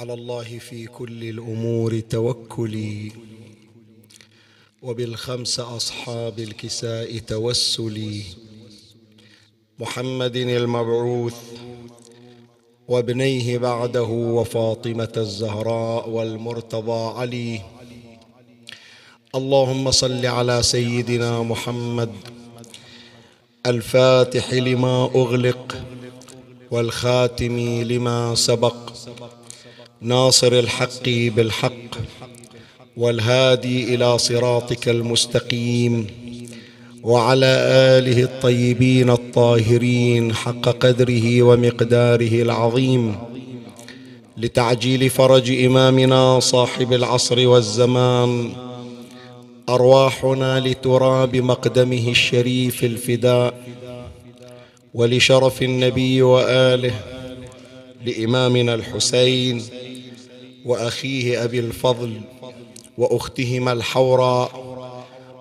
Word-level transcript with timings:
على 0.00 0.14
الله 0.14 0.58
في 0.58 0.86
كل 0.86 1.24
الأمور 1.24 2.00
توكلي. 2.00 3.12
وبالخمس 4.82 5.60
أصحاب 5.60 6.38
الكساء 6.38 7.18
توسلي. 7.18 8.22
محمد 9.78 10.36
المبعوث 10.36 11.36
وابنيه 12.88 13.58
بعده 13.58 14.02
وفاطمة 14.02 15.12
الزهراء 15.16 16.08
والمرتضى 16.08 17.18
علي. 17.20 17.60
اللهم 19.34 19.90
صل 19.90 20.26
على 20.26 20.62
سيدنا 20.62 21.42
محمد. 21.42 22.12
الفاتح 23.66 24.52
لما 24.52 25.04
أغلق 25.04 25.76
والخاتم 26.70 27.58
لما 27.82 28.34
سبق. 28.34 28.90
ناصر 30.02 30.52
الحق 30.52 31.08
بالحق 31.08 31.96
والهادي 32.96 33.94
إلى 33.94 34.18
صراطك 34.18 34.88
المستقيم 34.88 36.06
وعلى 37.02 37.46
آله 37.98 38.22
الطيبين 38.22 39.10
الطاهرين 39.10 40.34
حق 40.34 40.68
قدره 40.68 41.42
ومقداره 41.42 42.42
العظيم 42.42 43.16
لتعجيل 44.36 45.10
فرج 45.10 45.64
إمامنا 45.64 46.40
صاحب 46.40 46.92
العصر 46.92 47.48
والزمان 47.48 48.52
أرواحنا 49.68 50.60
لتراب 50.60 51.36
مقدمه 51.36 52.08
الشريف 52.08 52.84
الفداء 52.84 53.54
ولشرف 54.94 55.62
النبي 55.62 56.22
وآله 56.22 56.94
لإمامنا 58.06 58.74
الحسين 58.74 59.62
وأخيه 60.64 61.44
أبي 61.44 61.60
الفضل 61.60 62.20
وأختهما 62.98 63.72
الحوراء 63.72 64.70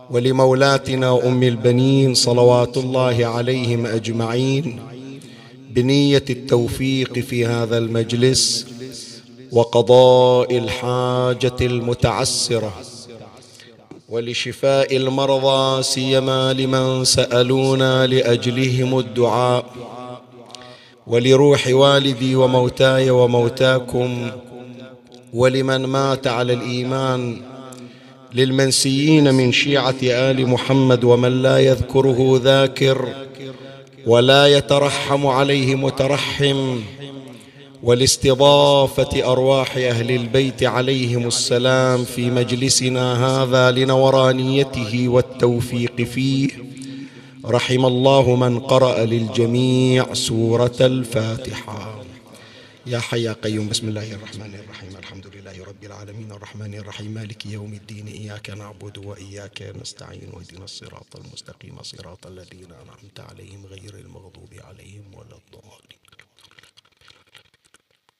ولمولاتنا 0.09 1.27
أم 1.27 1.43
البنين 1.43 2.13
صلوات 2.13 2.77
الله 2.77 3.25
عليهم 3.25 3.85
أجمعين 3.85 4.79
بنية 5.69 6.25
التوفيق 6.29 7.19
في 7.19 7.45
هذا 7.45 7.77
المجلس 7.77 8.65
وقضاء 9.51 10.57
الحاجة 10.57 11.55
المتعسرة 11.61 12.73
ولشفاء 14.09 14.95
المرضى 14.95 15.83
سيما 15.83 16.53
لمن 16.53 17.05
سألونا 17.05 18.07
لأجلهم 18.07 18.99
الدعاء 18.99 19.65
ولروح 21.07 21.67
والدي 21.67 22.35
وموتاي 22.35 23.09
وموتاكم 23.09 24.31
ولمن 25.33 25.85
مات 25.85 26.27
على 26.27 26.53
الإيمان 26.53 27.41
للمنسيين 28.33 29.33
من 29.33 29.51
شيعة 29.51 29.95
آل 30.03 30.47
محمد 30.47 31.03
ومن 31.03 31.41
لا 31.41 31.59
يذكره 31.59 32.41
ذاكر 32.43 33.07
ولا 34.07 34.47
يترحم 34.47 35.27
عليه 35.27 35.75
مترحم 35.75 36.79
ولاستضافه 37.83 39.31
أرواح 39.31 39.77
أهل 39.77 40.11
البيت 40.11 40.63
عليهم 40.63 41.27
السلام 41.27 42.03
في 42.03 42.29
مجلسنا 42.31 43.25
هذا 43.25 43.71
لنورانيته 43.71 45.09
والتوفيق 45.09 46.01
فيه. 46.01 46.49
رحم 47.45 47.85
الله 47.85 48.35
من 48.35 48.59
قرأ 48.59 49.05
للجميع 49.05 50.13
سورة 50.13 50.75
الفاتحة. 50.81 51.98
يا 52.89 52.99
حي 52.99 53.23
يا 53.23 53.33
قيوم 53.33 53.69
بسم 53.69 53.87
الله 53.89 54.13
الرحمن 54.13 54.55
الرحيم 54.55 54.97
الحمد 54.97 55.27
لله 55.27 55.63
رب 55.63 55.83
العالمين 55.83 56.31
الرحمن 56.31 56.73
الرحيم 56.75 57.11
مالك 57.11 57.45
يوم 57.45 57.73
الدين 57.73 58.07
إياك 58.07 58.49
نعبد 58.49 58.97
وإياك 58.97 59.61
نستعين 59.81 60.29
واهدنا 60.33 60.63
الصراط 60.63 61.15
المستقيم 61.15 61.83
صراط 61.83 62.27
الذين 62.27 62.71
أنعمت 62.71 63.19
عليهم 63.19 63.65
غير 63.65 63.93
المغضوب 63.95 64.53
عليهم 64.53 65.03
ولا 65.13 65.37
الضالين. 65.41 65.99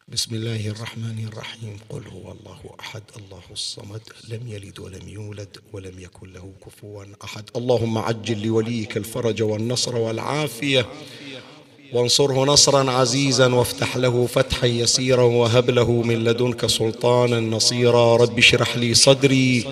بسم 0.07 0.35
الله 0.35 0.67
الرحمن 0.67 1.27
الرحيم 1.27 1.79
قل 1.89 2.07
هو 2.07 2.31
الله 2.31 2.75
أحد 2.79 3.03
الله 3.17 3.43
الصمد 3.51 4.01
لم 4.27 4.47
يلد 4.47 4.79
ولم 4.79 5.09
يولد 5.09 5.57
ولم 5.73 5.99
يكن 5.99 6.33
له 6.33 6.53
كفوا 6.65 7.05
أحد. 7.23 7.49
اللهم 7.55 7.97
عجل 7.97 8.41
لوليك 8.47 8.97
الفرج 8.97 9.41
والنصر 9.41 9.95
والعافية. 9.95 10.85
وانصره 11.93 12.45
نصرا 12.45 12.91
عزيزا 12.91 13.47
وافتح 13.47 13.97
له 13.97 14.25
فتحا 14.25 14.67
يسيرا 14.67 15.23
وهب 15.23 15.69
له 15.69 15.91
من 15.91 16.23
لدنك 16.23 16.65
سلطانا 16.65 17.39
نصيرا. 17.39 18.17
رب 18.17 18.37
اشرح 18.37 18.77
لي 18.77 18.93
صدري 18.93 19.65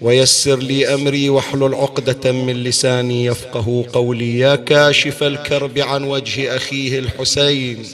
ويسر 0.00 0.58
لي 0.58 0.94
أمري 0.94 1.28
واحلل 1.28 1.74
عقدة 1.74 2.32
من 2.32 2.64
لساني 2.64 3.24
يفقه 3.24 3.84
قولي. 3.92 4.38
يا 4.38 4.56
كاشف 4.56 5.22
الكرب 5.22 5.78
عن 5.78 6.04
وجه 6.04 6.56
أخيه 6.56 6.98
الحسين 6.98 7.84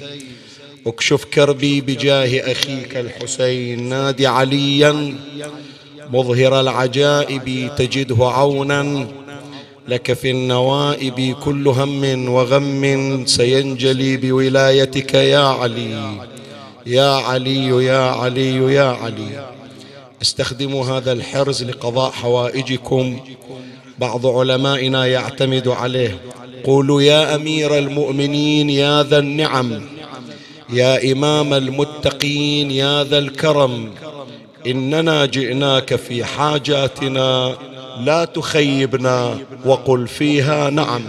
اكشف 0.86 1.24
كربي 1.24 1.80
بجاه 1.80 2.52
أخيك 2.52 2.96
الحسين. 2.96 3.88
نادي 3.88 4.26
عليا 4.26 5.14
مظهر 6.12 6.60
العجائب 6.60 7.70
تجده 7.76 8.16
عونا 8.26 9.08
لك 9.88 10.12
في 10.12 10.30
النوائب 10.30 11.36
كل 11.44 11.68
هم 11.68 12.28
وغم 12.28 13.24
سينجلي 13.26 14.16
بولايتك 14.16 15.14
يا 15.14 15.38
علي. 15.38 16.18
يا 16.86 17.10
علي 17.10 17.84
يا 17.84 17.98
علي 17.98 18.74
يا 18.74 18.82
علي. 18.82 19.46
استخدموا 20.22 20.84
هذا 20.86 21.12
الحرز 21.12 21.64
لقضاء 21.64 22.10
حوائجكم. 22.10 23.20
بعض 23.98 24.26
علمائنا 24.26 25.06
يعتمد 25.06 25.68
عليه. 25.68 26.20
قولوا 26.64 27.02
يا 27.02 27.34
أمير 27.34 27.78
المؤمنين 27.78 28.70
يا 28.70 29.02
ذا 29.02 29.18
النعم. 29.18 29.80
يا 30.72 31.12
إمام 31.12 31.54
المتقين 31.54 32.70
يا 32.70 33.04
ذا 33.04 33.18
الكرم. 33.18 33.90
إننا 34.66 35.26
جئناك 35.26 35.94
في 35.94 36.24
حاجاتنا 36.24 37.56
لا 38.00 38.24
تخيبنا 38.24 39.38
وقل 39.64 40.08
فيها 40.08 40.70
نعم. 40.70 41.02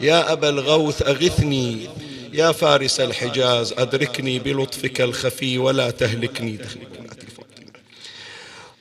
يا 0.00 0.32
أبا 0.32 0.48
الغوث 0.48 1.02
أغثني. 1.02 1.78
يا 2.32 2.52
فارس 2.52 3.00
الحجاز 3.00 3.74
أدركني 3.78 4.38
بلطفك 4.38 5.00
الخفي 5.00 5.58
ولا 5.58 5.90
تهلكني. 5.90 6.58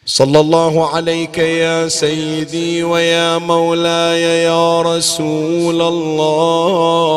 صلى 0.06 0.40
الله 0.40 0.96
عليك 0.96 1.38
يا 1.38 1.88
سيدي 1.88 2.84
ويا 2.84 3.38
مولاي 3.38 4.44
يا 4.44 4.82
رسول 4.82 5.82
الله. 5.82 7.14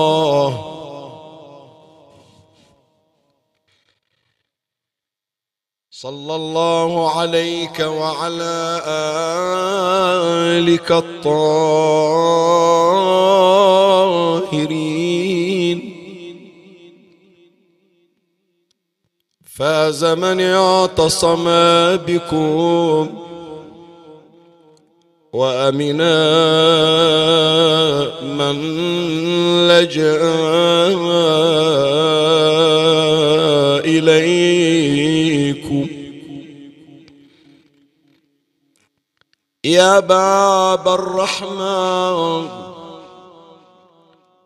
صلى 6.03 6.35
الله 6.35 7.19
عليك 7.19 7.81
وعلى 7.81 8.83
آلك 10.61 10.93
الطاهرين. 10.93 11.57
فاز 19.57 20.05
من 20.05 20.41
اعتصم 20.41 21.45
بكم 21.97 23.09
وأمنا 25.33 26.17
من 28.23 28.57
لجأ 29.69 30.21
إليكم 33.85 34.56
يا 39.67 40.01
باب 40.01 40.89
الرحمن 40.89 42.49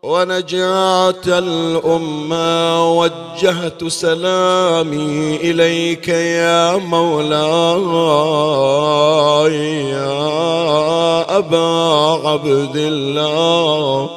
ونجاة 0.03 1.21
الأمة 1.27 2.91
وجهت 2.99 3.87
سلامي 3.87 5.35
إليك 5.35 6.07
يا 6.07 6.75
مولاي 6.75 7.29
يا 9.89 11.37
أبا 11.37 12.27
عبد 12.27 12.75
الله. 12.75 14.09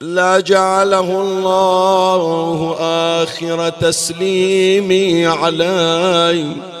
لا 0.00 0.40
جعله 0.40 1.20
الله 1.20 2.76
آخر 3.22 3.68
تسليمي 3.68 5.26
علي. 5.26 6.71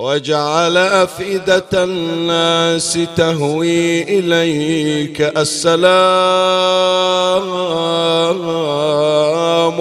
وجعل 0.00 0.76
أفئدة 0.76 1.72
الناس 1.74 2.98
تهوي 3.16 4.02
إليك. 4.02 5.20
السلام 5.20 5.90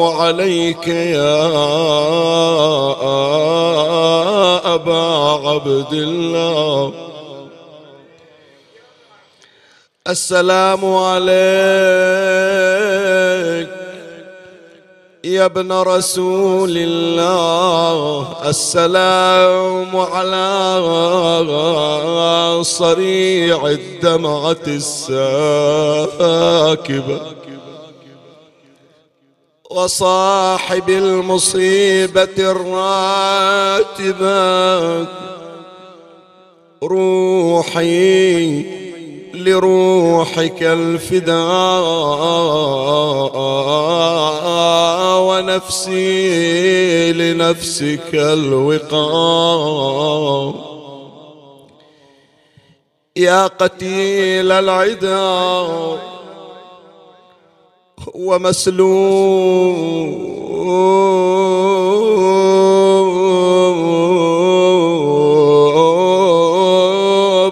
عليك 0.01 0.87
يا 0.87 1.45
أبا 4.75 5.03
عبد 5.47 5.93
الله. 5.93 6.93
السلام 10.07 10.85
عليك 10.95 12.29
يا 15.23 15.45
ابن 15.45 15.71
رسول 15.71 16.77
الله 16.77 18.35
السلام 18.49 19.97
على 19.97 20.69
صريع 22.63 23.67
الدمعة 23.67 24.57
الساكبة 24.67 25.21
وصاحب 29.71 30.89
المصيبة 30.89 32.29
الراتبة 32.39 33.77
روحي 36.83 38.65
لروحك 39.33 40.63
الفداء 40.63 41.39
ونفسي 45.21 47.13
لنفسك 47.13 48.09
الوقاء. 48.13 49.09
يا 53.15 53.47
قتيل 53.47 54.51
العدا 54.51 55.67
ومسلوب 58.15 59.59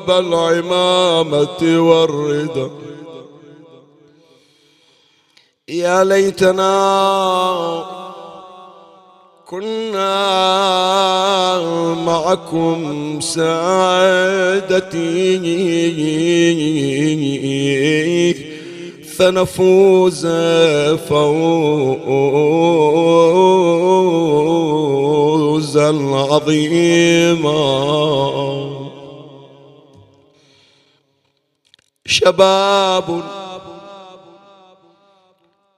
العمامة 0.09 1.61
والردى 1.61 2.67
يا 5.69 6.03
ليتنا 6.03 6.77
كنا 9.45 10.17
معكم 11.93 13.19
سعادتي 13.19 14.77
فنفوز 19.17 20.27
فوزا 25.57 25.89
عظيما. 26.13 27.57
شباب 32.07 33.21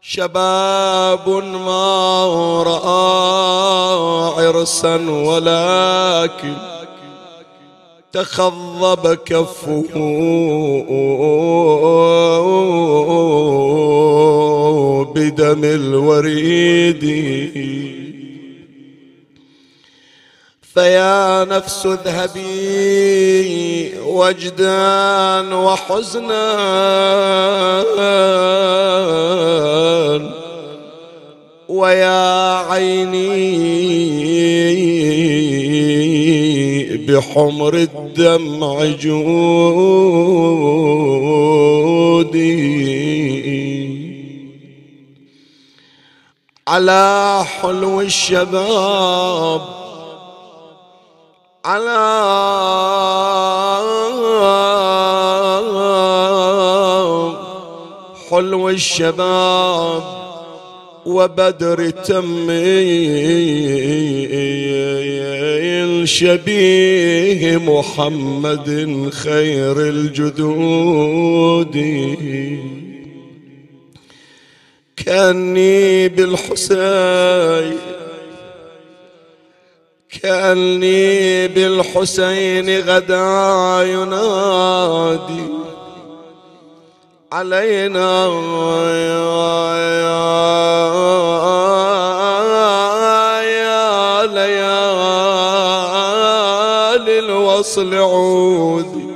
شباب 0.02 1.30
ما 1.66 2.64
رأى 2.64 4.46
عرسا 4.46 4.96
ولكن 5.10 6.54
تخضب 8.12 9.14
كفه 9.14 9.90
بدم 15.16 15.64
الوريد. 15.64 17.06
فيا 20.80 21.46
نفس 21.46 21.86
اذهبي 21.86 23.40
وجدا 24.00 25.56
وحزنا. 25.56 26.50
ويا 31.68 32.56
عيني 32.72 33.38
بحمر 37.08 37.74
الدمع 37.74 38.86
جودي. 38.86 39.50
على 46.68 47.44
حلو 47.62 48.02
الشباب 48.02 49.79
على 51.66 52.00
حلو 58.30 58.70
الشباب 58.70 60.04
وبدر 61.06 61.90
تمي 61.90 63.10
شبيه 66.06 67.58
محمد 67.58 69.10
خير 69.14 69.80
الجدود. 69.90 71.76
كأني 74.98 76.10
بالحسين 76.10 77.99
كأني 80.24 81.48
بالحسين 81.48 82.80
غدا 82.80 83.84
ينادي. 83.84 85.44
علينا 87.32 88.26
يا 93.48 94.26
ليالي 94.26 94.80
الوصل 97.20 97.96
عودي 97.96 99.10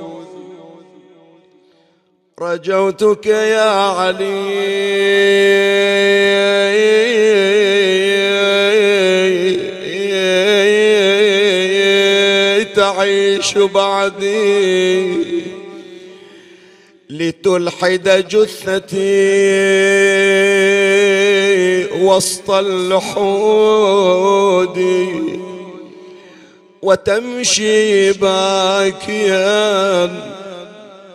رجوتك 2.41 3.25
يا 3.25 3.69
علي. 3.71 5.03
بعدي 13.57 15.44
لتلحد 17.10 18.26
جثتي 18.30 19.24
وسط 22.02 22.52
اللحود 22.52 23.83
وتمشي 26.81 28.12
باكيا 28.12 29.44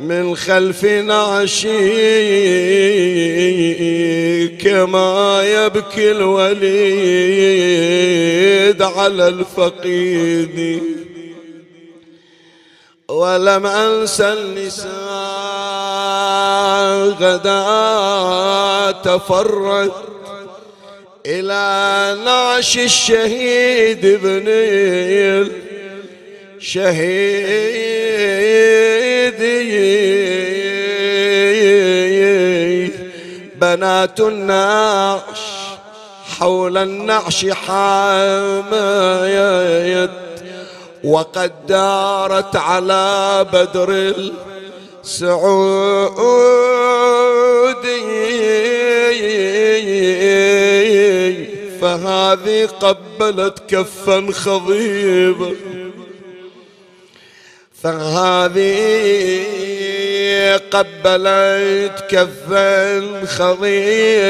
من 0.01 0.37
خلف 0.37 0.85
نعشي 0.85 1.79
كما 4.49 5.43
يبكي 5.45 6.11
الوليد 6.11 6.69
على 8.83 9.29
الفقيد. 9.29 10.83
ولم 13.09 13.67
أنسى 13.67 14.33
النساء 14.33 14.89
غدا 17.21 18.91
تفرد 19.05 19.93
إلى 21.27 22.17
نعش 22.25 22.79
الشهيد 22.79 24.05
ابن 24.05 24.45
الشهيد 32.19 32.93
بنات 33.61 34.21
النعش 34.21 35.41
حول 36.39 36.79
النعش 36.79 37.47
حمايت 37.47 39.09
وقد 41.09 41.53
دارت 41.67 42.57
على 42.57 43.47
بدر 43.53 43.91
السعود. 45.05 46.29
فهذه 51.81 52.67
قبلت 52.67 53.59
كفا 53.69 54.33
خضيبا 54.33 55.51
فهذه 57.83 58.79
قبلت 60.73 62.05
كفا 62.11 63.27
خضيبا. 63.27 64.29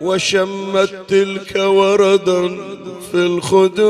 وشمت 0.00 0.90
تلك 1.08 1.56
وردا 1.56 2.48
في 3.10 3.14
الخدود. 3.14 3.80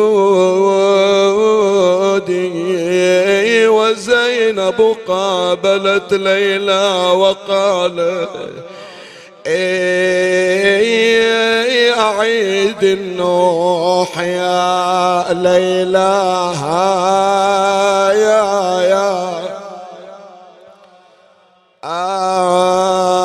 وزينب 3.68 4.96
قابلت 5.08 6.12
ليلى 6.14 7.12
وقالت 7.14 8.28
أعيد 11.98 12.82
النوح 12.82 14.18
يا 14.18 15.32
ليلى 15.32 16.52
يا 18.14 18.80
يا. 18.82 19.30
أعيد 21.84 23.19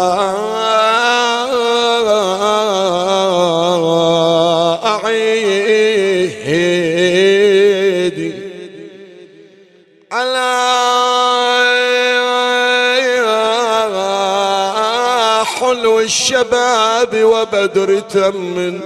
الشباب 16.35 17.23
وبدر 17.23 17.99
تم 17.99 18.79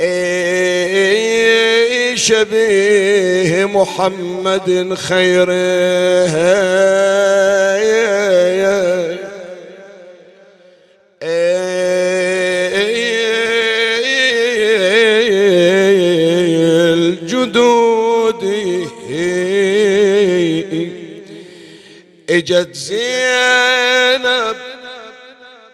اي 0.00 1.36
شبيه 2.16 3.64
محمد 3.64 4.70
الجدود 17.22 18.42
إجت 22.30 22.74
زينب 22.74 24.61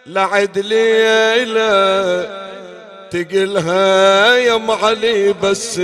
لعد 0.09 0.59
ليلة 0.59 2.23
تقلها 3.11 4.35
يا 4.35 4.55
أم 4.55 4.71
علي 4.71 5.33
بس. 5.43 5.81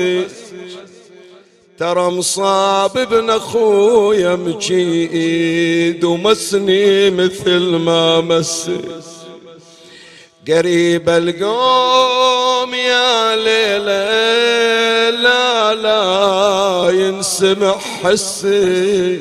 ترى 1.79 2.09
مصاب 2.09 2.97
ابن 2.97 3.29
أخويا 3.29 4.35
مجيد 4.35 6.03
ومسني 6.03 7.09
مثل 7.09 7.59
ما 7.59 8.21
مس. 8.21 8.71
قريب 10.47 11.09
القوم 11.09 12.73
يا 12.73 13.35
ليلة 13.35 15.09
لا 15.09 15.73
لا 15.73 16.89
ينسمع 16.91 17.77
حسي 17.77 19.19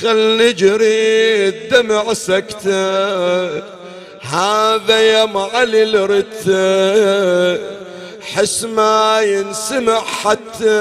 خل 0.00 0.36
نجري 0.36 1.48
الدمع 1.48 2.12
سكتة. 2.12 3.79
هذا 4.30 5.00
يا 5.00 5.24
معلي 5.24 5.82
الرتة 5.82 7.64
حس 8.20 8.64
ما 8.64 9.20
ينسمع 9.20 10.00
حتى 10.00 10.80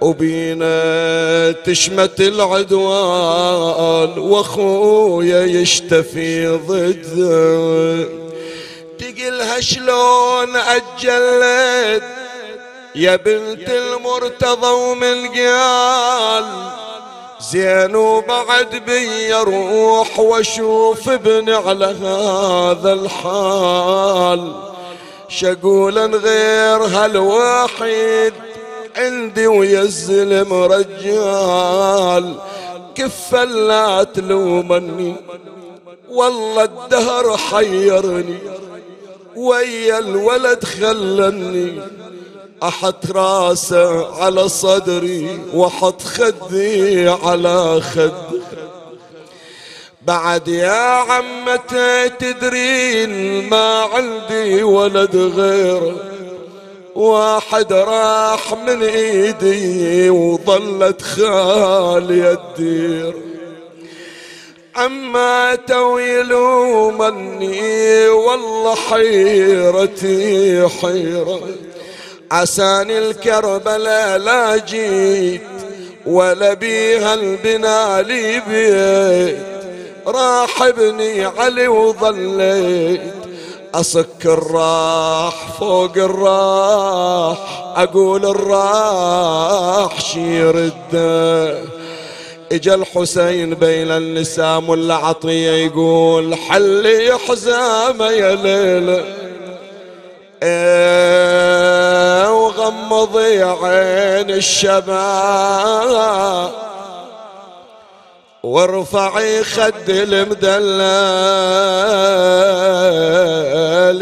وبينا 0.00 1.52
تشمت 1.52 2.20
العدوان 2.20 4.18
وأخويا 4.18 5.44
يشتفي 5.44 6.46
ضده. 6.46 8.08
تقلها 8.98 9.60
شلون 9.60 10.56
أجلت 10.56 12.02
يا 12.94 13.16
بنت 13.16 13.70
المرتضى 13.70 14.66
ومن 14.66 15.28
قال 15.28 16.44
زين 17.50 17.96
وبعد 17.96 18.76
بي 18.86 19.34
أروح 19.34 20.18
واشوف 20.18 21.08
ابني 21.08 21.52
على 21.54 21.86
هذا 21.86 22.92
الحال. 22.92 24.52
شقولا 25.28 26.06
غير 26.06 26.82
هالوحيد 26.82 28.32
عندي 28.96 29.46
ويا 29.46 29.82
الزلم 29.82 30.52
رجال 30.52 32.34
كفا 32.94 33.44
لا 33.44 34.02
تلومني 34.02 35.14
والله 36.10 36.64
الدهر 36.64 37.36
حيرني 37.36 38.38
ويا 39.36 39.98
الولد 39.98 40.64
خلني. 40.64 41.80
أحط 42.62 43.10
راسه 43.10 44.14
على 44.22 44.48
صدري 44.48 45.40
وأحط 45.54 46.02
خدي 46.02 47.08
على 47.08 47.80
خد 47.80 48.12
بعد 50.02 50.48
يا 50.48 51.04
عمتي 51.10 52.08
تدرين 52.08 53.48
ما 53.50 53.80
عندي 53.80 54.62
ولد 54.62 55.16
غيره 55.16 55.94
واحد 56.94 57.72
راح 57.72 58.54
من 58.66 58.82
إيدي 58.82 60.10
وظلت 60.10 61.02
خالي 61.02 62.32
الدير. 62.32 63.14
عما 64.76 65.54
تويلوا 65.54 66.92
مني 66.92 68.08
والله 68.08 68.74
حيرتي 68.74 70.68
حيرة. 70.68 71.40
عساني 72.32 72.98
الكربلاء 72.98 74.18
لا 74.18 74.56
جيت 74.56 75.40
ولا 76.06 76.54
بيها 76.54 77.14
البنا 77.14 78.02
لي 78.02 78.40
بيت. 78.48 79.38
راح 80.06 80.62
ابني 80.62 81.24
علي 81.24 81.68
وظليت. 81.68 83.00
أصك 83.74 84.24
الراح 84.24 85.58
فوق 85.60 85.96
الراح 85.96 87.72
أقول 87.76 88.26
الراح 88.26 90.00
شيرده 90.00 91.58
إجا 92.52 92.74
الحسين 92.74 93.54
بين 93.54 93.90
اللسام 93.90 94.68
والعطية 94.68 95.50
يقول 95.50 96.34
حلي 96.34 97.18
حزامة 97.28 98.10
يا 98.10 98.34
ليله 98.34 99.04
إيه 100.46 102.30
وغمضي 102.32 103.42
عين 103.42 104.30
الشباب 104.30 105.86
وارفعي 108.42 109.44
خد 109.44 109.88
المدلل 109.88 110.82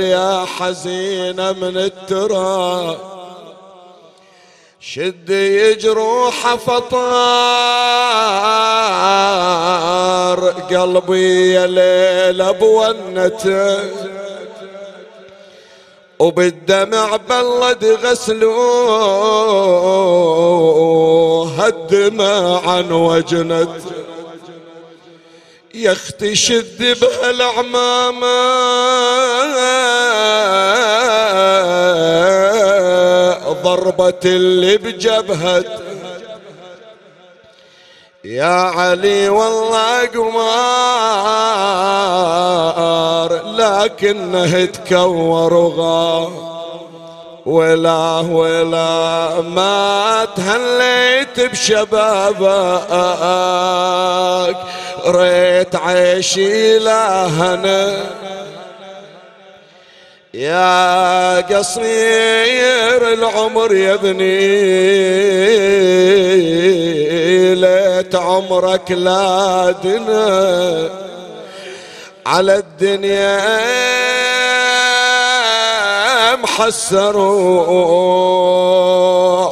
يا 0.01 0.45
حزينة 0.59 1.53
من 1.53 1.77
التراب. 1.77 3.15
شدي 4.81 5.75
جروح 5.75 6.55
فطار 6.55 6.95
قلبي 10.51 11.53
يا 11.53 11.67
ليل 11.67 12.53
بونته 12.53 13.79
وبالدمع 16.19 17.17
بلد 17.17 17.85
غسلوه 17.85 18.45
الدمع 21.67 22.61
عن 22.71 22.93
وجنت 22.93 23.69
يا 25.75 25.93
أختي 25.93 26.35
شد 26.35 26.97
بهالعمامة 27.01 28.55
ضربة 33.65 34.21
اللي 34.25 34.77
بجبهت 34.77 35.67
يا 38.25 38.45
علي 38.47 39.29
والله 39.29 40.07
قمار 40.07 40.53
لكنه 43.57 44.65
تكور 44.65 45.55
وغار. 45.55 46.55
ولا 47.47 48.21
ولا 48.21 49.41
ما 49.41 50.27
تهليت 50.37 51.41
بشبابك 51.41 52.47
ريت 55.07 55.77
عيشي 55.77 56.79
لهنا 56.79 57.97
يا 60.35 61.41
قصير 61.41 63.13
العمر 63.13 63.75
يا 63.75 63.95
ابني 63.95 64.35
ليت 67.55 68.15
عمرك 68.15 68.91
لا 68.91 69.75
دنا 69.85 70.91
على 72.27 72.57
الدنيا. 72.57 73.65
محسروا 76.37 77.61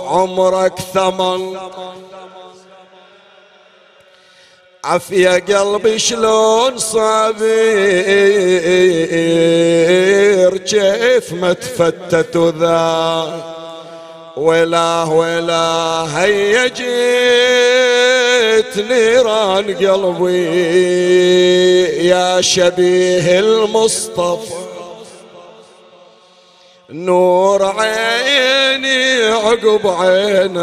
عمرك 0.08 0.78
ثمن. 0.94 1.56
عفية 4.84 5.30
قلبي 5.30 5.98
شلون 5.98 6.78
صابير؟ 6.78 7.42
كيف 10.56 11.32
ما 11.32 11.52
تفتت 11.52 12.36
ذا 12.36 13.52
ولا 14.36 15.02
ولا 15.02 16.06
هيا 16.18 16.66
جيت 16.66 16.86
نيران 18.90 19.74
قلبي 19.74 20.46
يا 22.08 22.40
شبيه 22.40 23.38
المصطفى. 23.38 24.61
نور 26.92 27.64
عيني 27.64 29.24
عقب 29.24 29.86
عينك 29.86 30.62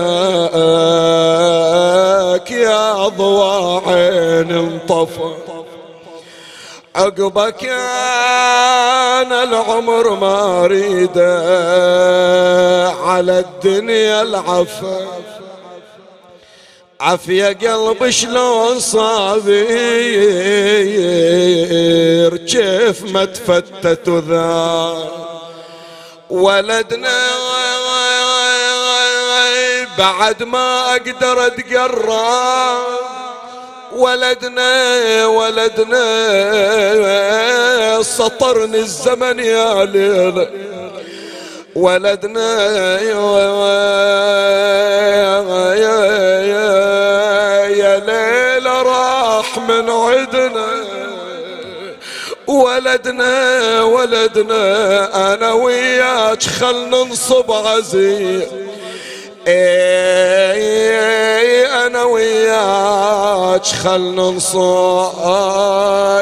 يا 2.51 3.07
ضوى 3.07 3.81
عين 3.85 4.51
انطفى. 4.51 5.33
عقبك 6.95 7.55
كان 7.55 9.31
العمر 9.31 10.15
ما 10.15 10.67
ريده 10.67 11.39
على 13.03 13.39
الدنيا 13.39 14.21
العفا. 14.21 15.07
عفية 17.01 17.47
قلب 17.47 18.09
شلون 18.09 18.79
صابير 18.79 19.57
كيف 22.37 23.13
ما 23.13 23.25
تفتت 23.25 24.09
ذا 24.09 24.95
ولدنا 26.29 27.17
بعد 29.97 30.43
ما 30.43 30.91
أقدر 30.91 31.47
اتقرب 31.47 32.77
ولدنا 33.91 35.25
ولدنا 35.25 36.03
سطرني 38.03 38.79
الزمن 38.79 39.39
يا 39.39 39.85
ليل. 39.85 40.47
ولدنا 41.75 42.71
يا 47.69 47.99
ليل 47.99 48.65
راح 48.65 49.57
من 49.57 49.89
عدنا. 49.89 50.78
ولدنا 52.49 53.83
ولدنا 53.83 55.33
أنا 55.33 55.51
وياك 55.53 56.43
خل 56.43 56.89
ننصب 56.89 57.51
عزيز. 57.51 58.43
اي 59.47 60.85
أنا 61.85 62.03
وياك 62.03 63.65
خل 63.65 64.01
ننصب. 64.01 65.19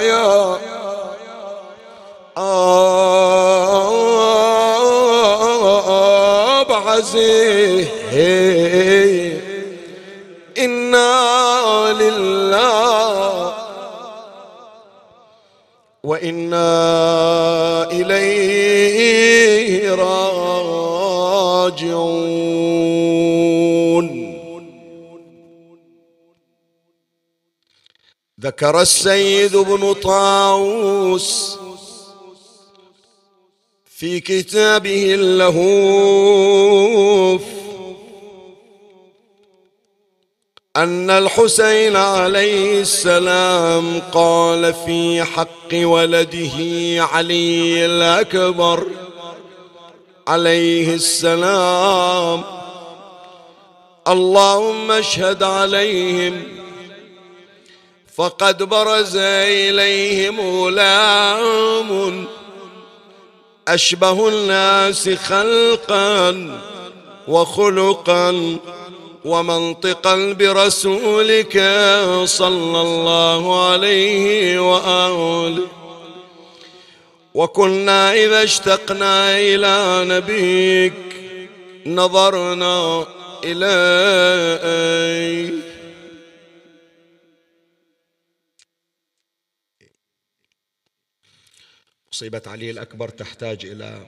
يا 0.01 0.57
عزيز 6.97 7.87
إنا 10.57 11.93
لله 11.93 13.26
وإنا 16.07 17.91
إليه 17.91 19.71
راجعون. 19.95 20.27
ذكر 28.41 28.81
السيد 28.81 29.55
ابن 29.55 29.93
طاووس 29.93 31.57
في 33.85 34.19
كتابه 34.19 35.13
اللهوف 35.13 36.37
أن 40.77 41.09
الحسين 41.09 41.95
عليه 41.95 42.81
السلام 42.81 44.01
قال 44.11 44.73
في 44.73 45.23
حق 45.23 45.73
ولده 45.73 46.57
علي 47.13 47.85
الأكبر 47.85 48.87
عليه 50.27 50.93
السلام. 50.93 52.43
اللهم 54.07 54.91
اشهد 54.91 55.43
عليهم. 55.43 56.43
فقد 58.15 58.63
برز 58.63 59.15
إليهم 59.15 60.41
غلام 60.41 62.25
أشبه 63.67 64.29
الناس 64.29 65.09
خلقا 65.09 66.59
وخلقا. 67.27 68.57
ومنطقا 69.27 70.33
برسولك 70.33 71.57
صلى 72.25 72.81
الله 72.81 73.69
عليه 73.69 74.71
وآله. 74.71 75.67
وكنا 77.33 78.13
إذا 78.13 78.43
اشتقنا 78.43 79.39
إلى 79.39 80.05
نبيك 80.13 80.93
نظرنا 81.85 83.05
اليه 83.43 85.51
مصيبة 92.11 92.41
علي 92.47 92.71
الأكبر 92.71 93.09
تحتاج 93.09 93.65
إلى 93.65 94.05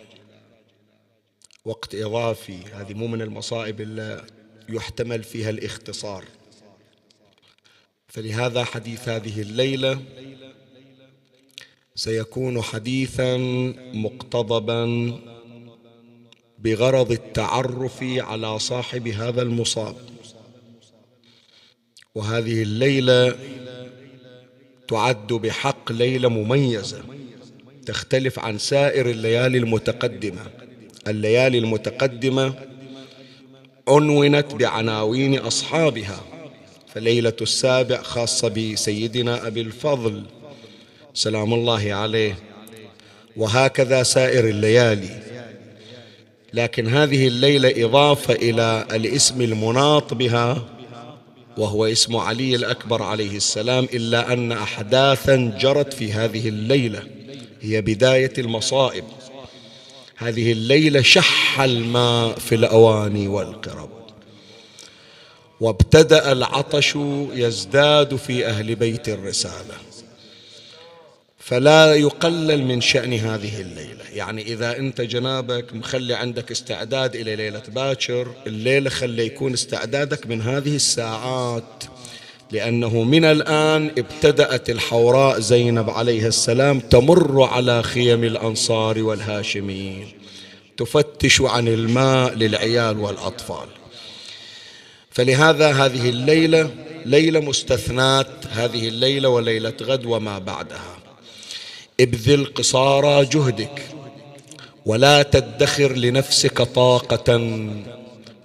وقت 1.66 1.96
إضافي. 1.96 2.60
هذه 2.74 2.94
مو 2.94 3.08
من 3.08 3.22
المصائب 3.22 3.82
الا 3.82 4.38
يحتمل 4.70 5.24
فيها 5.24 5.50
الاختصار. 5.50 6.26
فلهذا 8.08 8.64
حديث 8.64 9.10
هذه 9.10 9.42
الليلة 9.42 10.02
سيكون 11.96 12.62
حديثا 12.62 13.38
مقتضبا 13.94 15.14
بغرض 16.60 17.12
التعرف 17.12 18.04
على 18.04 18.60
صاحب 18.60 19.08
هذا 19.08 19.42
المصاب. 19.42 19.96
وهذه 22.16 22.64
الليلة 22.64 23.36
تعد 24.88 25.28
بحق 25.28 25.92
ليلة 25.92 26.30
مميزة 26.30 27.04
تختلف 27.86 28.40
عن 28.40 28.58
سائر 28.58 29.10
الليالي 29.10 29.58
المتقدمة. 29.58 30.52
الليالي 31.08 31.58
المتقدمة 31.58 32.54
عنونت 33.89 34.56
بعناوين 34.56 35.39
أصحابها 35.39 36.21
فليلة 36.93 37.34
السابع 37.41 38.02
خاصة 38.02 38.47
بسيدنا 38.47 39.47
أبي 39.47 39.62
الفضل 39.62 40.23
سلام 41.13 41.54
الله 41.54 41.93
عليه. 41.93 42.38
وهكذا 43.38 44.04
سائر 44.04 44.47
الليالي. 44.47 45.10
لكن 46.54 46.88
هذه 46.88 47.28
الليلة 47.28 47.86
إضافة 47.86 48.34
إلى 48.34 48.88
الاسم 48.91 49.41
المناط 49.41 50.13
بها 50.13 50.65
وهو 51.58 51.86
اسم 51.86 52.15
علي 52.15 52.56
الأكبر 52.56 53.04
عليه 53.04 53.38
السلام 53.38 53.84
إلا 53.93 54.34
أن 54.34 54.52
أحداثا 54.52 55.58
جرت 55.62 55.93
في 55.93 56.13
هذه 56.13 56.49
الليلة 56.49 57.04
هي 57.62 57.82
بداية 57.82 58.34
المصائب. 58.38 59.04
هذه 60.20 60.52
الليلة 60.52 61.02
شح 61.02 61.62
الماء 61.62 62.40
في 62.40 62.56
الأواني 62.56 63.28
والقرب. 63.28 63.90
وابتدأ 65.60 66.32
العطش 66.32 66.96
يزداد 67.34 68.16
في 68.16 68.46
أهل 68.46 68.76
بيت 68.76 69.10
الرسالة. 69.10 69.76
فلا 71.40 71.96
يقلل 71.96 72.64
من 72.64 72.82
شأن 72.82 73.14
هذه 73.14 73.62
الليلة. 73.62 74.04
يعني 74.14 74.42
إذا 74.42 74.78
أنت 74.78 75.02
جنابك 75.02 75.74
مخلي 75.74 76.14
عندك 76.14 76.52
استعداد 76.52 77.16
إلى 77.16 77.36
ليلة 77.36 77.64
باكر 77.68 78.28
الليلة 78.48 78.90
خلي 78.90 79.26
يكون 79.26 79.54
استعدادك 79.54 80.28
من 80.28 80.42
هذه 80.42 80.76
الساعات. 80.76 81.84
لأنه 82.52 83.04
من 83.04 83.26
الآن 83.26 83.92
ابتدأت 83.98 84.70
الحوراء 84.70 85.40
زينب 85.40 85.90
عليه 85.90 86.28
السلام 86.28 86.80
تمر 86.80 87.44
على 87.44 87.84
خيم 87.84 88.24
الأنصار 88.24 89.04
والهاشميين 89.04 90.20
تفتش 90.78 91.42
عن 91.42 91.68
الماء 91.68 92.34
للعيال 92.34 93.00
والأطفال. 93.00 93.68
فلهذا 95.12 95.72
هذه 95.72 96.10
الليلة 96.10 96.70
ليلة 97.06 97.40
مستثنات 97.40 98.28
هذه 98.52 98.88
الليلة 98.88 99.30
وليلة 99.30 99.74
غد 99.82 100.06
وما 100.06 100.40
بعدها. 100.40 100.98
ابذل 102.00 102.46
قصارى 102.46 103.26
جهدك 103.26 103.82
ولا 104.86 105.24
تدخر 105.24 105.92
لنفسك 105.92 106.62
طاقة 106.62 107.60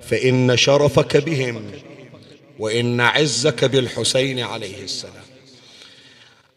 فإن 0.02 0.56
شرفك 0.56 1.16
بهم. 1.16 1.70
وإن 2.58 3.00
عزك 3.00 3.64
بالحسين 3.64 4.40
عليه 4.40 4.82
السلام. 4.82 5.24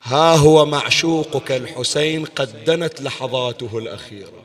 ها 0.04 0.36
هو 0.36 0.66
معشوقك 0.66 1.52
الحسين 1.52 2.26
قد 2.26 2.64
دنت 2.66 3.02
لحظاته 3.02 3.78
الأخيرة. 3.78 4.44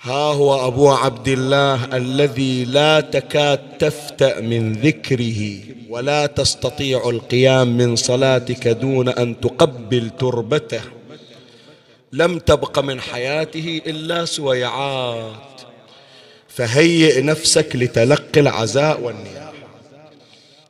ها 0.00 0.32
هو 0.32 0.66
أبو 0.66 0.90
عبد 0.90 1.28
الله 1.28 1.96
الذي 1.96 2.64
لا 2.64 3.00
تكاد 3.00 3.78
تفتأ 3.78 4.40
من 4.40 4.72
ذكره 4.72 5.60
ولا 5.88 6.26
تستطيع 6.26 7.08
القيام 7.08 7.76
من 7.76 7.96
صلاتك 7.96 8.68
دون 8.68 9.08
أن 9.08 9.40
تقبل 9.40 10.10
تربته. 10.10 10.80
لم 12.12 12.38
تبق 12.38 12.78
من 12.78 13.00
حياته 13.00 13.80
إلا 13.86 14.24
سويعات 14.24 15.60
فهيئ 16.48 17.20
نفسك 17.20 17.76
لتلقي 17.76 18.40
العزاء 18.40 19.00
والنياحة 19.00 19.47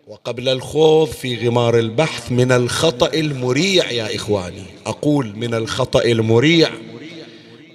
وقبل 0.09 0.49
الخوض 0.49 1.09
في 1.09 1.49
غمار 1.49 1.79
البحث 1.79 2.33
من 2.33 2.53
الخطأ 2.53 3.11
المريع 3.15 3.91
يا 3.91 4.17
إخواني. 4.17 4.63
أقول 4.87 5.37
من 5.37 5.55
الخطأ 5.55 6.03
المريع 6.03 6.71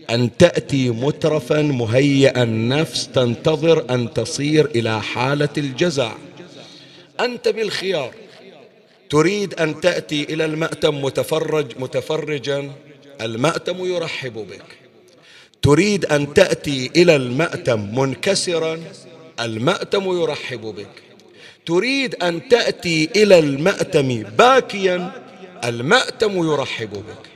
أن 0.09 0.37
تأتي 0.37 0.89
مترفا 0.89 1.61
مهيئ 1.61 2.43
النفس 2.43 3.07
تنتظر 3.07 3.85
أن 3.89 4.13
تصير 4.13 4.65
إلى 4.65 5.01
حالة 5.01 5.49
الجزع 5.57 6.11
أنت 7.19 7.47
بالخيار. 7.47 8.13
تريد 9.09 9.53
أن 9.53 9.81
تأتي 9.81 10.23
إلى 10.23 10.45
المأتم 10.45 11.01
متفرج 11.01 11.71
متفرجا. 11.79 12.71
المأتم 13.21 13.85
يرحب 13.85 14.33
بك. 14.33 14.65
تريد 15.61 16.05
أن 16.05 16.33
تأتي 16.33 16.91
إلى 16.95 17.15
المأتم 17.15 17.99
منكسرا. 17.99 18.79
المأتم 19.39 20.21
يرحب 20.21 20.61
بك. 20.61 21.02
تريد 21.65 22.15
أن 22.15 22.47
تأتي 22.49 23.09
إلى 23.15 23.39
المأتم 23.39 24.23
باكيا 24.23 25.11
المأتم 25.63 26.37
يرحب 26.37 26.89
بك 26.93 27.29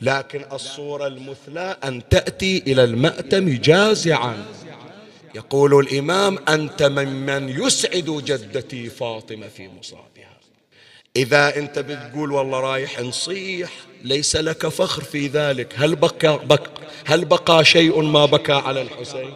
لكن 0.00 0.44
الصورة 0.52 1.06
المثلى 1.06 1.76
أن 1.84 2.08
تأتي 2.08 2.62
إلى 2.66 2.84
المأتم 2.84 3.48
جازعا. 3.48 4.44
يقول 5.34 5.74
الإمام 5.86 6.38
أنت 6.48 6.82
ممن 6.82 7.48
يسعد 7.48 8.22
جدتي 8.26 8.90
فاطمة 8.90 9.48
في 9.48 9.68
مصابها. 9.78 10.38
إذا 11.16 11.56
أنت 11.56 11.78
بتقول 11.78 12.32
والله 12.32 12.60
رايح 12.60 13.00
نصيح 13.00 13.70
ليس 14.04 14.36
لك 14.36 14.68
فخر 14.68 15.02
في 15.04 15.26
ذلك. 15.26 15.74
هل 15.76 15.96
بقى, 15.96 16.40
بق 16.46 16.68
هل 17.04 17.24
بقى 17.24 17.64
شيء 17.64 18.02
ما 18.02 18.26
بكى 18.26 18.52
على 18.52 18.82
الحسين؟ 18.82 19.34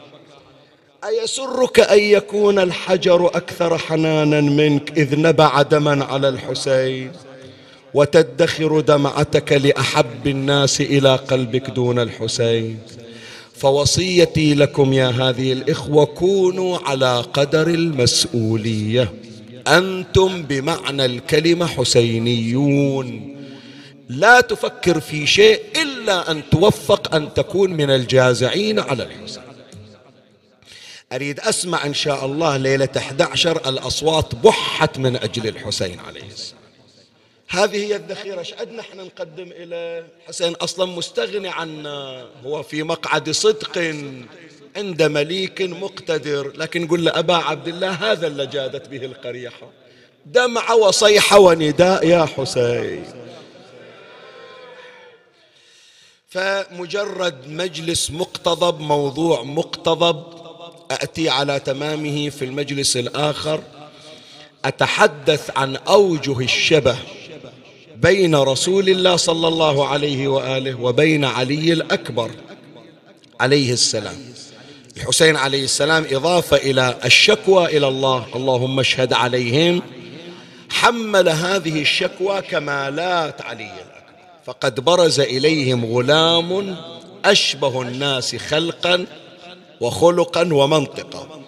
أيسرك 1.04 1.80
أن 1.80 1.98
يكون 1.98 2.59
الحجر 2.59 3.26
أكثر 3.26 3.78
حنانا 3.78 4.40
منك 4.40 4.98
إذ 4.98 5.20
نبع 5.20 5.62
دما 5.62 6.04
على 6.04 6.28
الحسين 6.28 7.12
وتدخر 7.94 8.80
دمعتك 8.80 9.52
لأحب 9.52 10.26
الناس 10.26 10.80
إلى 10.80 11.16
قلبك 11.16 11.70
دون 11.70 11.98
الحسين 11.98 12.78
فوصيتي 13.54 14.54
لكم 14.54 14.92
يا 14.92 15.09
هذه 15.09 15.52
الإخوة 15.52 16.04
كونوا 16.04 16.78
على 16.78 17.24
قدر 17.32 17.66
المسؤولية 17.66 19.12
أنتم 19.68 20.42
بمعنى 20.42 21.04
الكلمة 21.04 21.66
حسينيون 21.66 23.37
لا 24.09 24.40
تفكر 24.40 25.00
في 25.00 25.26
شيء 25.26 25.61
إلا 25.82 26.30
أن 26.30 26.42
توفق 26.50 27.14
أن 27.14 27.35
تكون 27.35 27.70
من 27.70 27.90
الجازعين 27.90 28.78
على 28.78 29.02
الحسين 29.02 29.45
أريد 31.16 31.40
أسمع 31.40 31.87
إن 31.87 31.94
شاء 31.94 32.26
الله 32.26 32.57
ليلة 32.57 32.88
11 32.96 33.68
الأصوات 33.68 34.35
بحت 34.35 34.98
من 34.98 35.16
أجل 35.16 35.48
الحسين 35.48 36.00
عليه 36.00 36.24
السلام. 36.24 36.62
هذه 37.48 37.76
هي 37.76 37.96
الذخيرة. 37.96 38.42
شعد 38.42 38.72
نحن 38.72 38.98
نقدم 38.98 39.52
إلى 39.52 40.05
حسين؟ 40.29 40.55
أصلا 40.55 40.87
مستغني 40.87 41.48
عنا. 41.48 42.26
هو 42.44 42.62
في 42.62 42.83
مقعد 42.83 43.31
صدق 43.31 43.79
عند 44.76 45.02
مليك 45.02 45.62
مقتدر. 45.62 46.52
لكن 46.57 46.85
نقول 46.85 47.05
له 47.05 47.18
أبا 47.18 47.35
عبد 47.35 47.68
الله 47.68 47.90
هذا 47.90 48.26
اللي 48.26 48.46
جادت 48.46 48.88
به 48.88 49.05
القريحة. 49.05 49.68
دمع 50.26 50.72
وصيحة 50.72 51.38
ونداء 51.38 52.07
يا 52.07 52.24
حسين. 52.24 53.05
فمجرد 56.29 57.48
مجلس 57.48 58.11
مقتضب 58.11 58.81
موضوع 58.81 59.42
مقتضب 59.42 60.45
أتي 60.90 61.29
على 61.29 61.61
تمامه 61.61 62.29
في 62.29 62.44
المجلس 62.44 62.96
الآخر 62.96 63.62
أتحدث 64.64 65.51
عن 65.57 65.77
أوجه 65.77 66.40
الشبه 66.40 66.96
بين 67.96 68.35
رسول 68.35 68.88
الله 68.88 69.16
صلى 69.16 69.49
الله 69.49 69.88
عليه 69.88 70.29
وآله 70.29 70.81
وبين 70.81 71.25
علي 71.25 71.72
الأكبر 71.72 72.31
عليه 73.40 73.72
السلام. 73.72 74.16
الحسين 74.96 75.37
عليه 75.37 75.64
السلام 75.64 76.07
إضافة 76.11 76.57
إلى 76.57 76.96
الشكوى 77.05 77.66
إلى 77.77 77.88
الله 77.88 78.27
اللهم 78.37 78.81
اشهد 78.81 79.12
عليهم 79.12 79.83
حمل 80.70 81.29
هذه 81.29 81.81
الشكوى 81.81 82.42
كمالات 82.42 83.42
علي 83.42 83.64
الأكبر. 83.64 83.87
فقد 84.44 84.81
برز 84.81 85.20
إليهم 85.20 85.85
غلام 85.85 86.77
أشبه 87.25 87.83
الناس 87.83 88.37
خلقا 88.37 89.07
وخلقا 89.80 90.54
ومنطقا. 90.54 91.42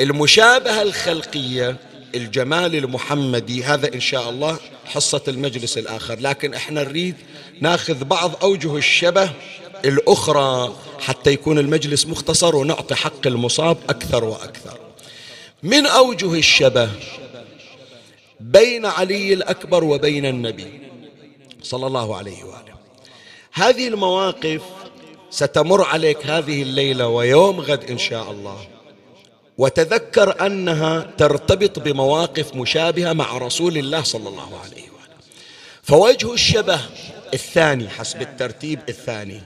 المشابهة 0.00 0.82
الخلقية 0.82 1.76
الجمال 2.14 2.74
المحمدي 2.74 3.64
هذا 3.64 3.94
إن 3.94 4.00
شاء 4.00 4.30
الله 4.30 4.58
حصة 4.84 5.22
المجلس 5.28 5.78
الآخر. 5.78 6.20
لكن 6.20 6.54
إحنا 6.54 6.84
نريد 6.84 7.14
ناخذ 7.60 8.04
بعض 8.04 8.32
أوجه 8.42 8.76
الشبه 8.76 9.30
الأخرى 9.84 10.74
حتى 11.00 11.32
يكون 11.32 11.58
المجلس 11.58 12.06
مختصر 12.06 12.56
ونعطي 12.56 12.94
حق 12.94 13.26
المصاب 13.26 13.76
أكثر 13.88 14.24
وأكثر. 14.24 14.78
من 15.62 15.86
أوجه 15.86 16.34
الشبه 16.34 16.90
بين 18.40 18.86
علي 18.86 19.32
الأكبر 19.32 19.84
وبين 19.84 20.26
النبي 20.26 20.80
صلى 21.62 21.86
الله 21.86 22.16
عليه 22.16 22.44
وآله. 22.44 22.74
هذه 23.52 23.88
المواقف 23.88 24.62
ستمر 25.30 25.82
عليك 25.82 26.26
هذه 26.26 26.62
الليلة 26.62 27.08
ويوم 27.08 27.60
غد 27.60 27.90
إن 27.90 27.98
شاء 27.98 28.30
الله. 28.30 28.58
وتذكر 29.58 30.46
أنها 30.46 31.10
ترتبط 31.18 31.78
بمواقف 31.78 32.54
مشابهة 32.54 33.12
مع 33.12 33.38
رسول 33.38 33.78
الله 33.78 34.02
صلى 34.02 34.28
الله 34.28 34.58
عليه 34.64 34.82
وسلم. 34.82 34.88
فوجه 35.82 36.32
الشبه 36.32 36.80
الثاني 37.34 37.88
حسب 37.88 38.22
الترتيب 38.22 38.80
الثاني. 38.88 39.40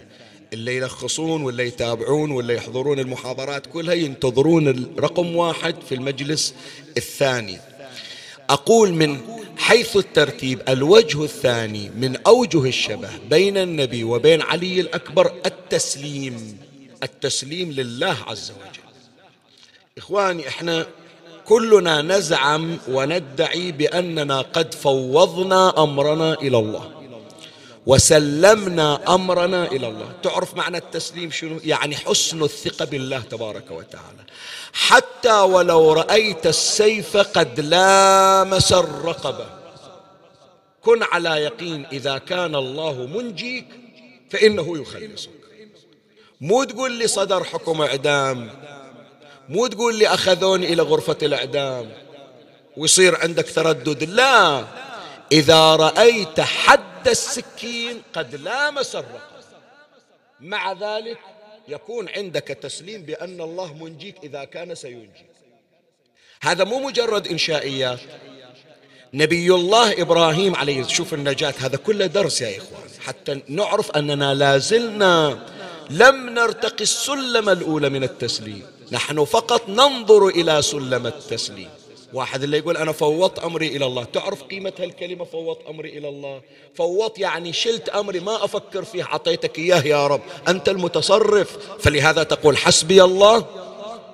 اللي 0.53 0.77
يلخصون 0.77 1.43
واللي 1.43 1.67
يتابعون 1.67 2.31
واللي 2.31 2.55
يحضرون 2.55 2.99
المحاضرات 2.99 3.67
كلها 3.67 3.95
ينتظرون 3.95 4.69
الرقم 4.69 5.37
واحد 5.37 5.75
في 5.89 5.95
المجلس 5.95 6.55
الثاني. 6.97 7.59
أقول 8.51 8.93
من 8.93 9.21
حيث 9.63 9.97
الترتيب 9.97 10.63
الوجه 10.69 11.25
الثاني 11.25 11.91
من 11.97 12.17
أوجه 12.27 12.65
الشبه 12.65 13.11
بين 13.31 13.57
النبي 13.59 14.05
وبين 14.05 14.43
علي 14.43 14.81
الأكبر 14.81 15.33
التسليم 15.47 16.59
التسليم 17.03 17.71
لله 17.71 18.17
عز 18.27 18.51
وجل. 18.51 18.81
إخواني 19.99 20.49
إحنا 20.49 20.87
كلنا 21.45 22.03
نزعم 22.03 22.79
وندعي 22.89 23.73
بأننا 23.73 24.41
قد 24.41 24.75
فوضنا 24.75 25.83
أمرنا 25.83 26.33
إلى 26.35 26.59
الله. 26.59 27.02
وسلمنا 27.87 29.15
أمرنا 29.15 29.65
إلى 29.65 29.89
الله. 29.89 30.13
تعرف 30.23 30.55
معنى 30.55 30.77
التسليم 30.77 31.31
شنو؟ 31.31 31.61
يعني 31.65 31.97
حسن 31.97 32.43
الثقة 32.43 32.85
بالله 32.85 33.21
تبارك 33.21 33.71
وتعالى. 33.71 34.25
حتى 34.73 35.33
ولو 35.33 35.93
رأيت 35.93 36.47
السيف 36.47 37.17
قد 37.17 37.61
لامس 37.61 38.73
الرقبة. 38.73 39.47
كن 40.83 41.03
على 41.03 41.29
يقين 41.29 41.87
إذا 41.93 42.19
كان 42.19 42.55
الله 42.55 42.93
منجيك 42.93 43.67
فإنه 44.31 44.79
يخلصك. 44.79 45.31
مو 46.41 46.65
تقول 46.65 46.93
لي 46.93 47.07
صدر 47.07 47.45
حكم 47.45 47.83
إعدام. 47.83 48.51
مو 49.49 49.67
تقول 49.67 49.99
لي 49.99 50.09
أخذوني 50.09 50.73
إلى 50.73 50.83
غرفة 50.83 51.17
الإعدام. 51.23 51.93
ويصير 52.77 53.21
عندك 53.21 53.51
تردد. 53.55 54.05
لا. 54.05 54.65
إذا 55.33 55.77
رأيت 55.77 56.41
حد 56.41 56.92
السكين 57.09 58.03
قد 58.13 58.35
لامس 58.35 58.95
الرقبة 58.95 59.43
مع 60.41 60.73
ذلك 60.73 61.19
يكون 61.69 62.09
عندك 62.09 62.43
تسليم 62.43 63.03
بأن 63.03 63.41
الله 63.41 63.75
منجيك 63.75 64.17
إذا 64.25 64.45
كان 64.45 64.75
سينجيك. 64.75 65.27
هذا 66.43 66.65
مو 66.65 66.79
مجرد 66.79 67.29
إنشائيات. 67.29 68.01
نبي 69.15 69.55
الله 69.55 70.03
إبراهيم 70.03 70.57
عليه 70.57 70.87
شوف 70.87 71.15
النجاة 71.15 71.55
هذا 71.59 71.77
كله 71.77 72.07
درس 72.07 72.41
يا 72.41 72.59
إخوان. 72.59 72.89
حتى 73.01 73.43
نعرف 73.49 73.91
أننا 73.91 74.35
لازلنا 74.35 75.47
لم 75.91 76.29
نرتقي 76.31 76.83
السلم 76.83 77.49
الأولى 77.49 77.89
من 77.89 78.05
التسليم. 78.05 78.67
نحن 78.93 79.25
فقط 79.25 79.69
ننظر 79.69 80.29
إلى 80.29 80.63
سلم 80.63 81.07
التسليم. 81.07 81.71
واحد 82.13 82.43
اللي 82.43 82.59
يقول 82.59 82.77
أنا 82.77 82.93
فوضت 82.93 83.39
أمري 83.39 83.77
إلى 83.77 83.87
الله. 83.87 84.05
تعرف 84.05 84.43
قيمة 84.43 84.73
هالكلمة 84.79 85.25
فوضت 85.25 85.59
أمري 85.69 85.99
إلى 85.99 86.09
الله؟ 86.09 86.43
فوضت 86.75 87.19
يعني 87.19 87.53
شلت 87.53 87.89
أمري 87.89 88.21
ما 88.21 88.45
أفكر 88.45 88.85
فيه 88.85 89.05
عطيتك 89.05 89.59
إياه 89.59 89.83
يا 89.87 90.07
رب. 90.07 90.21
أنت 90.49 90.69
المتصرف. 90.69 91.59
فلهذا 91.81 92.23
تقول 92.23 92.57
حسبي 92.57 93.03
الله 93.03 93.47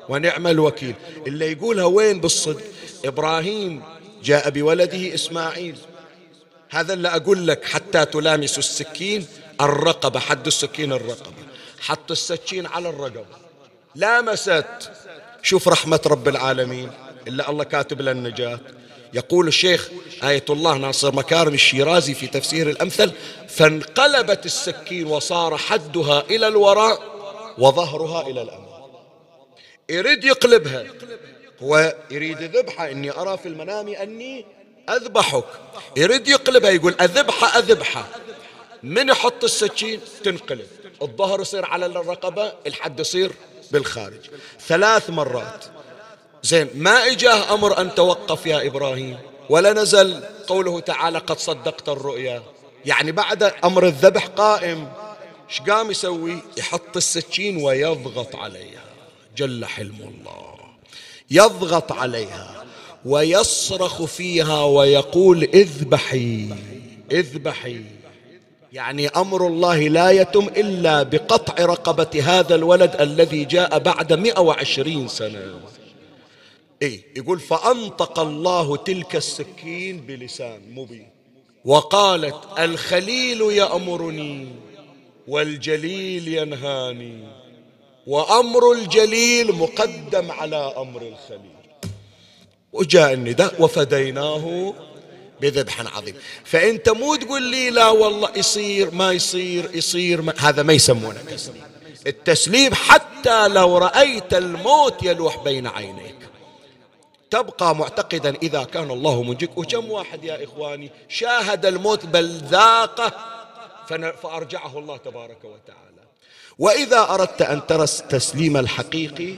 ونعم 0.09 0.47
الوكيل. 0.47 0.95
اللي 1.27 1.53
يقولها 1.53 1.85
وين 1.85 2.21
بالصدق؟ 2.21 2.63
إبراهيم 3.05 3.83
جاء 4.25 4.51
بولده 4.51 5.15
إسماعيل. 5.15 5.79
هذا 6.71 6.95
اللي 6.95 7.09
أقول 7.09 7.47
لك 7.47 7.65
حتى 7.65 8.05
تلامس 8.05 8.59
السكين 8.59 9.27
الرقبة 9.61 10.21
حد 10.21 10.47
السكين 10.47 10.93
الرقبة. 10.93 11.37
حط 11.81 12.11
السكين 12.11 12.67
على 12.67 12.89
الرقبة. 12.89 13.37
لامست. 13.95 14.91
شوف 15.43 15.69
رحمة 15.69 16.01
رب 16.07 16.29
العالمين. 16.29 16.91
إلا 17.29 17.51
الله 17.51 17.65
كاتب 17.65 18.01
لنا 18.01 18.11
النجاة. 18.11 18.61
يقول 19.15 19.49
الشيخ 19.49 19.89
آية 20.25 20.45
الله 20.51 20.77
ناصر 20.77 21.15
مكارم 21.15 21.55
الشيرازي 21.55 22.15
في 22.15 22.27
تفسير 22.27 22.71
الأمثل 22.71 23.13
فانقلبت 23.49 24.47
السكين 24.47 25.07
وصار 25.07 25.57
حدها 25.57 26.21
إلى 26.21 26.49
الوراء 26.49 27.03
وظهرها 27.59 28.27
إلى 28.27 28.43
الأمام. 28.43 28.69
يريد 29.89 30.25
يقلبها. 30.25 30.85
هو 31.63 31.95
يريد 32.11 32.43
ذبحه 32.57 32.91
إني 32.91 33.11
أرى 33.11 33.39
في 33.39 33.49
المنام 33.49 33.89
أني 33.89 34.45
أذبحك. 34.89 35.45
يريد 35.97 36.29
يقلبها 36.29 36.71
يقول 36.71 36.95
أذبحه 37.01 37.59
أذبحه. 37.59 38.09
من 38.83 39.09
يحط 39.09 39.45
السكين؟ 39.45 40.01
تنقلب. 40.25 40.67
الظهر 41.03 41.41
يصير 41.41 41.65
على 41.65 41.87
الرقبة 41.87 42.53
الحد 42.67 43.01
يصير 43.01 43.33
بالخارج. 43.71 44.21
ثلاث 44.61 45.11
مرات. 45.11 45.65
زين 46.43 46.69
ما 46.75 47.07
إجاه 47.07 47.55
أمر 47.55 47.81
أن 47.81 47.95
توقف 47.95 48.47
يا 48.47 48.67
إبراهيم؟ 48.67 49.19
ولا 49.49 49.73
نزل 49.73 50.21
قوله 50.47 50.81
تعالى 50.81 51.19
قد 51.19 51.39
صدقت 51.39 51.89
الرؤيا. 51.89 52.43
يعني 52.85 53.13
بعد 53.13 53.43
أمر 53.43 53.87
الذبح 53.87 54.27
قائم 54.27 54.89
إيش 55.51 55.61
قام 55.61 55.91
يسوي؟ 55.91 56.39
يحط 56.57 56.97
السكين 56.97 57.57
ويضغط 57.57 58.37
عليها. 58.37 58.85
جل 59.37 59.65
حلم 59.65 59.97
الله. 60.01 60.55
يضغط 61.31 61.93
عليها 61.93 62.65
ويصرخ 63.05 64.05
فيها 64.05 64.65
ويقول 64.65 65.43
اذبحي 65.43 66.55
اذبحي. 67.13 67.85
يعني 68.73 69.09
أمر 69.09 69.47
الله 69.47 69.79
لا 69.79 70.11
يتم 70.11 70.47
إلا 70.57 71.03
بقطع 71.03 71.65
رقبة 71.65 72.23
هذا 72.25 72.55
الولد 72.55 73.01
الذي 73.01 73.45
جاء 73.45 73.79
بعد 73.79 74.13
120 74.13 75.09
سنة. 75.09 75.61
اي 76.83 77.05
يقول 77.17 77.41
فأنطق 77.41 78.19
الله 78.19 78.77
تلك 78.77 79.17
السكين 79.17 80.01
بلسان 80.01 80.61
مبين. 80.75 81.09
وقالت 81.65 82.37
الخليل 82.59 83.41
يأمرني 83.41 84.49
والجليل 85.29 86.29
ينهاني 86.29 87.29
وأمر 88.07 88.73
الجليل 88.73 89.53
مقدم 89.53 90.31
على 90.31 90.75
أمر 90.77 91.03
الخليل. 91.03 91.59
وجاء 92.73 93.13
النداء 93.13 93.63
وفديناه 93.63 94.75
بذبح 95.41 95.97
عظيم. 95.97 96.15
فأنت 96.45 96.89
مو 96.89 97.15
تقول 97.15 97.43
لي 97.43 97.71
لا 97.71 97.89
والله 97.89 98.31
يصير 98.37 98.91
ما 98.91 99.13
يصير 99.13 99.71
يصير 99.75 100.23
ما 100.23 100.35
هذا 100.39 100.63
ما 100.63 100.73
يسمونه 100.73 101.21
تسليم. 101.23 101.63
التسليم 102.07 102.75
حتى 102.75 103.49
لو 103.49 103.79
رأيت 103.79 104.35
الموت 104.35 105.03
يلوح 105.03 105.45
بين 105.45 105.67
عينيك 105.67 106.18
تبقى 107.31 107.77
معتقدا 107.77 108.35
إذا 108.43 108.65
كان 108.65 108.91
الله 108.91 109.23
منجيك. 109.23 109.59
وكم 109.59 109.91
واحد 109.91 110.25
يا 110.25 110.45
إخواني 110.45 110.91
شاهد 111.09 111.67
الموت 111.67 112.07
بل 112.07 112.27
ذاقه 112.27 113.13
فأرجعه 114.23 114.79
الله 114.79 114.97
تبارك 114.97 115.45
وتعالى. 115.45 116.03
وإذا 116.59 117.01
أردت 117.01 117.43
أن 117.43 117.67
ترى 117.67 117.85
التسليم 117.85 118.57
الحقيقي 118.57 119.37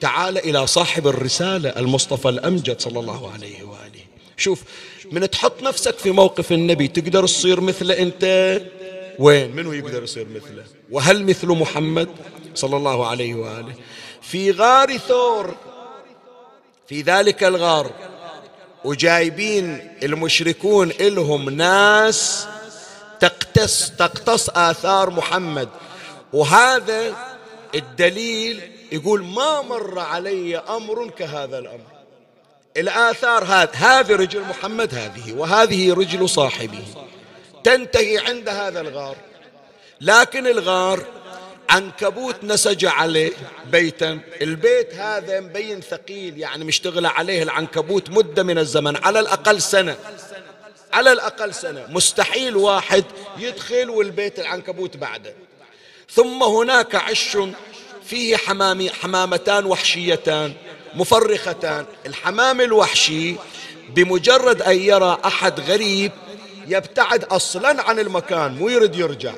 تعال 0.00 0.38
إلى 0.38 0.66
صاحب 0.66 1.06
الرسالة 1.06 1.68
المصطفى 1.70 2.28
الأمجد 2.28 2.80
صلى 2.80 3.00
الله 3.00 3.32
عليه 3.32 3.62
وآله. 3.62 4.04
شوف 4.36 4.62
من 5.12 5.30
تحط 5.30 5.62
نفسك 5.62 5.98
في 5.98 6.10
موقف 6.10 6.52
النبي 6.52 6.88
تقدر 6.88 7.26
تصير 7.26 7.60
مثله 7.60 7.98
أنت؟ 7.98 8.24
وين؟ 9.18 9.56
منو 9.56 9.72
يقدر 9.72 10.02
يصير 10.02 10.26
مثله؟ 10.28 10.64
وهل 10.90 11.24
مثل 11.24 11.46
محمد 11.46 12.08
صلى 12.54 12.76
الله 12.76 13.06
عليه 13.06 13.34
وآله؟ 13.34 13.74
في 14.22 14.50
غار 14.50 14.96
ثور 14.96 15.54
في 16.90 17.02
ذلك 17.02 17.44
الغار 17.44 17.90
وجايبين 18.84 19.96
المشركون 20.02 20.90
إلهم 20.90 21.50
ناس 21.50 22.46
تقتص 23.20 23.90
تقتص 23.90 24.50
آثار 24.50 25.10
محمد. 25.10 25.68
وهذا 26.32 27.14
الدليل 27.74 28.72
يقول 28.92 29.24
ما 29.24 29.62
مر 29.62 29.98
علي 29.98 30.58
أمر 30.58 31.10
كهذا 31.10 31.58
الأمر. 31.58 31.86
الآثار 32.76 33.44
هذه 33.44 33.70
هذه 33.72 34.12
رجل 34.12 34.40
محمد 34.40 34.94
هذه 34.94 35.32
وهذه 35.32 35.94
رجل 35.94 36.28
صاحبه. 36.28 36.84
تنتهي 37.64 38.18
عند 38.18 38.48
هذا 38.48 38.80
الغار. 38.80 39.16
لكن 40.00 40.46
الغار 40.46 41.04
عنكبوت 41.70 42.36
نسج 42.44 42.86
عليه 42.86 43.32
بيتا. 43.72 44.20
البيت 44.42 44.94
هذا 44.94 45.40
مبين 45.40 45.80
ثقيل 45.80 46.38
يعني 46.38 46.64
مشتغل 46.64 47.06
عليه 47.06 47.42
العنكبوت 47.42 48.10
مدة 48.10 48.42
من 48.42 48.58
الزمن 48.58 48.96
على 48.96 49.20
الأقل 49.20 49.62
سنة. 49.62 49.96
على 50.92 51.12
الأقل 51.12 51.54
سنة. 51.54 51.86
مستحيل 51.88 52.56
واحد 52.56 53.04
يدخل 53.38 53.90
والبيت 53.90 54.38
العنكبوت 54.38 54.96
بعده. 54.96 55.34
ثم 56.10 56.42
هناك 56.42 56.94
عش 56.94 57.38
فيه 58.04 58.36
حمامي 58.36 58.90
حمامتان 58.90 59.66
وحشيتان 59.66 60.52
مفرختان. 60.94 61.86
الحمام 62.06 62.60
الوحشي 62.60 63.34
بمجرد 63.88 64.62
أن 64.62 64.76
يرى 64.76 65.18
أحد 65.24 65.60
غريب 65.60 66.12
يبتعد 66.66 67.24
أصلا 67.24 67.82
عن 67.82 67.98
المكان 67.98 68.54
مو 68.54 68.68
يريد 68.68 68.94
يرجع. 68.96 69.32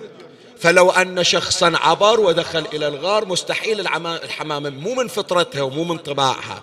فلو 0.63 0.91
أن 0.91 1.25
شخصا 1.25 1.73
عبر 1.75 2.21
ودخل 2.21 2.67
إلى 2.73 2.89
الغار 2.89 3.25
مستحيل 3.25 3.81
الحمامة 4.07 4.71
مو 4.71 4.95
من 4.95 5.09
فطرتها 5.09 5.63
ومو 5.63 5.85
من 5.85 5.99
طباعها. 5.99 6.63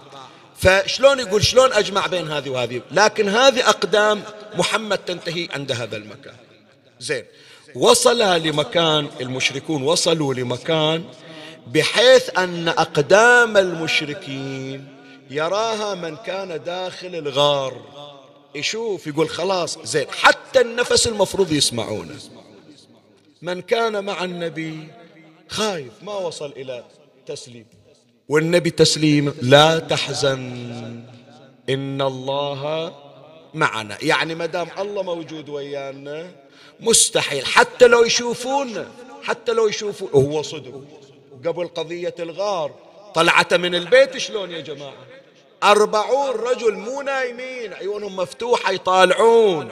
فشلون 0.58 1.20
يقول 1.20 1.46
شلون 1.46 1.74
أجمع 1.74 2.08
بين 2.08 2.32
هذه 2.32 2.50
وهذه؟ 2.50 2.82
لكن 2.92 3.30
هذه 3.30 3.70
أقدام 3.70 4.24
محمد 4.56 4.98
تنتهي 4.98 5.48
عند 5.54 5.72
هذا 5.72 5.98
المكان. 5.98 6.36
زين. 7.00 7.26
وصل 7.76 8.20
لمكان 8.20 9.08
المشركون 9.22 9.84
وصلوا 9.84 10.34
لمكان 10.34 11.04
بحيث 11.68 12.38
أن 12.38 12.68
أقدام 12.68 13.58
المشركين 13.58 14.88
يراها 15.30 15.96
من 15.96 16.16
كان 16.16 16.64
داخل 16.66 17.16
الغار. 17.16 17.82
يشوف 18.56 19.08
يقول 19.08 19.30
خلاص 19.30 19.78
زين. 19.84 20.08
حتى 20.12 20.62
النفس 20.62 21.08
المفروض 21.08 21.52
يسمعونه. 21.52 22.16
من 23.41 23.62
كان 23.62 24.06
مع 24.06 24.23
النبي 24.23 24.88
خايف. 25.47 25.93
ما 26.02 26.13
وصل 26.13 26.54
إلى 26.58 26.84
تسليم. 27.25 27.65
والنبي 28.30 28.69
تسليم 28.69 29.34
لا 29.41 29.80
تحزن. 29.80 31.04
إن 31.69 32.02
الله 32.02 32.93
معنا. 33.54 33.97
يعني 34.02 34.36
ما 34.36 34.45
دام 34.45 34.67
الله 34.80 35.04
موجود 35.04 35.49
ويانا 35.49 36.32
مستحيل. 36.80 37.45
حتى 37.45 37.88
لو 37.88 38.04
يشوفون 38.04 38.86
حتى 39.23 39.52
لو 39.52 39.67
يشوفون. 39.67 40.10
هو 40.13 40.41
صدق. 40.41 40.82
قبل 41.45 41.67
قضية 41.67 42.15
الغار 42.19 42.71
طلعت 43.15 43.54
من 43.54 43.75
البيت 43.75 44.17
شلون 44.17 44.52
يا 44.52 44.60
جماعة؟ 44.60 44.93
أربعون 45.63 46.36
رجل 46.36 46.73
مو 46.73 47.02
نايمين. 47.02 47.73
عيونهم 47.73 48.15
مفتوحة 48.15 48.71
يطالعون. 48.71 49.71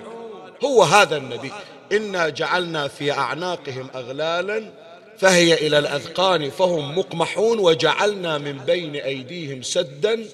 هو 0.64 0.84
هذا 0.84 1.18
النبي. 1.18 1.52
إنا 1.92 2.30
جعلنا 2.30 2.88
في 2.88 3.12
أعناقهم 3.12 3.88
أغلالا 3.96 4.72
فهي 5.18 5.54
إلى 5.54 5.80
الأذقان 5.80 6.50
فهم 6.50 6.98
مقمحون 6.98 7.60
وجعلنا 7.60 8.38
من 8.38 8.58
بين 8.58 8.96
أيديهم 8.96 9.62
سدا 9.62 10.26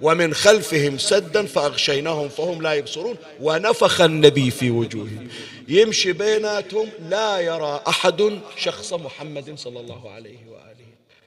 ومن 0.00 0.34
خلفهم 0.34 0.98
سدا 0.98 1.46
فأغشيناهم 1.46 2.28
فهم 2.28 2.62
لا 2.62 2.72
يبصرون 2.72 3.16
ونفخ 3.40 4.00
النبي 4.00 4.50
في 4.50 4.70
وجوههم. 4.70 5.28
يمشي 5.68 6.12
بيناتهم 6.12 6.88
لا 7.10 7.38
يرى 7.40 7.80
أحد 7.88 8.38
شخص 8.56 8.92
محمد 8.92 9.58
صلى 9.58 9.80
الله 9.80 10.10
عليه 10.10 10.38
وآله. 10.50 10.86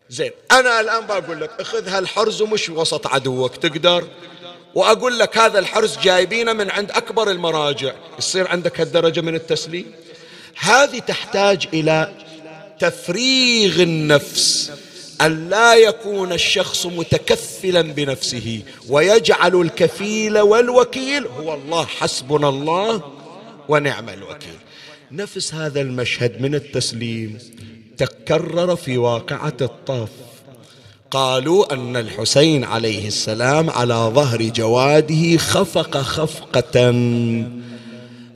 زين 0.10 0.32
أنا 0.52 0.80
الآن 0.80 1.06
بقول 1.06 1.42
لك 1.42 1.52
أخذ 1.60 1.88
هالحرز 1.88 2.42
ومش 2.42 2.70
وسط 2.70 3.08
عدوك 3.08 3.56
تقدر؟ 3.56 4.08
وأقول 4.76 5.20
لك 5.20 5.38
هذا 5.38 5.60
الحرز 5.60 5.98
جايبينه 5.98 6.54
من 6.54 6.70
عند 6.70 6.92
أكبر 6.92 7.32
المراجع. 7.32 7.94
يصير 8.20 8.48
عندك 8.48 8.80
هالدرجة 8.80 9.22
من 9.22 9.36
التسليم؟ 9.36 9.86
هذه 10.56 11.00
تحتاج 11.00 11.68
إلى 11.74 12.12
تفريغ 12.80 13.82
النفس. 13.82 14.72
أن 15.22 15.50
لا 15.50 15.74
يكون 15.76 16.34
الشخص 16.34 16.86
متكفلا 16.86 17.82
بنفسه. 17.82 18.62
ويجعل 18.90 19.62
الكفيل 19.62 20.40
والوكيل 20.40 21.28
هو 21.28 21.54
الله 21.54 21.86
حسبنا 21.86 22.50
الله 22.50 23.02
ونعم 23.70 24.10
الوكيل. 24.10 24.58
نفس 25.12 25.54
هذا 25.54 25.82
المشهد 25.82 26.42
من 26.42 26.56
التسليم. 26.56 27.38
تكرر 27.98 28.76
في 28.76 28.98
واقعة 28.98 29.58
الطاف. 29.62 30.10
قالوا 31.16 31.74
أن 31.74 31.98
الحسين 31.98 32.64
عليه 32.64 33.08
السلام 33.08 33.70
على 33.70 33.94
ظهر 33.94 34.42
جواده 34.42 35.38
خفق 35.38 35.98
خفقة 35.98 36.92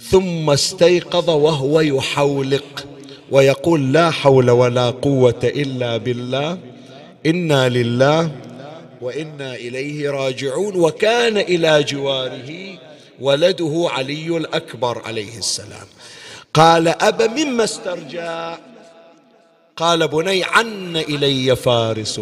ثم 0.09 0.49
استيقظ 0.49 1.29
وهو 1.29 1.79
يحولق 1.79 2.85
ويقول 3.31 3.93
لا 3.93 4.11
حول 4.11 4.49
ولا 4.49 4.89
قوة 4.89 5.39
إلا 5.43 5.97
بالله 5.97 6.57
إنا 7.25 7.69
لله 7.69 8.31
وإنا 9.01 9.55
إليه 9.55 10.09
راجعون. 10.09 10.75
وكان 10.75 11.37
إلى 11.37 11.83
جواره 11.83 12.79
ولده 13.19 13.87
علي 13.89 14.37
الأكبر 14.37 15.01
عليه 15.05 15.37
السلام. 15.37 15.87
قال 16.53 16.87
أبا 16.87 17.27
مما 17.27 17.63
استرجع 17.63 18.57
قال 19.77 20.07
بني 20.07 20.43
عن 20.43 20.97
إلي 20.97 21.55
فارس. 21.55 22.21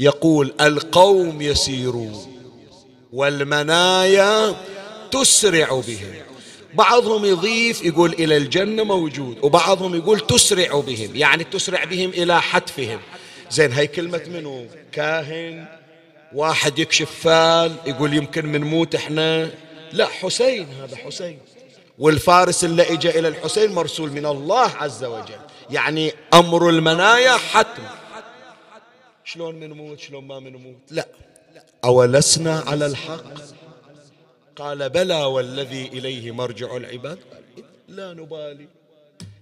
يقول 0.00 0.54
القوم 0.60 1.42
يسيرون 1.42 2.26
والمنايا 3.12 4.56
تسرع 5.10 5.82
بهم. 5.86 6.14
بعضهم 6.74 7.24
يضيف 7.24 7.84
يقول 7.84 8.12
إلى 8.12 8.36
الجنة 8.36 8.84
موجود 8.84 9.38
وبعضهم 9.42 9.94
يقول 9.94 10.20
تسرع 10.20 10.80
بهم 10.80 11.16
يعني 11.16 11.44
تسرع 11.44 11.84
بهم 11.84 12.10
إلى 12.10 12.42
حتفهم. 12.42 13.00
زين 13.50 13.72
هاي 13.72 13.86
كلمة 13.86 14.22
منو؟ 14.28 14.66
كاهن 14.92 15.66
واحد 16.34 16.78
يكشف 16.78 17.10
فال 17.22 17.76
يقول 17.86 18.14
يمكن 18.14 18.46
من 18.46 18.60
موت 18.60 18.94
إحنا. 18.94 19.50
لا 19.92 20.06
حسين 20.06 20.68
هذا 20.82 20.96
حسين. 20.96 21.38
والفارس 21.98 22.64
اللي 22.64 22.82
اجى 22.82 23.18
إلى 23.18 23.28
الحسين 23.28 23.72
مرسول 23.72 24.10
من 24.10 24.26
الله 24.26 24.70
عز 24.76 25.04
وجل 25.04 25.40
يعني 25.70 26.12
أمر 26.34 26.68
المنايا 26.68 27.36
حتم. 27.36 27.82
شلون 29.24 29.54
منموت 29.54 30.00
شلون 30.00 30.24
ما 30.24 30.38
منموت 30.38 30.76
لا. 30.90 31.06
أولسنا 31.84 32.64
على 32.66 32.86
الحق؟ 32.86 33.24
قال 34.56 34.90
بلى 34.90 35.24
والذي 35.24 35.86
إليه 35.86 36.30
مرجع 36.30 36.76
العباد. 36.76 37.18
لا 37.88 38.12
نبالي. 38.12 38.68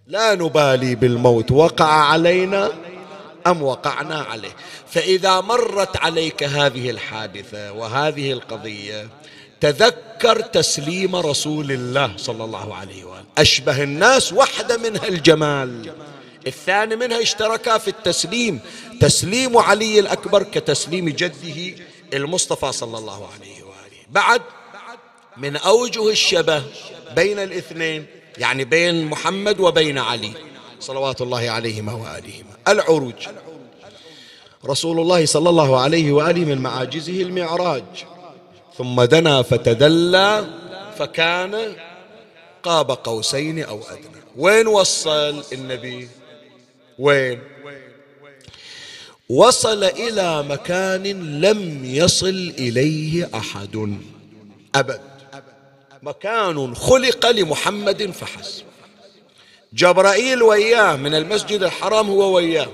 لا 0.06 0.34
نبالي 0.34 0.94
بالموت. 0.94 1.50
وقع 1.52 1.86
علينا 1.86 2.72
أم 3.46 3.62
وقعنا 3.62 4.18
عليه؟ 4.20 4.56
فإذا 4.86 5.40
مرت 5.40 5.96
عليك 5.96 6.42
هذه 6.42 6.90
الحادثة 6.90 7.72
وهذه 7.72 8.32
القضية 8.32 9.08
تذكر 9.60 10.40
تسليم 10.40 11.16
رسول 11.16 11.72
الله 11.72 12.16
صلى 12.16 12.44
الله 12.44 12.74
عليه 12.74 13.04
وآله. 13.04 13.24
أشبه 13.38 13.82
الناس 13.82 14.32
واحدة 14.32 14.76
منها 14.76 15.08
الجمال. 15.08 15.92
الثاني 16.48 16.96
منها 16.96 17.22
اشتركا 17.22 17.78
في 17.78 17.88
التسليم. 17.88 18.60
تسليم 19.00 19.56
علي 19.56 20.00
الأكبر 20.00 20.42
كتسليم 20.42 21.08
جده 21.08 21.74
المصطفى 22.14 22.72
صلى 22.72 22.98
الله 22.98 23.28
عليه 23.34 23.62
وآله. 23.62 24.00
بعد 24.10 24.42
من 25.36 25.56
أوجه 25.56 26.10
الشبه 26.10 26.62
بين 27.16 27.38
الاثنين 27.38 28.06
يعني 28.38 28.64
بين 28.64 29.06
محمد 29.06 29.60
وبين 29.60 29.98
علي 29.98 30.32
صلوات 30.80 31.20
الله 31.20 31.50
عليهما 31.50 31.92
وآلهما. 31.92 32.54
العروج. 32.68 33.28
رسول 34.66 35.00
الله 35.00 35.26
صلى 35.26 35.50
الله 35.50 35.80
عليه 35.80 36.12
وآله 36.12 36.44
من 36.44 36.58
معاجزه 36.58 37.22
المعراج. 37.22 37.84
ثم 38.78 39.02
دنا 39.02 39.42
فتدلى 39.42 40.46
فكان 40.98 41.76
قاب 42.62 42.90
قوسين 42.90 43.64
أو 43.64 43.80
أدنى. 43.90 44.22
وين 44.36 44.66
وصل 44.66 45.44
النبي؟ 45.52 46.08
وين؟ 46.98 47.38
وصل 49.28 49.84
إلى 49.84 50.42
مكان 50.42 51.02
لم 51.40 51.84
يصل 51.84 52.54
إليه 52.58 53.30
أحد. 53.34 53.98
أبد. 54.74 55.00
مكان 56.02 56.74
خلق 56.74 57.30
لمحمد 57.30 58.10
فحسب. 58.10 58.62
جبرائيل 59.72 60.42
وياه 60.42 60.96
من 60.96 61.14
المسجد 61.14 61.62
الحرام 61.62 62.10
هو 62.10 62.36
وياه 62.36 62.68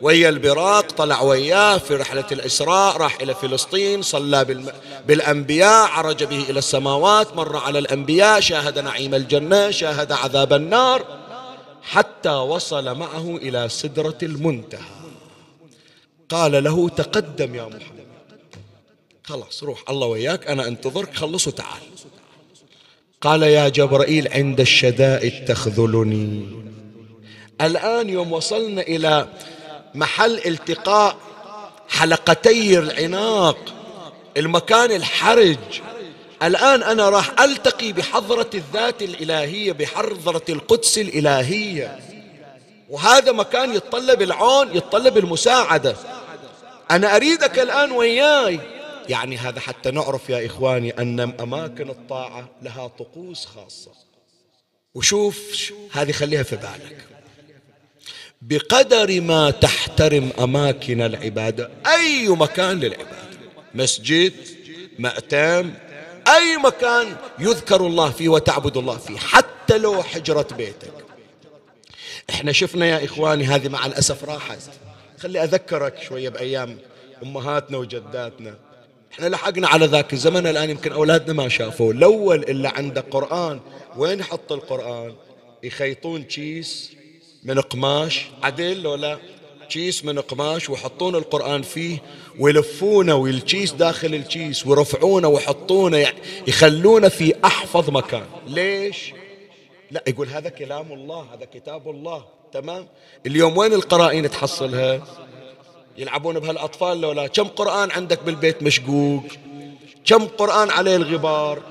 ويا 0.00 0.28
البراق 0.28 0.92
طلع 0.92 1.20
وياه 1.22 1.78
في 1.78 1.94
رحلة 1.94 2.24
الإسراء 2.32 2.96
راح 2.96 3.20
إلى 3.20 3.34
فلسطين 3.34 4.02
صلى 4.02 4.64
بالأنبياء 5.06 5.88
عرج 5.88 6.24
به 6.24 6.44
إلى 6.50 6.58
السماوات 6.58 7.36
مر 7.36 7.56
على 7.56 7.78
الأنبياء 7.78 8.40
شاهد 8.40 8.78
نعيم 8.78 9.14
الجنة 9.14 9.70
شاهد 9.70 10.12
عذاب 10.12 10.52
النار. 10.52 11.23
حتى 11.84 12.30
وصل 12.30 12.98
معه 12.98 13.36
إلى 13.36 13.68
سدرة 13.68 14.18
المنتهى. 14.22 14.80
قال 16.28 16.64
له 16.64 16.88
تقدم 16.88 17.54
يا 17.54 17.64
محمد. 17.64 18.04
خلاص 19.24 19.62
روح 19.62 19.82
الله 19.90 20.06
وياك 20.06 20.46
أنا 20.46 20.68
أنتظرك 20.68 21.14
خلص 21.14 21.48
وتعال. 21.48 21.82
قال 23.20 23.42
يا 23.42 23.68
جبرائيل 23.68 24.28
عند 24.32 24.60
الشدائد 24.60 25.44
تخذلني. 25.44 26.46
الآن 27.60 28.08
يوم 28.08 28.32
وصلنا 28.32 28.82
إلى 28.82 29.28
محل 29.94 30.38
التقاء 30.46 31.16
حلقتي 31.88 32.78
العناق 32.78 33.58
المكان 34.36 34.92
الحرج. 34.92 35.58
الآن 36.44 36.82
أنا 36.82 37.08
راح 37.08 37.40
ألتقي 37.40 37.92
بحضرة 37.92 38.50
الذات 38.54 39.02
الإلهية 39.02 39.72
بحضرة 39.72 40.44
القدس 40.48 40.98
الإلهية. 40.98 41.98
وهذا 42.90 43.32
مكان 43.32 43.74
يتطلب 43.74 44.22
العون 44.22 44.76
يتطلب 44.76 45.18
المساعدة. 45.18 45.96
أنا 46.90 47.16
أريدك 47.16 47.58
الآن 47.58 47.90
وياي. 47.90 48.60
يعني 49.08 49.36
هذا 49.36 49.60
حتى 49.60 49.90
نعرف 49.90 50.30
يا 50.30 50.46
إخواني 50.46 50.90
أن 50.90 51.20
أماكن 51.20 51.90
الطاعة 51.90 52.48
لها 52.62 52.86
طقوس 52.86 53.46
خاصة. 53.46 53.90
وشوف 54.94 55.72
هذه 55.92 56.12
خليها 56.12 56.42
في 56.42 56.56
بالك. 56.56 57.06
بقدر 58.42 59.20
ما 59.20 59.50
تحترم 59.50 60.30
أماكن 60.38 61.02
العبادة 61.02 61.70
أي 61.86 62.28
مكان 62.28 62.80
للعبادة. 62.80 63.38
مسجد 63.74 64.32
مأتم 64.98 65.74
أي 66.28 66.56
مكان 66.56 67.16
يذكر 67.38 67.86
الله 67.86 68.10
فيه 68.10 68.28
وتعبد 68.28 68.76
الله 68.76 68.96
فيه 68.96 69.18
حتى 69.18 69.78
لو 69.78 70.02
حجرة 70.02 70.46
بيتك. 70.56 70.92
إحنا 72.30 72.52
شفنا 72.52 72.86
يا 72.86 73.04
إخواني 73.04 73.44
هذه 73.44 73.68
مع 73.68 73.86
الأسف 73.86 74.24
راحت. 74.24 74.58
خلي 75.18 75.44
أذكرك 75.44 76.02
شوية 76.02 76.28
بأيام 76.28 76.78
أمهاتنا 77.22 77.78
وجداتنا. 77.78 78.54
إحنا 79.12 79.26
لحقنا 79.26 79.68
على 79.68 79.86
ذاك 79.86 80.12
الزمن 80.12 80.46
الآن 80.46 80.70
يمكن 80.70 80.92
أولادنا 80.92 81.32
ما 81.32 81.48
شافوه. 81.48 81.90
الأول 81.90 82.42
اللي 82.42 82.68
عنده 82.68 83.00
قرآن 83.00 83.60
وين 83.96 84.20
يحط 84.20 84.52
القرآن؟ 84.52 85.14
يخيطون 85.62 86.22
كيس 86.22 86.92
من 87.42 87.60
قماش. 87.60 88.26
عدل 88.42 88.82
لو 88.82 88.94
لا 88.94 89.18
كيس 89.68 90.04
من 90.04 90.18
قماش 90.18 90.70
ويحطون 90.70 91.14
القرآن 91.14 91.62
فيه 91.62 91.98
ويلفونه 92.38 93.14
والكيس 93.14 93.72
داخل 93.72 94.14
الكيس 94.14 94.66
ويرفعونه 94.66 95.28
ويحطونه 95.28 95.96
يعني 95.96 96.18
يخلونه 96.46 97.08
في 97.08 97.34
أحفظ 97.44 97.90
مكان. 97.90 98.26
ليش؟ 98.46 99.12
لا 99.90 100.02
يقول 100.06 100.28
هذا 100.28 100.48
كلام 100.48 100.92
الله 100.92 101.26
هذا 101.34 101.44
كتاب 101.54 101.90
الله. 101.90 102.24
تمام؟ 102.52 102.86
اليوم 103.26 103.58
وين 103.58 103.72
القرائن 103.72 104.30
تحصلها؟ 104.30 105.02
يلعبون 105.98 106.38
بهالأطفال 106.38 107.00
لو 107.00 107.12
لا 107.12 107.26
كم 107.26 107.44
قرآن 107.44 107.90
عندك 107.90 108.22
بالبيت 108.22 108.62
مشقوق؟ 108.62 109.22
كم 110.04 110.26
قرآن 110.26 110.70
عليه 110.70 110.96
الغبار؟ 110.96 111.62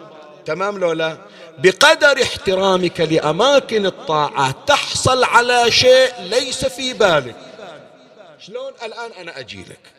تمام 0.46 0.78
لو 0.78 0.92
لا 0.92 1.18
بقدر 1.60 2.24
احترامك 2.24 3.02
لأماكن 3.02 3.86
الطاعة 3.86 4.56
تحصل 4.68 5.24
على 5.24 5.72
شيء 5.72 6.10
ليس 6.22 6.66
في 6.66 6.94
بالك. 6.94 7.36
شلون 8.46 8.74
الآن 8.84 9.12
أنا 9.12 9.40
أجي 9.40 9.62
لك؟ 9.62 9.92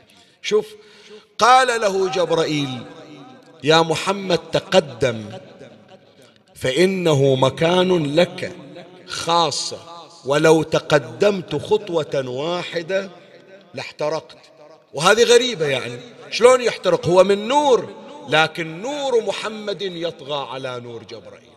شوف 0.42 0.66
قال 1.38 1.80
له 1.80 2.08
جبرائيل 2.10 2.82
يا 3.64 3.82
محمد 3.82 4.38
تقدم 4.38 5.38
فإنه 6.54 7.34
مكان 7.34 8.16
لك 8.16 8.56
خاصة 9.06 9.78
ولو 10.24 10.62
تقدمت 10.62 11.56
خطوة 11.56 12.28
واحدة 12.28 13.10
لاحترقت. 13.74 14.36
وهذه 14.94 15.24
غريبة 15.24 15.66
يعني. 15.66 16.00
شلون 16.30 16.60
يحترق؟ 16.60 17.06
هو 17.06 17.24
من 17.24 17.48
نور 17.48 17.94
لكن 18.28 18.82
نور 18.82 19.24
محمد 19.24 19.82
يطغى 19.82 20.48
على 20.50 20.80
نور 20.80 21.02
جبرائيل. 21.02 21.48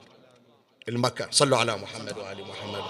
المكان 0.90 1.28
صلوا 1.32 1.58
على 1.58 1.78
محمد 1.78 2.18
وآل 2.18 2.42
محمد. 2.42 2.84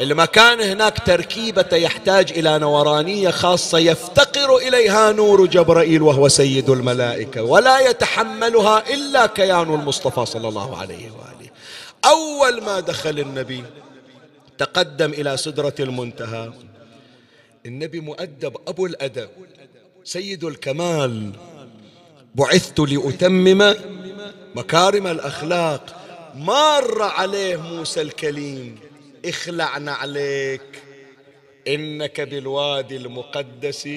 المكان 0.00 0.60
هناك 0.60 1.06
تركيبة 1.06 1.76
يحتاج 1.76 2.32
إلى 2.32 2.58
نورانية 2.58 3.30
خاصة 3.30 3.78
يفتقر 3.78 4.56
إليها 4.56 5.12
نور 5.12 5.46
جبرائيل 5.46 6.02
وهو 6.02 6.28
سيد 6.28 6.70
الملائكة 6.70 7.42
ولا 7.42 7.78
يتحملها 7.78 8.94
إلا 8.94 9.26
كيان 9.26 9.74
المصطفى 9.74 10.26
صلى 10.26 10.48
الله 10.48 10.76
عليه 10.76 11.10
وآله. 11.10 11.50
أول 12.04 12.62
ما 12.62 12.80
دخل 12.80 13.18
النبي 13.18 13.64
تقدم 14.58 15.10
إلى 15.10 15.36
سدرة 15.36 15.74
المنتهى. 15.80 16.52
النبي 17.66 18.00
مؤدب 18.00 18.56
أبو 18.68 18.86
الأدب 18.86 19.28
سيد 20.04 20.44
الكمال. 20.44 21.32
بعثت 22.34 22.80
لأتمم 22.80 23.74
مكارم 24.54 25.06
الأخلاق. 25.06 25.82
مر 26.34 27.02
عليه 27.02 27.56
موسى 27.56 28.02
الكليم. 28.02 28.78
إخلعنا 29.24 29.92
عليك. 29.92 30.82
إنك 31.68 32.20
بالوادي 32.20 32.96
المقدس 32.96 33.88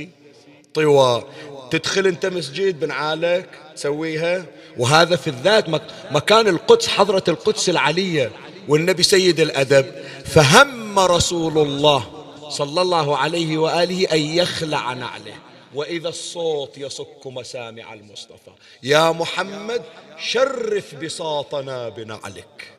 طوى. 0.74 1.24
تدخل 1.72 2.07
أنت 2.07 2.26
مسجد 2.26 2.80
بنعالك 2.80 3.49
تسويها. 3.76 4.45
وهذا 4.78 5.15
في 5.15 5.28
الذات 5.28 5.65
مكان 6.11 6.47
القدس 6.47 6.88
حضرة 6.88 7.24
القدس 7.28 7.70
العلية 7.70 8.32
والنبي 8.67 9.03
سيد 9.03 9.39
الأدب. 9.39 9.86
فهم 10.26 10.99
رسول 10.99 11.57
الله 11.57 12.26
صلى 12.49 12.82
الله 12.82 13.17
عليه 13.17 13.57
وآله 13.57 14.07
أن 14.11 14.20
يخلع 14.20 14.93
نعله 14.93 15.36
وإذا 15.76 16.09
الصوت 16.09 16.78
يصك 16.78 17.28
مسامع 17.28 17.93
المصطفى. 17.93 18.51
يا 18.84 19.11
محمد 19.11 19.82
شرف 20.17 20.95
بساطنا 20.95 21.89
بنعلك. 21.89 22.79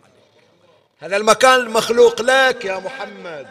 هذا 1.01 1.17
المكان 1.17 1.61
المخلوق 1.61 2.23
لك 2.23 2.65
يا 2.65 2.79
محمد. 2.79 3.47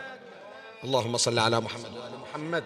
اللهم 0.83 1.17
صل 1.17 1.39
على 1.39 1.59
محمد 1.59 1.97
وآل 1.97 2.11
محمد. 2.29 2.63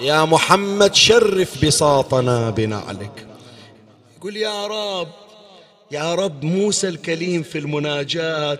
يا 0.00 0.24
محمد 0.24 0.94
شرف 0.94 1.64
بساطنا 1.64 2.50
بنعلك. 2.50 3.26
يقول 4.16 4.36
يا 4.36 4.66
رب 4.66 5.12
يا 5.90 6.14
رب 6.14 6.44
موسى 6.44 6.88
الكليم 6.88 7.42
في 7.42 7.58
المناجاة 7.58 8.58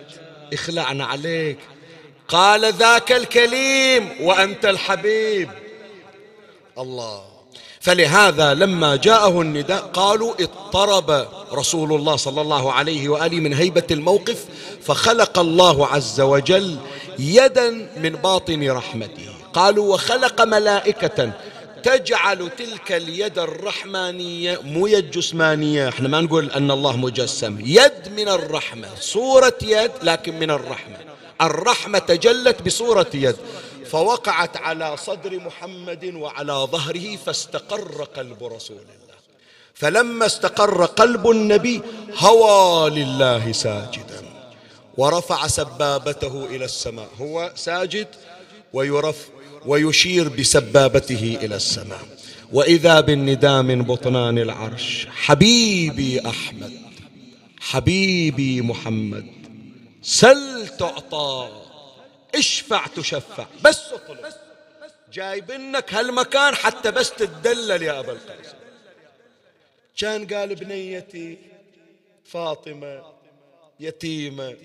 اخلعنا 0.53 1.05
عليك. 1.05 1.57
قال 2.27 2.73
ذاك 2.73 3.11
الكليم 3.11 4.09
وأنت 4.21 4.65
الحبيب. 4.65 5.49
الله. 6.77 7.32
فلهذا 7.83 8.53
لما 8.53 8.95
جاءه 8.95 9.41
النداء 9.41 9.81
قالوا 9.93 10.33
اضطرب 10.39 11.27
رسول 11.53 11.93
الله 11.93 12.15
صلى 12.15 12.41
الله 12.41 12.73
عليه 12.73 13.09
وآله 13.09 13.39
من 13.39 13.53
هيبة 13.53 13.83
الموقف 13.91 14.45
فخلق 14.81 15.39
الله 15.39 15.87
عز 15.87 16.21
وجل 16.21 16.77
يدا 17.19 17.69
من 17.97 18.09
باطن 18.09 18.71
رحمته. 18.71 19.29
قالوا 19.53 19.93
وخلق 19.93 20.41
ملائكة 20.41 21.31
تجعل 21.83 22.49
تلك 22.57 22.91
اليد 22.91 23.39
الرحمانية 23.39 24.59
مو 24.63 24.87
يد 24.87 25.11
جسمانية. 25.11 25.89
إحنا 25.89 26.07
ما 26.07 26.21
نقول 26.21 26.51
أن 26.51 26.71
الله 26.71 26.97
مجسم. 26.97 27.57
يد 27.65 28.13
من 28.17 28.29
الرحمة 28.29 28.87
صورة 28.99 29.57
يد 29.61 29.91
لكن 30.03 30.39
من 30.39 30.51
الرحمة. 30.51 30.97
الرحمة 31.41 31.99
تجلت 31.99 32.61
بصورة 32.61 33.09
يد. 33.13 33.35
فوقعت 33.93 34.57
على 34.57 34.97
صدر 34.97 35.39
محمد 35.39 36.05
وعلى 36.15 36.53
ظهره 36.53 37.15
فاستقر 37.15 38.03
قلب 38.03 38.43
رسول 38.43 38.77
الله. 38.77 39.17
فلما 39.73 40.25
استقر 40.25 40.85
قلب 40.85 41.29
النبي 41.29 41.81
هوى 42.17 42.89
لله 42.89 43.51
ساجدا. 43.51 44.23
ورفع 44.97 45.47
سبابته 45.47 46.45
إلى 46.45 46.65
السماء. 46.65 47.09
هو 47.21 47.51
ساجد 47.55 48.07
ويرف 48.73 49.29
ويشير 49.65 50.29
بسبابته 50.29 51.37
إلى 51.41 51.55
السماء. 51.55 52.01
وإذا 52.51 52.99
بالنداء 52.99 53.61
من 53.61 53.83
بطنان 53.83 54.37
العرش 54.37 55.07
حبيبي 55.11 56.29
أحمد 56.29 56.73
حبيبي 57.59 58.61
محمد 58.61 59.25
سل 60.01 60.67
تعطى 60.79 61.62
اشفع 62.35 62.87
تشفع. 62.87 63.45
بس 63.63 63.93
اطلب. 63.93 64.33
جايبنك 65.13 65.93
هالمكان 65.93 66.55
حتى 66.55 66.91
بس 66.91 67.11
تتدلل 67.11 67.83
يا 67.83 67.99
أبا 67.99 68.11
القاسم 68.11 68.57
كان 69.97 70.27
قال 70.27 70.55
بنيتي 70.55 71.37
فاطمة 72.25 73.03
يتيمة. 73.79 74.55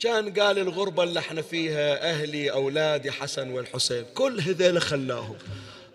كان 0.00 0.40
قال 0.40 0.58
الغربة 0.58 1.02
اللي 1.02 1.20
إحنا 1.20 1.42
فيها 1.42 2.10
أهلي 2.10 2.50
أولادي 2.50 3.12
حسن 3.12 3.50
والحسين 3.50 4.04
كل 4.14 4.40
هذيل 4.40 4.82
خلاهم. 4.82 5.36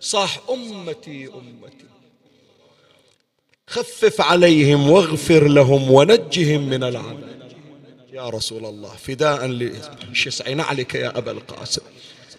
صح 0.02 0.40
أمتي 0.50 1.28
أمتي. 1.28 1.86
خفف 3.68 4.22
عليهم 4.22 4.90
واغفر 4.90 5.48
لهم 5.48 5.92
ونجهم 5.92 6.70
من 6.70 6.84
العذاب. 6.84 7.45
يا 8.16 8.30
رسول 8.30 8.66
الله 8.66 8.90
فداء 8.90 9.48
لشسعين 9.48 10.62
عليك 10.62 10.96
يا 10.96 11.18
أبا 11.18 11.32
القاسم. 11.32 11.82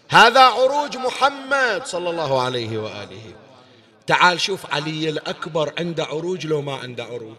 هذا 0.08 0.40
عروج 0.40 0.96
محمد 0.96 1.86
صلى 1.86 2.10
الله 2.10 2.42
عليه 2.42 2.78
وآله. 2.78 3.34
تعال 4.06 4.40
شوف 4.40 4.66
علي 4.74 5.08
الأكبر 5.08 5.72
عنده 5.78 6.04
عروج 6.04 6.46
لو 6.46 6.62
ما 6.62 6.74
عنده 6.74 7.04
عروج. 7.04 7.36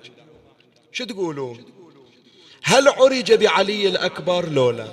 شو 0.92 1.06
تقولون؟ 1.06 1.66
هل 2.64 2.88
عرج 2.88 3.34
بعلي 3.34 3.88
الأكبر؟ 3.88 4.50
لو 4.50 4.72
لا. 4.72 4.88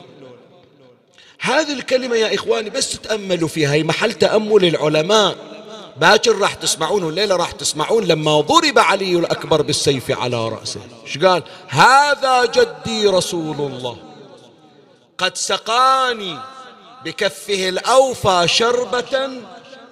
هذه 1.40 1.72
الكلمة 1.72 2.16
يا 2.16 2.34
إخواني 2.34 2.70
بس 2.70 3.00
تأملوا 3.00 3.48
فيها 3.48 3.72
هي 3.72 3.82
محل 3.82 4.12
تأمل 4.12 4.64
العلماء. 4.64 5.53
باكر 5.96 6.38
راح 6.38 6.54
تسمعون 6.54 7.08
الليلة 7.08 7.36
راح 7.36 7.50
تسمعون 7.50 8.04
لما 8.04 8.40
ضرب 8.40 8.78
علي 8.78 9.16
الأكبر 9.16 9.62
بالسيف 9.62 10.10
على 10.10 10.48
رأسه. 10.48 10.80
إيش 11.06 11.18
قال؟ 11.18 11.42
هذا 11.68 12.44
جدي 12.44 13.06
رسول 13.06 13.56
الله. 13.56 13.96
قد 15.18 15.36
سقاني 15.36 16.38
بكفه 17.04 17.68
الأوفى 17.68 18.42
شربة 18.46 19.30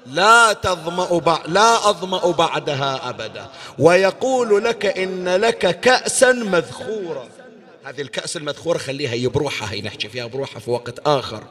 لا 0.07 0.53
تظمأ 0.53 1.19
بعد 1.19 1.41
لا 1.49 1.91
أظمأ 1.91 2.31
بعدها 2.31 3.09
أبدا. 3.09 3.47
ويقول 3.79 4.65
لك 4.65 4.87
إن 4.87 5.29
لك 5.29 5.81
كأسا 5.81 6.33
مذخورا. 6.33 7.29
هذه 7.85 8.01
الكأس 8.01 8.37
المذخورة 8.37 8.79
خليها 8.79 9.13
هي 9.13 9.29
بروحها 9.29 9.73
هي 9.73 9.81
نحكي 9.81 10.09
فيها 10.09 10.27
بروحها 10.27 10.61
في 10.61 10.71
وقت 10.71 10.99
آخر. 10.99 11.45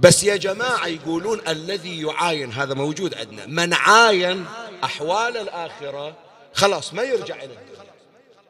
بس 0.00 0.24
يا 0.24 0.36
جماعة 0.36 0.86
يقولون 0.86 1.40
الذي 1.48 2.02
يعاين 2.02 2.52
هذا 2.52 2.74
موجود 2.74 3.14
عندنا. 3.14 3.46
من 3.46 3.74
عاين 3.74 4.44
أحوال 4.84 5.36
الآخرة 5.36 6.16
خلاص 6.52 6.94
ما 6.94 7.02
يرجع 7.02 7.34
إلى 7.36 7.44
الدنيا. 7.44 7.84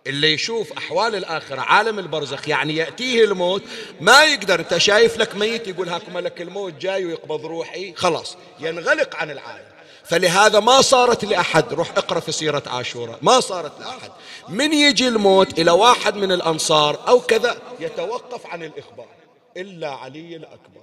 اللي 0.06 0.32
يشوف 0.32 0.72
أحوال 0.72 1.14
الآخرة 1.14 1.60
عالم 1.60 1.98
البرزخ 1.98 2.48
يعني 2.48 2.76
يأتيه 2.76 3.24
الموت 3.24 3.62
ما 4.00 4.24
يقدر 4.24 4.60
أنت 4.60 4.76
شايف 4.76 5.18
لك 5.18 5.36
ميت 5.36 5.68
يقول 5.68 5.88
هاك 5.88 6.08
ملك 6.08 6.40
الموت 6.42 6.72
جاي 6.72 7.04
ويقبض 7.04 7.46
روحي 7.46 7.94
خلاص. 7.94 8.36
ينغلق 8.60 9.16
عن 9.16 9.30
العالم 9.30 9.73
فلهذا 10.04 10.60
ما 10.60 10.80
صارت 10.80 11.24
لأحد. 11.24 11.72
روح 11.72 11.90
اقرأ 11.96 12.20
في 12.20 12.32
سيرة 12.32 12.62
عاشوراء. 12.66 13.18
ما 13.22 13.40
صارت 13.40 13.80
لأحد. 13.80 14.10
من 14.48 14.72
يجي 14.72 15.08
الموت 15.08 15.58
إلى 15.58 15.70
واحد 15.70 16.16
من 16.16 16.32
الأنصار 16.32 17.08
أو 17.08 17.20
كذا 17.20 17.56
يتوقف 17.80 18.46
عن 18.46 18.62
الإخبار. 18.62 19.08
إلا 19.56 19.90
علي 19.90 20.36
الأكبر. 20.36 20.82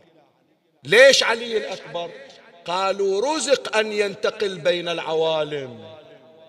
ليش 0.83 1.23
علي 1.23 1.57
الأكبر؟ 1.57 2.09
قالوا 2.65 3.35
رزق 3.35 3.77
أن 3.77 3.91
ينتقل 3.91 4.57
بين 4.57 4.89
العوالم. 4.89 5.79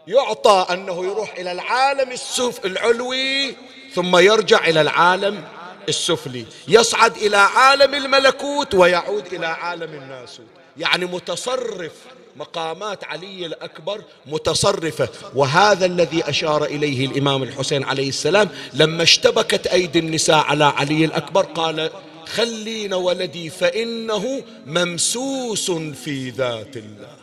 يعطى 0.06 0.66
أنه 0.70 1.04
يروح 1.04 1.34
إلى 1.34 1.52
العالم 1.52 2.10
السف 2.10 2.66
العلوي 2.66 3.56
ثم 3.94 4.16
يرجع 4.16 4.64
إلى 4.64 4.80
العالم 4.80 5.44
السفلي. 5.88 6.46
يصعد 6.68 7.16
إلى 7.16 7.36
عالم 7.36 7.94
الملكوت 7.94 8.74
ويعود 8.74 9.26
إلى 9.26 9.46
عالم 9.46 9.94
الناسوت. 9.94 10.46
يعني 10.76 11.06
متصرف. 11.06 11.92
مقامات 12.37 13.05
علي 13.05 13.47
الأكبر 13.47 14.05
متصرفة. 14.26 15.09
وهذا 15.35 15.87
الذي 15.87 16.28
أشار 16.28 16.64
إليه 16.64 17.07
الإمام 17.07 17.43
الحسين 17.43 17.85
عليه 17.85 18.09
السلام 18.09 18.49
لما 18.74 19.03
اشتبكت 19.03 19.66
أيدي 19.66 19.99
النساء 19.99 20.37
على 20.37 20.64
علي 20.64 21.05
الأكبر 21.05 21.43
قال 21.45 21.91
خلين 22.26 22.95
ولدي 22.95 23.51
فإنه 23.51 24.43
ممسوس 24.66 25.70
في 25.70 26.30
ذات 26.30 26.76
الله. 26.76 27.16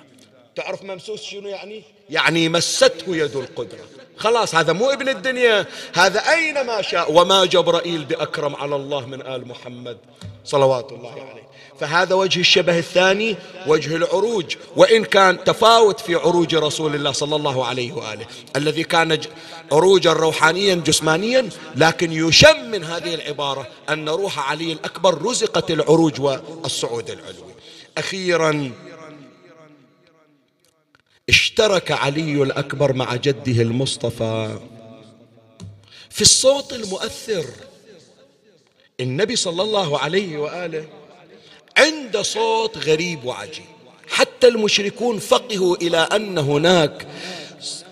تعرف 0.55 0.83
ممسوس 0.83 1.21
شنو 1.21 1.47
يعني؟ 1.47 1.83
يعني 2.09 2.49
مسته 2.49 3.15
يد 3.15 3.35
القدرة. 3.35 3.79
خلاص 4.17 4.55
هذا 4.55 4.73
مو 4.73 4.89
ابن 4.89 5.09
الدنيا 5.09 5.65
هذا 5.93 6.19
أينما 6.19 6.81
شاء. 6.81 7.11
وما 7.11 7.45
جبرائيل 7.45 8.05
بأكرم 8.05 8.55
على 8.55 8.75
الله 8.75 9.05
من 9.05 9.21
آل 9.21 9.47
محمد. 9.47 9.97
صلوات 10.45 10.91
الله 10.91 11.11
عليه. 11.11 11.48
فهذا 11.79 12.15
وجه 12.15 12.39
الشبه 12.39 12.79
الثاني 12.79 13.35
وجه 13.67 13.95
العروج. 13.95 14.55
وإن 14.75 15.05
كان 15.05 15.43
تفاوت 15.43 15.99
في 15.99 16.15
عروج 16.15 16.55
رسول 16.55 16.95
الله 16.95 17.11
صلى 17.11 17.35
الله 17.35 17.65
عليه 17.65 17.91
وآله. 17.91 18.25
الذي 18.55 18.83
كان 18.83 19.19
عروجا 19.71 20.13
روحانيا 20.13 20.75
جسمانيا 20.75 21.49
لكن 21.75 22.11
يشم 22.11 22.71
من 22.71 22.83
هذه 22.83 23.15
العبارة 23.15 23.67
أن 23.89 24.09
روح 24.09 24.49
علي 24.51 24.71
الأكبر 24.71 25.21
رزقت 25.21 25.71
العروج 25.71 26.21
والصعود 26.21 27.09
العلوي. 27.09 27.53
أخيرا 27.97 28.71
اشترك 31.29 31.91
علي 31.91 32.43
الأكبر 32.43 32.93
مع 32.93 33.15
جده 33.15 33.61
المصطفى. 33.61 34.59
في 36.09 36.21
الصوت 36.21 36.73
المؤثر 36.73 37.45
النبي 38.99 39.35
صلى 39.35 39.61
الله 39.61 39.99
عليه 39.99 40.37
وآله 40.37 40.87
عنده 41.79 42.21
صوت 42.21 42.77
غريب 42.77 43.25
وعجيب. 43.25 43.65
حتى 44.09 44.47
المشركون 44.47 45.19
فقهوا 45.19 45.75
إلى 45.75 45.97
أن 45.97 46.37
هناك 46.37 47.07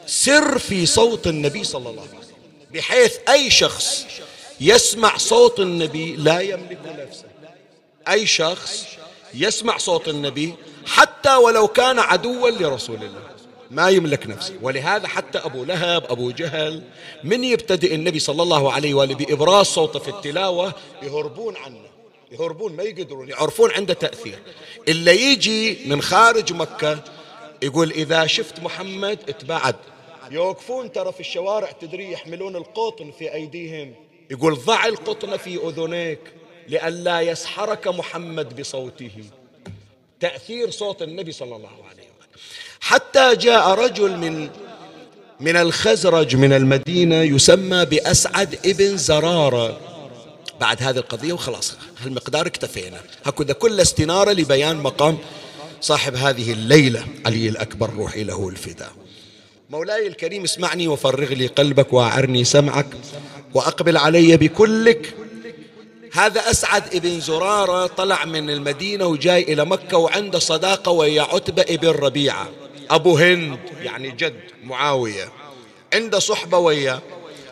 سر 0.05 0.59
في 0.59 0.85
صوت 0.85 1.27
النبي 1.27 1.63
صلى 1.63 1.89
الله 1.89 2.01
عليه 2.01 2.19
وسلم 2.19 2.37
بحيث 2.73 3.17
أي 3.29 3.49
شخص 3.49 4.05
يسمع 4.61 5.17
صوت 5.17 5.59
النبي 5.59 6.15
لا 6.15 6.39
يملك 6.39 6.79
نفسه. 6.85 7.25
أي 8.09 8.25
شخص 8.25 8.85
يسمع 9.33 9.77
صوت 9.77 10.07
النبي 10.07 10.53
حتى 10.85 11.35
ولو 11.35 11.67
كان 11.67 11.99
عدوا 11.99 12.49
لرسول 12.49 12.95
الله 12.95 13.21
ما 13.71 13.89
يملك 13.89 14.27
نفسه. 14.27 14.53
ولهذا 14.61 15.07
حتى 15.07 15.37
أبو 15.37 15.63
لهب 15.63 16.03
أبو 16.09 16.31
جهل 16.31 16.83
من 17.23 17.43
يبتدئ 17.43 17.95
النبي 17.95 18.19
صلى 18.19 18.43
الله 18.43 18.73
عليه 18.73 18.93
وآله 18.93 19.15
بإبراز 19.15 19.65
صوته 19.65 19.99
في 19.99 20.07
التلاوة 20.09 20.73
يهربون 21.03 21.55
عنه. 21.55 21.96
يهربون 22.31 22.75
ما 22.75 22.83
يقدرون 22.83 23.29
يعرفون 23.29 23.71
عنده 23.71 23.93
تأثير. 23.93 24.39
إلا 24.87 25.11
يجي 25.11 25.77
من 25.85 26.01
خارج 26.01 26.53
مكة 26.53 27.03
يقول 27.61 27.91
إذا 27.91 28.25
شفت 28.25 28.59
محمد 28.59 29.19
اتبعد 29.29 29.75
يوقفون 30.31 30.91
ترى 30.91 31.11
في 31.11 31.19
الشوارع 31.19 31.71
تدري 31.71 32.11
يحملون 32.11 32.55
القطن 32.55 33.11
في 33.11 33.33
أيديهم. 33.33 33.93
يقول 34.31 34.55
ضع 34.55 34.85
القطن 34.85 35.37
في 35.37 35.55
أذنيك 35.67 36.19
لئلا 36.67 37.21
يسحرك 37.21 37.87
محمد 37.87 38.59
بصوته. 38.59 39.23
تأثير 40.19 40.69
صوت 40.69 41.01
النبي 41.01 41.31
صلى 41.31 41.55
الله 41.55 41.69
عليه 41.69 42.03
وسلم. 42.03 42.41
حتى 42.79 43.35
جاء 43.35 43.69
رجل 43.69 44.17
من 44.17 44.49
من 45.39 45.55
الخزرج 45.55 46.35
من 46.35 46.53
المدينة 46.53 47.15
يسمى 47.15 47.85
بأسعد 47.85 48.59
ابن 48.65 48.97
زرارة. 48.97 49.96
بعد 50.61 50.83
هذه 50.83 50.97
القضية 50.97 51.33
وخلاص 51.33 51.73
هالمقدار 52.03 52.47
اكتفينا. 52.47 53.01
هكذا 53.25 53.53
كل 53.53 53.79
استنارة 53.79 54.31
لبيان 54.31 54.77
مقام 54.77 55.17
صاحب 55.81 56.15
هذه 56.15 56.51
الليلة 56.53 57.05
علي 57.25 57.49
الأكبر 57.49 57.89
روحي 57.89 58.23
له 58.23 58.49
الفداء. 58.49 58.91
مولاي 59.69 60.07
الكريم 60.07 60.43
اسمعني 60.43 60.87
وفرغ 60.87 61.33
لي 61.33 61.47
قلبك 61.47 61.93
وأعرني 61.93 62.43
سمعك 62.43 62.87
وأقبل 63.53 63.97
علي 63.97 64.37
بكلك. 64.37 65.13
هذا 66.13 66.51
أسعد 66.51 66.95
ابن 66.95 67.19
زرارة 67.19 67.87
طلع 67.87 68.25
من 68.25 68.49
المدينة 68.49 69.05
وجاي 69.05 69.43
إلى 69.43 69.65
مكة 69.65 69.97
وعنده 69.97 70.39
صداقة 70.39 70.91
ويا 70.91 71.21
عتبة 71.21 71.61
ابن 71.61 71.87
ربيعة. 71.87 72.49
أبو 72.89 73.17
هند 73.17 73.59
يعني 73.81 74.11
جد 74.11 74.39
معاوية. 74.63 75.31
عنده 75.93 76.19
صحبة 76.19 76.57
وياه 76.57 77.01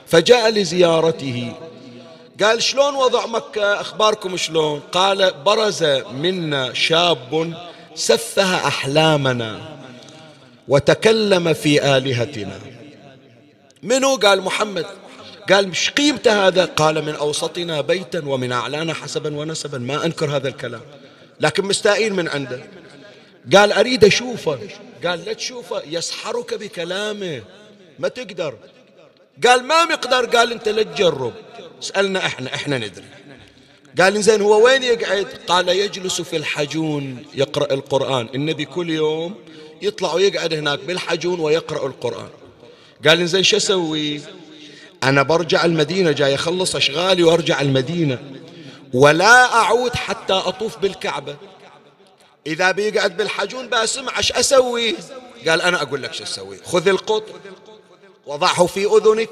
فجاء 0.08 0.50
لزيارته. 0.50 1.54
قال 2.44 2.64
شلون 2.64 2.96
وضع 2.96 3.26
مكة؟ 3.26 3.82
أخباركم 3.82 4.38
شلون؟ 4.38 4.80
قال 4.80 5.34
برز 5.46 5.84
منا 6.12 6.74
شاب 6.74 7.54
سفه 7.96 8.68
أحلامنا 8.68 9.78
وتكلم 10.68 11.54
في 11.54 11.98
آلهتنا. 11.98 12.60
منو؟ 13.84 14.16
قال 14.16 14.42
محمد. 14.42 14.86
قال 15.50 15.68
مش 15.68 15.90
قيمته 15.90 16.48
هذا؟ 16.48 16.66
قال 16.66 17.06
من 17.06 17.16
أوسطنا 17.16 17.82
بيتا 17.82 18.22
ومن 18.26 18.52
أعلانا 18.52 18.94
حسبا 18.94 19.38
ونسبا. 19.38 19.78
ما 19.78 20.06
أنكر 20.06 20.36
هذا 20.36 20.48
الكلام. 20.48 20.82
لكن 21.40 21.66
مستائين 21.66 22.14
من 22.14 22.28
عنده. 22.28 22.60
قال 23.54 23.72
أريد 23.72 24.06
أشوفه. 24.06 24.60
قال 25.06 25.26
لا 25.26 25.34
تشوفه 25.34 25.82
يسحرك 25.88 26.54
بكلامه. 26.54 27.42
ما 28.00 28.08
تقدر. 28.08 28.56
قال 29.48 29.64
ما 29.64 29.86
مقدر 29.86 30.26
قال 30.26 30.52
أنت 30.52 30.70
لا 30.70 30.84
تجرب. 30.84 31.34
سألنا 31.86 32.26
إحنا 32.26 32.56
إحنا 32.56 32.78
ندري. 32.78 33.06
قال 34.00 34.24
زين 34.24 34.42
هو 34.42 34.66
وين 34.66 34.84
يقعد؟ 34.84 35.28
قال 35.48 35.70
يجلس 35.70 36.22
في 36.22 36.36
الحجون 36.38 37.24
يقرأ 37.34 37.74
القرآن. 37.74 38.30
النبي 38.36 38.66
كل 38.66 38.90
يوم 38.90 39.36
يطلع 39.82 40.14
ويقعد 40.14 40.54
هناك 40.54 40.80
بالحجون 40.80 41.40
ويقرأ 41.40 41.88
القرآن. 41.88 42.30
قال 43.08 43.28
زين 43.28 43.44
شو 43.44 43.58
أسوي؟ 43.58 44.22
أنا 45.04 45.24
برجع 45.24 45.66
المدينة 45.66 46.12
جاي 46.12 46.36
أخلص 46.36 46.76
أشغالي 46.76 47.24
وأرجع 47.24 47.62
المدينة. 47.62 48.20
ولا 48.94 49.54
أعود 49.54 49.96
حتى 49.96 50.34
أطوف 50.34 50.78
بالكعبة. 50.78 51.36
إذا 52.48 52.72
بيقعد 52.72 53.18
بالحجون 53.18 53.70
بسمع 53.70 54.18
إيش 54.18 54.32
أسوي؟ 54.32 54.96
قال 55.48 55.62
أنا 55.62 55.82
أقول 55.82 56.04
لك 56.04 56.14
شو 56.14 56.24
أسوي. 56.24 56.58
خذ 56.66 56.88
القط 56.88 57.24
وضعه 58.26 58.66
في 58.66 58.86
أذنك. 58.86 59.30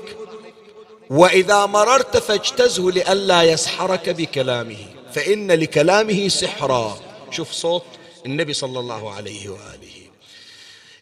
وإذا 1.10 1.66
مررت 1.66 2.18
فاجتزه 2.18 2.92
لئلا 2.92 3.44
يسحرك 3.44 4.10
بكلامه 4.10 4.86
فإن 5.14 5.52
لكلامه 5.52 6.28
سحرا. 6.28 7.00
شوف 7.32 7.52
صوت 7.52 7.86
النبي 8.26 8.54
صلى 8.54 8.80
الله 8.80 9.14
عليه 9.14 9.50
وآله. 9.50 10.10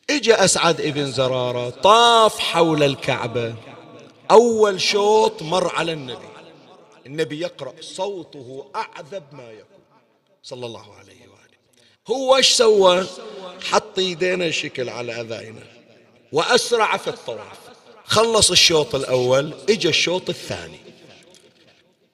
اجى 0.09 0.33
أسعد 0.33 0.81
ابن 0.81 1.11
زرارة 1.11 1.69
طاف 1.69 2.39
حول 2.39 2.83
الكعبة. 2.83 3.55
أول 4.31 4.81
شوط 4.81 5.41
مر 5.41 5.75
على 5.75 5.93
النبي. 5.93 6.27
النبي 7.05 7.39
يقرأ 7.41 7.73
صوته 7.81 8.71
أعذب 8.75 9.23
ما 9.31 9.51
يكون 9.51 9.81
صلى 10.43 10.65
الله 10.65 10.95
عليه 10.95 11.21
وآله. 11.21 11.57
هو 12.07 12.35
إيش 12.35 12.49
سوى؟ 12.49 13.05
حط 13.71 13.97
يدينا 13.99 14.51
شكل 14.51 14.89
على 14.89 15.21
أذائنا 15.21 15.63
وأسرع 16.31 16.97
في 16.97 17.07
الطواف. 17.07 17.59
خلص 18.11 18.51
الشوط 18.51 18.95
الأول 18.95 19.53
إجا 19.69 19.89
الشوط 19.89 20.29
الثاني. 20.29 20.79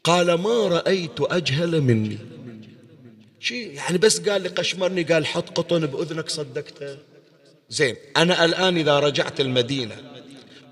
قال 0.04 0.34
ما 0.34 0.68
رأيت 0.68 1.22
أجهل 1.22 1.82
مني. 1.82 2.18
شيء 3.40 3.72
يعني 3.74 3.98
بس 3.98 4.20
قال 4.20 4.42
لي 4.42 4.50
قشمرني. 4.50 5.04
قال 5.04 5.26
حط 5.26 5.50
قطن 5.58 5.86
بأذنك 5.86 6.30
صدقته. 6.30 6.98
زين 7.70 7.96
أنا 8.18 8.46
الآن 8.46 8.78
إذا 8.78 9.00
رجعت 9.00 9.40
المدينة 9.40 9.96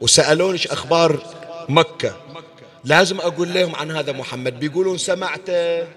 وسألوني 0.01 0.59
أخبار 0.65 1.23
مكة 1.69 2.21
لازم 2.83 3.19
أقول 3.19 3.53
لهم 3.53 3.75
عن 3.75 3.91
هذا 3.91 4.11
محمد. 4.11 4.59
بيقولون 4.59 4.97
سمعته. 4.97 5.87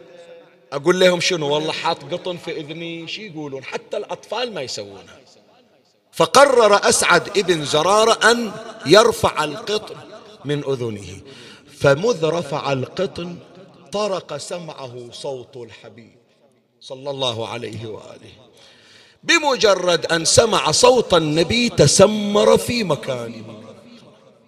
أقول 0.73 1.01
لهم 1.01 1.21
شنو؟ 1.21 1.55
والله 1.55 1.73
حاط 1.73 2.15
قطن 2.15 2.37
في 2.37 2.61
إذني. 2.61 3.09
شي 3.09 3.27
يقولون؟ 3.27 3.65
حتى 3.65 3.97
الأطفال 3.97 4.55
ما 4.55 4.63
يسوونها. 4.63 5.18
فقرر 6.19 6.89
أسعد 6.89 7.39
ابن 7.39 7.65
زرارة 7.65 8.31
أن 8.31 8.53
يرفع 8.87 9.45
القطن 9.45 9.95
من 10.45 10.65
أذنه. 10.65 11.21
فمذ 11.81 12.25
رفع 12.25 12.73
القطن 12.73 13.37
طرق 13.93 14.37
سمعه 14.37 15.09
صوت 15.13 15.57
الحبيب 15.57 16.17
صلى 16.81 17.11
الله 17.11 17.49
عليه 17.49 17.87
وآله. 17.87 18.33
بمجرد 19.23 20.07
أن 20.07 20.25
سمع 20.25 20.71
صوت 20.71 21.15
النبي 21.15 21.69
تسمر 21.69 22.59
في 22.59 22.85
مكانه 22.85 23.63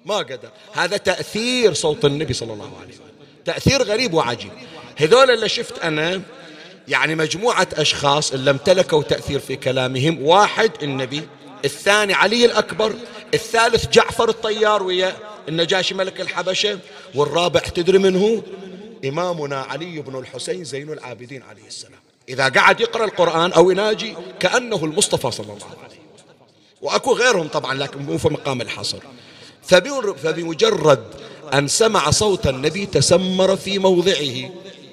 ما 0.05 0.17
قدر. 0.17 0.51
هذا 0.73 0.97
تأثير 0.97 1.75
صوت 1.75 2.05
النبي 2.05 2.35
صلى 2.35 2.53
الله 2.53 2.71
عليه 2.81 2.95
وسلم 2.95 3.11
تأثير 3.45 3.83
غريب 3.83 4.15
وعجيب. 4.15 4.53
هذول 4.97 5.31
اللي 5.31 5.49
شفت 5.49 5.79
أنا 5.79 6.23
يعني 6.89 7.15
مجموعة 7.15 7.69
أشخاص 7.73 8.33
اللي 8.33 8.51
امتلكوا 8.51 9.03
تأثير 9.03 9.41
في 9.41 9.57
كلامهم 9.57 10.23
واحد 10.23 10.71
النبي 10.83 11.29
الثاني 11.65 12.15
علي 12.15 12.45
الأكبر 12.45 12.95
الثالث 13.35 13.87
جعفر 13.87 14.29
الطيار 14.29 14.83
ويا 14.83 15.17
النجاشي 15.49 15.95
ملك 15.95 16.21
الحبشة 16.21 16.79
والرابع 17.15 17.61
تدري 17.61 17.99
من 17.99 18.17
هو؟ 18.17 18.43
إمامنا 19.09 19.61
علي 19.61 19.99
بن 19.99 20.19
الحسين 20.19 20.65
زين 20.65 20.93
العابدين 20.93 21.43
عليه 21.43 21.67
السلام. 21.67 22.01
إذا 22.29 22.49
قعد 22.49 22.81
يقرأ 22.81 23.05
القرآن 23.05 23.53
أو 23.53 23.71
يناجي 23.71 24.17
كأنه 24.41 24.85
المصطفى 24.85 25.31
صلى 25.31 25.53
الله 25.53 25.67
عليه 25.67 25.87
وسلم. 25.87 26.01
وأكو 26.83 27.13
غيرهم 27.13 27.49
طبعا 27.49 27.75
لكن 27.75 28.03
مو 28.03 28.19
في 28.19 28.29
مقام 28.29 28.61
الحصر. 28.61 28.99
فبمجرد 29.63 31.05
أن 31.55 31.69
سمع 31.69 32.11
صوت 32.11 32.47
النبي 32.47 32.87
تسمر 32.87 33.57
في 33.57 33.79
موضعه. 33.79 34.51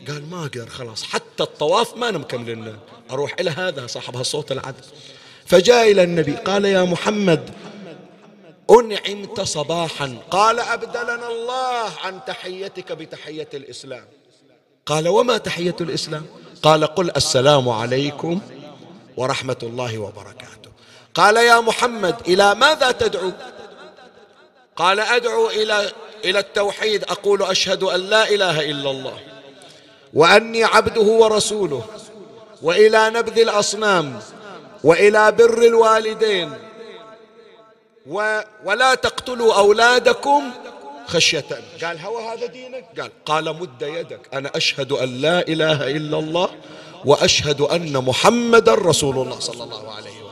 قال 0.07 0.29
ما 0.29 0.43
قدر 0.43 0.69
خلاص 0.69 1.03
حتى 1.03 1.43
الطواف 1.43 1.97
ما 1.97 2.11
نمكملنا 2.11 2.77
أروح 3.11 3.35
إلى 3.39 3.49
هذا 3.49 3.87
صاحب 3.87 4.15
هالصوت 4.15 4.51
العذب. 4.51 4.85
فجاء 5.47 5.91
إلى 5.91 6.03
النبي 6.03 6.31
قال 6.31 6.65
يا 6.65 6.83
محمد 6.83 7.49
أنعمت 8.71 9.41
صباحا. 9.41 10.17
قال 10.31 10.59
أبدلنا 10.59 11.27
الله 11.27 11.89
عن 12.03 12.19
تحيتك 12.27 12.91
بتحية 12.91 13.49
الإسلام. 13.53 14.05
قال 14.85 15.07
وما 15.07 15.37
تحية 15.37 15.75
الإسلام؟ 15.81 16.25
قال 16.63 16.85
قل 16.85 17.11
السلام 17.15 17.69
عليكم 17.69 18.39
ورحمة 19.17 19.57
الله 19.63 19.97
وبركاته. 19.97 20.71
قال 21.13 21.37
يا 21.37 21.59
محمد 21.59 22.15
إلى 22.27 22.55
ماذا 22.55 22.91
تدعو؟ 22.91 23.31
قال 24.75 24.99
أدعو 24.99 25.49
إلى 25.49 25.91
إلى 26.25 26.39
التوحيد. 26.39 27.03
أقول 27.03 27.43
أشهد 27.43 27.83
أن 27.83 27.99
لا 27.99 28.29
إله 28.29 28.71
إلا 28.71 28.91
الله 28.91 29.19
وأني 30.13 30.63
عبده 30.63 31.01
ورسوله 31.01 31.85
وإلى 32.61 33.09
نبذ 33.09 33.39
الأصنام 33.39 34.19
وإلى 34.83 35.31
بر 35.31 35.61
الوالدين. 35.61 36.53
و 38.07 38.41
ولا 38.65 38.95
تقتلوا 38.95 39.53
أولادكم 39.57 40.51
خشية 41.07 41.45
قال 41.83 41.99
هو 41.99 42.29
هذا 42.29 42.45
دينك؟ 42.45 42.85
قال 42.99 43.11
قال 43.25 43.55
مد 43.59 43.81
يدك. 43.81 44.19
أنا 44.33 44.51
أشهد 44.55 44.91
أن 44.91 45.21
لا 45.21 45.47
إله 45.47 45.91
إلا 45.91 46.19
الله 46.19 46.49
وأشهد 47.05 47.61
أن 47.61 47.97
محمدا 47.97 48.73
رسول 48.73 49.17
الله 49.17 49.39
صلى 49.39 49.63
الله 49.63 49.93
عليه 49.93 50.09
وسلم. 50.09 50.27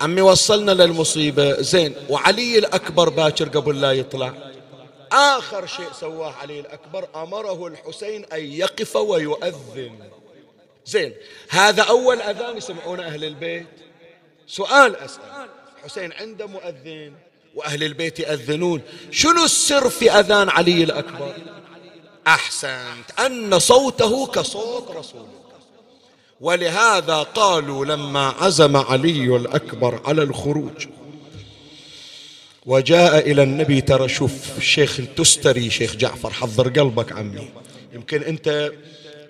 عمي 0.00 0.20
وصلنا 0.20 0.72
للمصيبة. 0.72 1.60
زين 1.62 1.94
وعلي 2.08 2.58
الأكبر 2.58 3.08
باكر 3.08 3.48
قبل 3.48 3.80
لا 3.80 3.92
يطلع. 3.92 4.32
آخر 5.12 5.66
شيء 5.66 5.92
سواه 5.92 6.32
علي 6.32 6.60
الأكبر 6.60 7.08
أمره 7.14 7.66
الحسين 7.66 8.24
أن 8.24 8.44
يقف 8.44 8.96
ويؤذن. 8.96 10.10
زين 10.86 11.14
هذا 11.48 11.82
أول 11.82 12.20
أذان 12.20 12.56
يسمعون 12.56 13.00
أهل 13.00 13.24
البيت. 13.24 13.66
سؤال 14.46 14.96
أسأل. 14.96 15.48
حسين 15.84 16.12
عنده 16.12 16.46
مؤذن 16.46 17.12
وأهل 17.54 17.82
البيت 17.84 18.20
يأذنون 18.20 18.82
شنو 19.10 19.44
السر 19.44 19.90
في 19.90 20.10
أذان 20.10 20.48
علي 20.48 20.84
الأكبر؟ 20.84 21.34
أحسنت 22.26 23.20
أن 23.20 23.58
صوته 23.58 24.26
كصوت 24.26 24.90
رسول. 24.90 25.26
ولهذا 26.40 27.22
قالوا 27.22 27.84
لما 27.84 28.28
عزم 28.28 28.76
علي 28.76 29.36
الأكبر 29.36 30.00
على 30.04 30.22
الخروج 30.22 30.86
وجاء 32.66 33.30
إلى 33.30 33.42
النبي 33.42 33.80
ترى 33.80 34.08
شوف 34.08 34.32
الشيخ 34.58 35.00
التستري 35.00 35.70
شيخ 35.70 35.96
جعفر 35.96 36.30
حضر 36.30 36.68
قلبك 36.68 37.12
عمي. 37.12 37.48
يمكن 37.94 38.22
أنت 38.22 38.72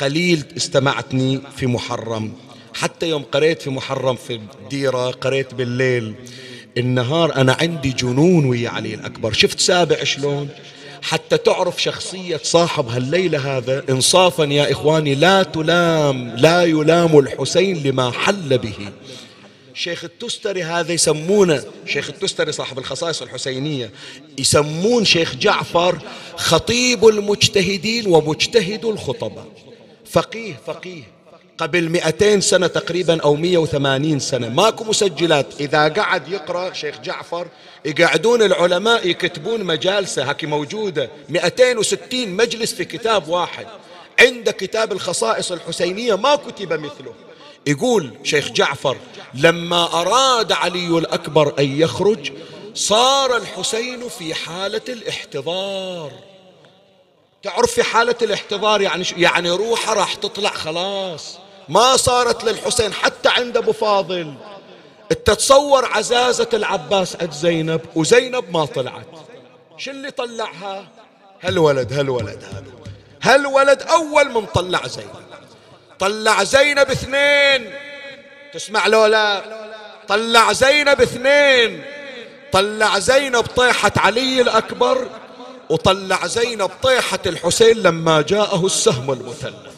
قليل 0.00 0.44
استمعتني 0.56 1.40
في 1.56 1.66
محرم. 1.66 2.32
حتى 2.74 3.08
يوم 3.08 3.22
قريت 3.22 3.62
في 3.62 3.70
محرم 3.70 4.16
في 4.16 4.40
الديرة 4.62 5.10
قريت 5.10 5.54
بالليل 5.54 6.14
النهار 6.78 7.36
أنا 7.36 7.56
عندي 7.60 7.90
جنون 7.90 8.44
ويا 8.44 8.70
علي 8.70 8.94
الأكبر. 8.94 9.32
شفت 9.32 9.60
سابع 9.60 10.04
شلون؟ 10.04 10.48
حتى 11.02 11.36
تعرف 11.36 11.82
شخصية 11.82 12.40
صاحب 12.42 12.88
هالليلة 12.88 13.56
هذا 13.56 13.84
إنصافا 13.90 14.44
يا 14.44 14.72
إخواني 14.72 15.14
لا 15.14 15.42
تلام 15.42 16.36
لا 16.36 16.64
يلام 16.64 17.18
الحسين 17.18 17.82
لما 17.82 18.10
حل 18.10 18.58
به. 18.58 18.92
شيخ 19.74 20.04
التستري 20.04 20.62
هذا 20.62 20.92
يسمونه 20.92 21.64
شيخ 21.86 22.08
التستري 22.08 22.52
صاحب 22.52 22.78
الخصائص 22.78 23.22
الحسينية 23.22 23.90
يسمون 24.38 25.04
شيخ 25.04 25.34
جعفر 25.34 25.98
خطيب 26.36 27.06
المجتهدين 27.06 28.06
ومجتهد 28.06 28.84
الخطباء 28.84 29.46
فقيه 30.10 30.60
فقيه. 30.66 31.02
قبل 31.58 31.88
200 31.88 32.40
سنة 32.40 32.66
تقريبا 32.66 33.20
أو 33.20 33.34
180 33.34 34.18
سنة. 34.18 34.48
ماكو 34.48 34.84
مسجلات. 34.84 35.46
إذا 35.60 35.88
قعد 35.88 36.28
يقرأ 36.28 36.72
شيخ 36.72 37.00
جعفر 37.00 37.46
يقعدون 37.84 38.42
العلماء 38.42 39.08
يكتبون 39.08 39.64
مجالسة. 39.64 40.22
هكي 40.22 40.46
موجودة. 40.46 41.10
260 41.28 42.28
مجلس 42.28 42.72
في 42.72 42.84
كتاب 42.84 43.28
واحد. 43.28 43.66
عند 44.20 44.50
كتاب 44.50 44.92
الخصائص 44.92 45.52
الحسينية 45.52 46.14
ما 46.14 46.34
كتب 46.36 46.72
مثله. 46.72 47.29
يقول 47.66 48.10
شيخ 48.22 48.48
جعفر 48.48 48.96
لما 49.34 50.00
أراد 50.00 50.52
علي 50.52 50.98
الأكبر 50.98 51.54
أن 51.58 51.80
يخرج 51.80 52.32
صار 52.74 53.36
الحسين 53.36 54.08
في 54.08 54.34
حالة 54.34 54.82
الاحتضار. 54.88 56.10
تعرف 57.42 57.72
في 57.72 57.82
حالة 57.82 58.14
الاحتضار 58.22 58.80
يعني 58.80 59.04
يعني 59.16 59.50
روحه 59.50 59.94
راح 59.94 60.14
تطلع 60.14 60.50
خلاص. 60.50 61.38
ما 61.68 61.96
صارت 61.96 62.44
للحسين 62.44 62.92
حتى 62.92 63.28
عند 63.28 63.56
أبو 63.56 63.72
فاضل. 63.72 64.34
تتصور 65.08 65.84
عزازة 65.84 66.48
العباس 66.54 67.16
عند 67.16 67.32
زينب 67.32 67.80
وزينب 67.96 68.50
ما 68.50 68.64
طلعت. 68.64 69.06
شو 69.76 69.90
اللي 69.90 70.10
طلعها؟ 70.10 70.88
هالولد 71.40 71.92
هالولد 71.92 72.44
هذا 72.44 72.64
هالولد 73.22 73.82
أول 73.82 74.32
من 74.32 74.46
طلع 74.46 74.86
زينب. 74.86 75.29
طلع 76.00 76.44
زينب 76.44 76.90
اثنين. 76.90 77.72
تسمع 78.52 78.86
لولا؟ 78.86 79.42
طلع 80.08 80.52
زينب 80.52 81.00
اثنين. 81.00 81.84
طلع 82.52 82.98
زينب 82.98 83.46
طيحة 83.46 83.92
علي 83.96 84.40
الأكبر 84.40 85.08
وطلع 85.70 86.26
زينب 86.26 86.70
طيحة 86.82 87.18
الحسين 87.26 87.76
لما 87.82 88.22
جاءه 88.22 88.66
السهم 88.66 89.12
المثلث. 89.12 89.74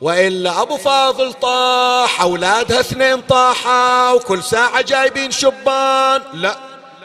وإلا 0.00 0.62
أبو 0.62 0.76
فاضل 0.76 1.32
طاح 1.32 2.20
أولادها 2.20 2.80
اثنين 2.80 3.20
طاحوا 3.20 4.12
وكل 4.12 4.42
ساعة 4.42 4.82
جايبين 4.82 5.30
شبان. 5.30 6.22
لا 6.34 6.58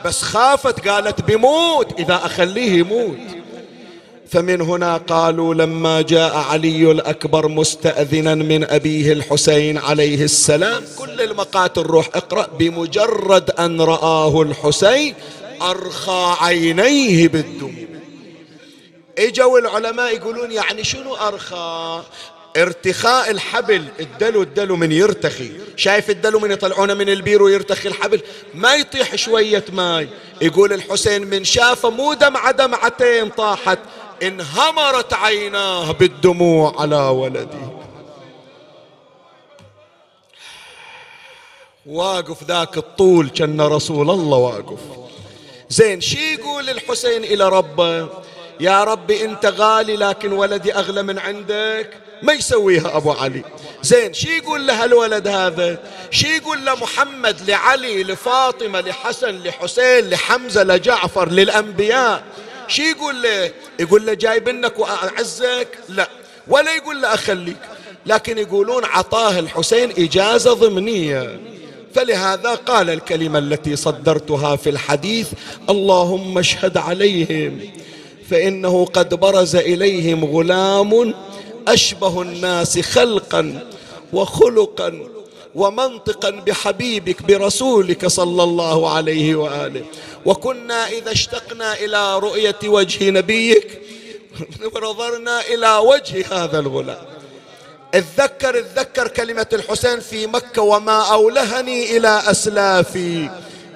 بس 0.06 0.22
خافت 0.22 0.88
قالت 0.88 1.22
بموت 1.22 2.00
إذا 2.00 2.22
أخليه 2.26 2.80
يموت. 2.80 3.43
فمن 4.34 4.62
هنا 4.62 4.98
قالوا 4.98 5.54
لما 5.54 6.02
جاء 6.02 6.36
علي 6.36 6.92
الأكبر 6.92 7.48
مستأذنا 7.48 8.36
من 8.36 8.64
أبيه 8.64 9.14
الحسين 9.14 9.78
عليه 9.78 10.24
السلام 10.24 10.84
كل 10.98 11.22
المقاتل 11.22 11.82
روح 11.82 12.10
اقرأ 12.16 12.48
بمجرد 12.60 13.52
أن 13.52 13.82
رآه 13.82 14.42
الحسين 14.42 15.16
أرخى 15.62 16.36
عينيه 16.42 17.28
بالدموع 17.28 17.74
إجوا 19.18 19.60
العلماء 19.60 20.16
يقولون 20.16 20.52
يعني 20.52 20.84
شنو 20.84 21.16
أرخى؟ 21.16 22.04
ارتخاء 22.58 23.32
الحبل 23.32 23.86
الدلو 24.00 24.42
الدلو 24.42 24.76
من 24.76 24.92
يرتخي. 24.92 25.52
شايف 25.76 26.10
الدلو 26.10 26.40
من 26.40 26.52
يطلعونه 26.52 26.94
من 26.94 27.10
البير 27.10 27.44
ويرتخي 27.44 27.90
الحبل؟ 27.90 28.22
ما 28.54 28.76
يطيح 28.76 29.16
شوية 29.16 29.66
ماي. 29.74 30.10
يقول 30.42 30.74
الحسين 30.74 31.28
من 31.28 31.44
شافه 31.44 31.90
مو 31.90 32.14
دمعة 32.14 32.52
دمعتين 32.52 33.30
طاحت. 33.30 33.80
انهمرت 34.28 35.14
عيناه 35.14 35.92
بالدموع 35.92 36.82
على 36.82 36.96
ولده. 36.96 37.74
واقف 41.86 42.44
ذاك 42.44 42.78
الطول 42.78 43.30
كان 43.30 43.62
رسول 43.62 44.10
الله 44.10 44.38
واقف. 44.38 44.80
زين 45.70 46.02
شي 46.02 46.34
يقول 46.34 46.70
الحسين 46.70 47.24
إلى 47.24 47.50
ربه؟ 47.50 48.10
يا 48.60 48.84
ربي 48.84 49.26
أنت 49.26 49.46
غالي 49.46 49.96
لكن 49.96 50.32
ولدي 50.32 50.74
أغلى 50.74 51.04
من 51.04 51.20
عندك. 51.20 51.90
ما 52.22 52.34
يسويها 52.34 52.98
أبو 52.98 53.12
علي. 53.12 53.44
زين 53.82 54.14
شي 54.14 54.38
يقول 54.38 54.68
له 54.68 54.86
الولد 54.86 55.28
هذا؟ 55.28 55.84
شي 56.12 56.28
يقول 56.38 56.66
لمحمد 56.66 57.50
لعلي 57.50 58.04
لفاطمة 58.04 58.82
لحسن 58.82 59.44
لحسين 59.44 60.10
لحمزة 60.10 60.64
لجعفر 60.64 61.30
للأنبياء. 61.30 62.24
شي 62.68 62.82
يقول 62.92 63.22
له؟ 63.22 63.52
يقول 63.80 64.06
له 64.06 64.14
جايبنك 64.14 64.80
وأعزك؟ 64.80 65.68
لا. 65.90 66.10
ولا 66.48 66.76
يقول 66.76 67.02
له 67.02 67.14
أخليك. 67.14 67.58
لكن 68.06 68.38
يقولون 68.38 68.86
عطاه 68.86 69.40
الحسين 69.40 69.92
إجازة 69.98 70.54
ضمنية. 70.54 71.40
فلهذا 71.96 72.56
قال 72.56 72.90
الكلمة 72.90 73.40
التي 73.40 73.76
صدرتها 73.76 74.56
في 74.56 74.70
الحديث 74.70 75.28
اللهم 75.70 76.38
اشهد 76.38 76.78
عليهم 76.78 77.60
فإنه 78.30 78.86
قد 78.86 79.14
برز 79.14 79.56
إليهم 79.56 80.26
غلام 80.26 81.14
أشبه 81.68 82.22
الناس 82.22 82.80
خلقا 82.80 83.68
وخلقا 84.14 85.00
ومنطقا 85.56 86.30
بحبيبك 86.30 87.22
برسولك 87.22 88.08
صلى 88.08 88.44
الله 88.44 88.96
عليه 88.96 89.36
وآله. 89.36 89.86
وكنا 90.26 90.88
إذا 90.88 91.12
اشتقنا 91.12 91.74
إلى 91.74 92.20
رؤية 92.20 92.60
وجه 92.66 93.10
نبيك 93.10 93.82
نظرنا 94.84 95.42
إلى 95.42 95.78
وجه 95.78 96.26
هذا 96.32 96.60
الغلام. 96.60 97.06
اتذكر 97.94 98.60
اتذكر 98.60 99.08
كلمة 99.08 99.48
الحسين 99.54 100.00
في 100.00 100.28
مكة 100.28 100.62
وما 100.62 101.12
أولهني 101.12 101.98
إلى 101.98 102.22
أسلافي. 102.26 103.30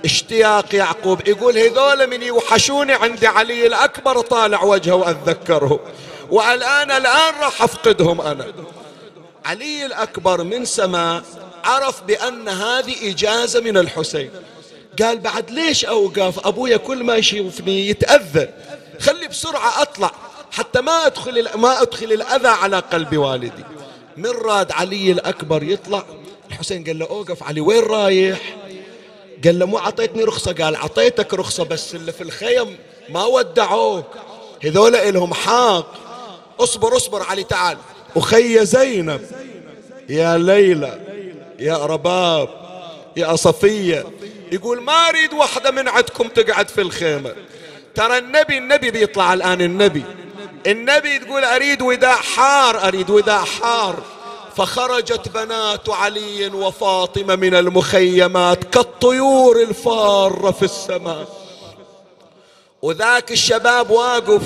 اشتياق 0.06 0.76
يعقوب 0.76 1.28
يقول 1.28 1.58
هذول 1.58 2.08
من 2.08 2.22
يوحشوني 2.22 2.94
عند 2.94 3.26
علي 3.26 3.68
الأكبر 3.68 4.22
طالع 4.22 4.64
وجهه 4.64 4.96
وأتذكره. 4.96 5.80
والآن 6.30 6.92
الآن 6.92 7.34
راح 7.42 7.62
أفقدهم 7.62 8.22
أنا. 8.22 8.46
علي 9.46 9.86
الأكبر 9.86 10.44
من 10.44 10.66
سماء 10.66 11.24
عرف 11.68 12.04
بأن 12.04 12.50
هذه 12.50 13.12
إجازة 13.12 13.60
من 13.62 13.78
الحسين. 13.78 14.30
قال 15.02 15.20
بعد 15.20 15.52
ليش 15.52 15.86
أوقف؟ 15.86 16.48
أبويا 16.48 16.78
كل 16.78 17.04
ما 17.04 17.16
يشوفني 17.16 17.90
يتأذى 17.90 18.50
خلي 19.00 19.28
بسرعة 19.28 19.82
أطلع. 19.82 20.12
حتى 20.52 20.82
ما 20.82 21.06
أدخل 21.06 21.50
ما 21.56 21.82
أدخل 21.82 22.14
الأذى 22.14 22.48
على 22.48 22.80
قلب 22.80 23.18
والدي. 23.18 23.64
من 24.18 24.30
راد 24.30 24.72
علي 24.72 25.12
الأكبر 25.12 25.64
يطلع. 25.64 26.04
الحسين 26.50 26.84
قال 26.84 27.00
له 27.00 27.06
أوقف. 27.06 27.44
علي 27.44 27.62
وين 27.62 27.84
رايح؟ 27.84 28.56
قال 29.44 29.60
له 29.60 29.66
مو 29.66 29.78
عطيتني 29.78 30.24
رخصة. 30.24 30.54
قال 30.54 30.76
عطيتك 30.76 31.34
رخصة 31.34 31.64
بس 31.64 31.96
اللي 31.96 32.12
في 32.12 32.22
الخيم 32.22 32.78
ما 33.10 33.26
ودعوك. 33.26 34.06
هذول 34.64 34.96
إلهم 34.96 35.34
حق 35.34 35.94
اصبر 36.60 36.98
اصبر 36.98 37.24
علي 37.24 37.44
تعال. 37.44 37.78
أخي 38.16 38.66
زينب 38.66 39.22
يا 40.10 40.38
ليلى. 40.38 41.00
يا 41.60 41.78
رباب 41.78 42.50
يا 43.18 43.36
صفية. 43.36 44.06
يقول 44.52 44.82
ما 44.82 45.10
أريد 45.10 45.34
واحدة 45.34 45.72
من 45.72 45.88
عندكم 45.88 46.28
تقعد 46.28 46.70
في 46.70 46.82
الخيمة. 46.82 47.36
ترى 47.96 48.18
النبي 48.18 48.58
النبي 48.58 48.92
بيطلع 48.92 49.34
الآن 49.34 49.62
النبي. 49.62 50.04
النبي 50.68 51.20
تقول 51.20 51.44
أريد 51.44 51.82
وداع 51.82 52.16
حار 52.16 52.88
أريد 52.88 53.10
وداع 53.10 53.44
حار. 53.44 54.04
فخرجت 54.56 55.30
بنات 55.30 55.90
علي 55.90 56.48
وفاطمة 56.48 57.36
من 57.36 57.56
المخيمات 57.56 58.64
كالطيور 58.64 59.62
الفارة 59.62 60.52
في 60.52 60.66
السماء. 60.66 61.28
وذاك 62.82 63.32
الشباب 63.32 63.90
واقف 63.90 64.42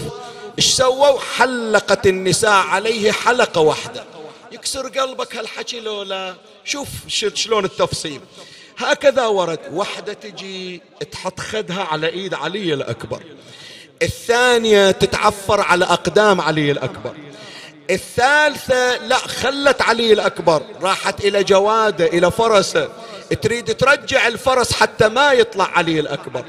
إيش 0.58 0.66
سووا؟ 0.66 1.20
حلقت 1.38 2.08
النساء 2.08 2.52
عليه 2.52 3.12
حلقة 3.12 3.62
واحدة. 3.62 4.04
يكسر 4.52 4.88
قلبك 4.88 5.36
هالحكي 5.36 5.80
لولا. 5.80 6.36
شوف 6.66 6.88
شلون 7.08 7.66
التفصيل. 7.66 8.22
هكذا 8.78 9.26
ورد. 9.26 9.60
وحدة 9.74 10.14
تجي 10.14 10.82
تحط 11.12 11.40
خدها 11.40 11.84
على 11.84 12.08
إيد 12.08 12.34
علي 12.34 12.74
الأكبر. 12.74 13.24
الثانية 14.02 14.92
تتعفر 14.92 15.62
على 15.62 15.86
أقدام 15.86 16.42
علي 16.42 16.72
الأكبر. 16.72 17.16
الثالثة 17.90 18.98
لا 18.98 19.18
خلت 19.18 19.82
علي 19.82 20.14
الأكبر. 20.14 20.64
راحت 20.82 21.26
إلى 21.26 21.44
جوادة 21.44 22.06
إلى 22.06 22.32
فرسه. 22.32 22.90
تريد 23.42 23.76
ترجع 23.76 24.28
الفرس 24.28 24.74
حتى 24.74 25.10
ما 25.10 25.34
يطلع 25.34 25.66
علي 25.66 26.00
الأكبر. 26.00 26.46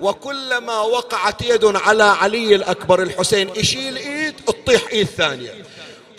وكلما 0.00 0.80
وقعت 0.80 1.42
يد 1.42 1.64
على 1.64 2.04
علي 2.04 2.54
الأكبر 2.54 3.02
الحسين 3.02 3.50
يشيل 3.56 3.96
إيد 3.96 4.34
تطيح 4.46 4.82
إيد 4.92 5.06
ثانية. 5.06 5.54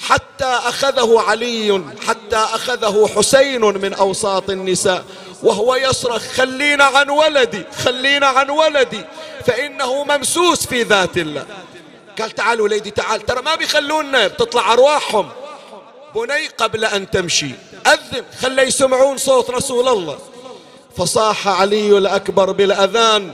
حتى 0.08 0.46
أخذه 0.46 1.24
علي 1.28 1.84
حتى 2.08 2.36
أخذه 2.36 3.10
حسين 3.16 3.62
من 3.62 3.94
أوساط 3.94 4.50
النساء. 4.50 5.06
وهو 5.44 5.76
يصرخ 5.76 6.22
خلينا 6.22 6.84
عن 6.84 7.10
ولدي 7.10 7.64
خلينا 7.86 8.28
عن 8.28 8.50
ولدي 8.50 9.02
فإنه 9.46 10.04
ممسوس 10.04 10.66
في 10.66 10.84
ذات 10.84 11.18
الله. 11.18 11.46
قال 12.20 12.32
تعال 12.32 12.62
وليدي 12.62 12.92
تعال 12.92 13.26
ترى 13.26 13.42
ما 13.42 13.56
بيخلونا 13.56 14.28
بتطلع 14.28 14.74
أرواحهم. 14.74 15.30
بني 16.16 16.48
قبل 16.48 16.86
أن 16.86 17.10
تمشي 17.10 17.52
أذن 17.88 18.24
خلي 18.42 18.62
يسمعون 18.62 19.18
صوت 19.18 19.50
رسول 19.50 19.88
الله. 19.88 20.18
فصاح 20.98 21.48
علي 21.48 21.98
الأكبر 21.98 22.52
بالأذان 22.52 23.32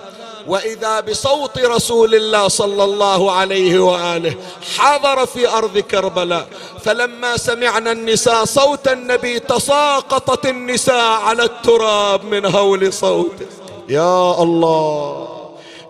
وإذا 0.49 0.99
بصوت 0.99 1.57
رسول 1.57 2.15
الله 2.15 2.47
صلى 2.47 2.83
الله 2.83 3.31
عليه 3.31 3.79
وآله 3.79 4.35
حضر 4.77 5.25
في 5.25 5.49
أرض 5.49 5.77
كربلاء 5.77 6.47
فلما 6.83 7.37
سمعنا 7.37 7.91
النساء 7.91 8.45
صوت 8.45 8.87
النبي 8.87 9.39
تساقطت 9.39 10.45
النساء 10.45 11.21
على 11.21 11.43
التراب 11.43 12.23
من 12.23 12.45
هول 12.45 12.93
صوته. 12.93 13.45
يا 13.89 14.43
الله 14.43 15.29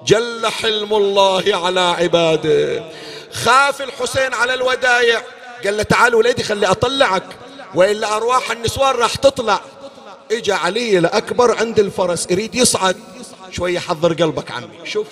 جل 0.05 0.47
حلم 0.47 0.93
الله 0.93 1.43
على 1.47 1.79
عباده. 1.79 2.83
خاف 3.33 3.81
الحسين 3.81 4.33
على 4.33 4.53
الودايع. 4.53 5.21
قال 5.65 5.77
له 5.77 5.83
تعال 5.83 6.15
وليدي 6.15 6.43
خلي 6.43 6.67
أطلعك 6.67 7.23
وإلا 7.75 8.15
أرواح 8.15 8.51
النسوان 8.51 8.95
راح 8.95 9.15
تطلع. 9.15 9.61
إجا 10.31 10.53
علي 10.53 10.97
الأكبر 10.97 11.57
عند 11.57 11.79
الفرس 11.79 12.27
يريد 12.31 12.55
يصعد. 12.55 12.97
شوية 13.51 13.79
حضر 13.79 14.13
قلبك 14.13 14.51
عمي. 14.51 14.85
شوف 14.85 15.07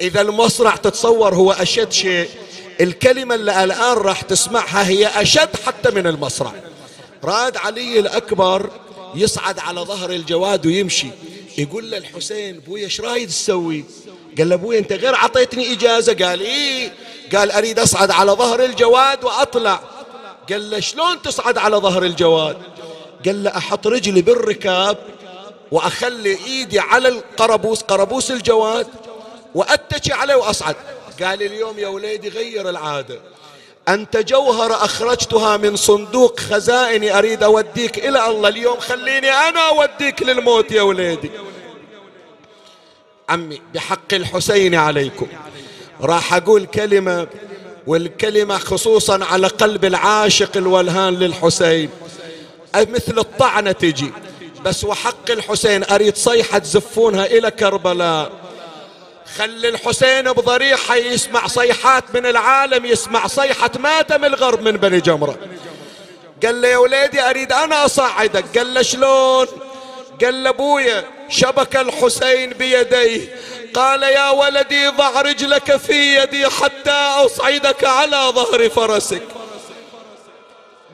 إذا 0.00 0.20
المصرع 0.20 0.76
تتصور 0.76 1.34
هو 1.34 1.52
أشد 1.52 1.92
شيء 1.92 2.28
الكلمة 2.80 3.34
اللي 3.34 3.64
الآن 3.64 3.96
راح 3.96 4.20
تسمعها 4.20 4.88
هي 4.88 5.06
أشد 5.06 5.56
حتى 5.66 5.90
من 5.90 6.06
المصرع. 6.06 6.52
راد 7.24 7.56
علي 7.56 7.98
الأكبر 7.98 8.70
يصعد 9.14 9.58
على 9.58 9.80
ظهر 9.80 10.10
الجواد 10.10 10.66
ويمشي. 10.66 11.08
يقول 11.58 11.90
له 11.90 11.96
الحسين 11.96 12.60
بويا 12.60 12.84
إيش 12.84 13.00
رايد 13.00 13.28
تسوي؟ 13.28 13.84
قال 14.38 14.48
له 14.48 14.54
أبوي 14.54 14.78
أنت 14.78 14.92
غير 14.92 15.14
عطيتني 15.14 15.72
إجازة. 15.72 16.12
قال 16.12 16.40
إيه. 16.40 16.92
قال 17.34 17.50
أريد 17.50 17.78
أصعد 17.78 18.10
على 18.10 18.32
ظهر 18.32 18.64
الجواد 18.64 19.24
وأطلع. 19.24 19.80
قال 20.50 20.70
له 20.70 20.80
شلون 20.80 21.22
تصعد 21.22 21.58
على 21.58 21.76
ظهر 21.76 22.04
الجواد؟ 22.04 22.56
قال 23.26 23.44
له 23.44 23.56
أحط 23.56 23.86
رجلي 23.86 24.22
بالركاب 24.22 24.98
وأخلي 25.74 26.38
إيدي 26.46 26.80
على 26.80 27.08
القربوس 27.08 27.82
قربوس 27.82 28.30
الجواد 28.30 28.86
وأتكي 29.54 30.12
عليه 30.12 30.34
وأصعد. 30.34 30.76
قال 31.22 31.42
اليوم 31.42 31.78
يا 31.78 31.88
وليدي 31.88 32.28
غير 32.28 32.68
العادة. 32.68 33.20
أنت 33.88 34.16
جوهر 34.16 34.72
أخرجتها 34.72 35.56
من 35.56 35.76
صندوق 35.76 36.40
خزائني 36.40 37.18
أريد 37.18 37.42
أوديك 37.42 37.98
إلى 37.98 38.26
الله. 38.26 38.48
اليوم 38.48 38.80
خليني 38.80 39.30
أنا 39.30 39.68
أوديك 39.68 40.22
للموت 40.22 40.72
يا 40.72 40.82
وليدي. 40.82 41.30
عمي 43.28 43.62
بحق 43.74 44.14
الحسين 44.14 44.74
عليكم. 44.74 45.26
راح 46.00 46.34
أقول 46.34 46.66
كلمة 46.66 47.26
والكلمة 47.86 48.58
خصوصا 48.58 49.24
على 49.24 49.46
قلب 49.46 49.84
العاشق 49.84 50.56
الولهان 50.56 51.14
للحسين. 51.14 51.90
مثل 52.74 53.18
الطعنة 53.18 53.72
تجي. 53.72 54.12
بس 54.64 54.84
وحق 54.84 55.30
الحسين 55.30 55.84
أريد 55.84 56.16
صيحة 56.16 56.58
تزفونها 56.58 57.26
إلى 57.26 57.50
كربلاء. 57.50 58.32
خلي 59.36 59.68
الحسين 59.68 60.32
بضريحة 60.32 60.96
يسمع 60.96 61.46
صيحات 61.46 62.04
من 62.14 62.26
العالم 62.26 62.86
يسمع 62.86 63.26
صيحة 63.26 63.70
ماتم 63.78 64.24
الغرب 64.24 64.62
من 64.62 64.72
بني 64.72 65.00
جمرة. 65.00 65.38
قال 66.44 66.62
له 66.62 66.68
يا 66.68 66.76
وليدي 66.76 67.20
أريد 67.20 67.52
أنا 67.52 67.84
أصعدك 67.84 68.58
قال 68.58 68.74
له 68.74 68.82
شلون؟ 68.82 69.46
قال 70.24 70.44
له 70.44 70.50
أبويا 70.50 71.04
شبك 71.28 71.76
الحسين 71.76 72.50
بيديه. 72.50 73.36
قال 73.74 74.02
يا 74.02 74.30
ولدي 74.30 74.88
ضع 74.88 75.20
رجلك 75.20 75.76
في 75.76 76.16
يدي 76.16 76.48
حتى 76.48 76.90
أصعدك 77.24 77.84
على 77.84 78.32
ظهر 78.34 78.68
فرسك. 78.68 79.22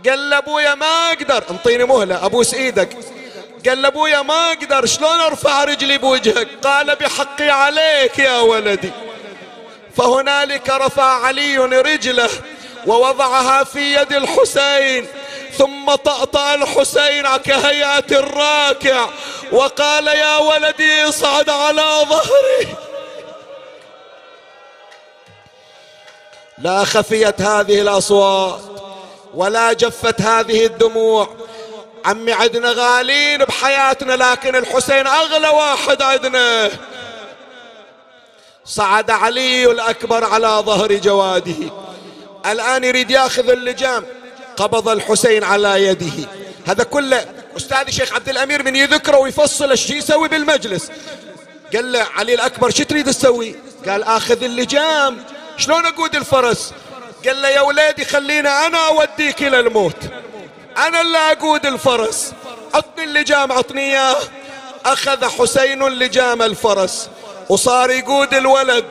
قال 0.08 0.30
له 0.30 0.38
أبويا 0.38 0.74
ما 0.74 0.86
أقدر. 0.86 1.44
انطيني 1.50 1.84
مهلة 1.84 2.26
أبوس 2.26 2.54
إيدك. 2.54 2.96
قال 3.68 3.82
له 3.82 3.88
أبويا 3.88 4.22
ما 4.22 4.52
أقدر 4.52 4.86
شلون 4.86 5.20
أرفع 5.20 5.64
رجلي 5.64 5.98
بوجهك؟ 5.98 6.48
قال 6.64 6.96
بحقي 6.96 7.50
عليك 7.50 8.18
يا 8.18 8.40
ولدي. 8.40 8.90
فهنالك 9.96 10.70
رفع 10.70 11.26
علي 11.26 11.56
رجله 11.58 12.30
ووضعها 12.86 13.64
في 13.64 13.94
يد 13.94 14.12
الحسين 14.12 15.06
ثم 15.58 15.94
طأطأ 15.94 16.54
الحسين 16.54 17.36
كهيئة 17.36 18.04
الراكع 18.10 19.08
وقال 19.52 20.06
يا 20.06 20.36
ولدي 20.36 21.04
اصعد 21.08 21.50
على 21.50 22.06
ظهري. 22.08 22.74
لا 26.58 26.84
خفيت 26.84 27.40
هذه 27.40 27.80
الأصوات 27.80 28.60
ولا 29.34 29.72
جفت 29.72 30.20
هذه 30.20 30.66
الدموع. 30.66 31.49
عمي 32.04 32.32
عدنا 32.32 32.72
غالين 32.72 33.38
بحياتنا 33.38 34.12
لكن 34.12 34.56
الحسين 34.56 35.06
أغلى 35.06 35.48
واحد 35.48 36.02
عندنا 36.02 36.70
صعد 38.64 39.10
علي 39.10 39.70
الأكبر 39.70 40.24
على 40.24 40.48
ظهر 40.48 40.92
جواده. 40.94 41.70
الآن 42.46 42.84
يريد 42.84 43.10
يأخذ 43.10 43.50
اللجام. 43.50 44.06
قبض 44.56 44.88
الحسين 44.88 45.44
على 45.44 45.86
يده. 45.86 46.28
هذا 46.66 46.84
كله 46.84 47.26
أستاذي 47.56 47.92
شيخ 47.92 48.12
عبد 48.12 48.28
الأمير 48.28 48.62
من 48.62 48.76
يذكره 48.76 49.18
ويفصل 49.18 49.70
إيش 49.70 49.90
يسوي 49.90 50.28
بالمجلس. 50.28 50.90
قال 51.74 51.92
له 51.92 52.06
علي 52.16 52.34
الأكبر 52.34 52.70
شو 52.70 52.82
تريد 52.82 53.06
تسوي؟ 53.06 53.56
قال 53.88 54.02
آخذ 54.02 54.44
اللجام. 54.44 55.24
شلون 55.56 55.86
أقود 55.86 56.16
الفرس؟ 56.16 56.72
قال 57.26 57.42
له 57.42 57.48
يا 57.48 57.60
ولادي 57.60 58.04
خلينا 58.04 58.66
أنا 58.66 58.88
أوديك 58.88 59.42
إلى 59.42 59.60
الموت. 59.60 59.96
أنا 60.76 61.00
اللي 61.00 61.18
أقود 61.18 61.66
الفرس. 61.66 62.32
عطني 62.74 63.04
اللجام 63.04 63.52
عطني 63.52 63.80
إياه. 63.80 64.16
أخذ 64.84 65.24
حسين 65.28 65.88
لجام 65.88 66.42
الفرس. 66.42 67.10
وصار 67.48 67.90
يقود 67.90 68.34
الولد 68.34 68.84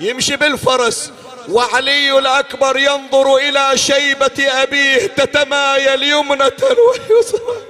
يمشي 0.00 0.36
بالفرس. 0.36 1.12
وعلي 1.48 2.18
الأكبر 2.18 2.78
ينظر 2.78 3.36
إلى 3.36 3.78
شيبة 3.78 4.62
أبيه 4.62 5.06
تتمايل 5.06 6.02
يمنة 6.02 6.52
ويسرى 7.10 7.62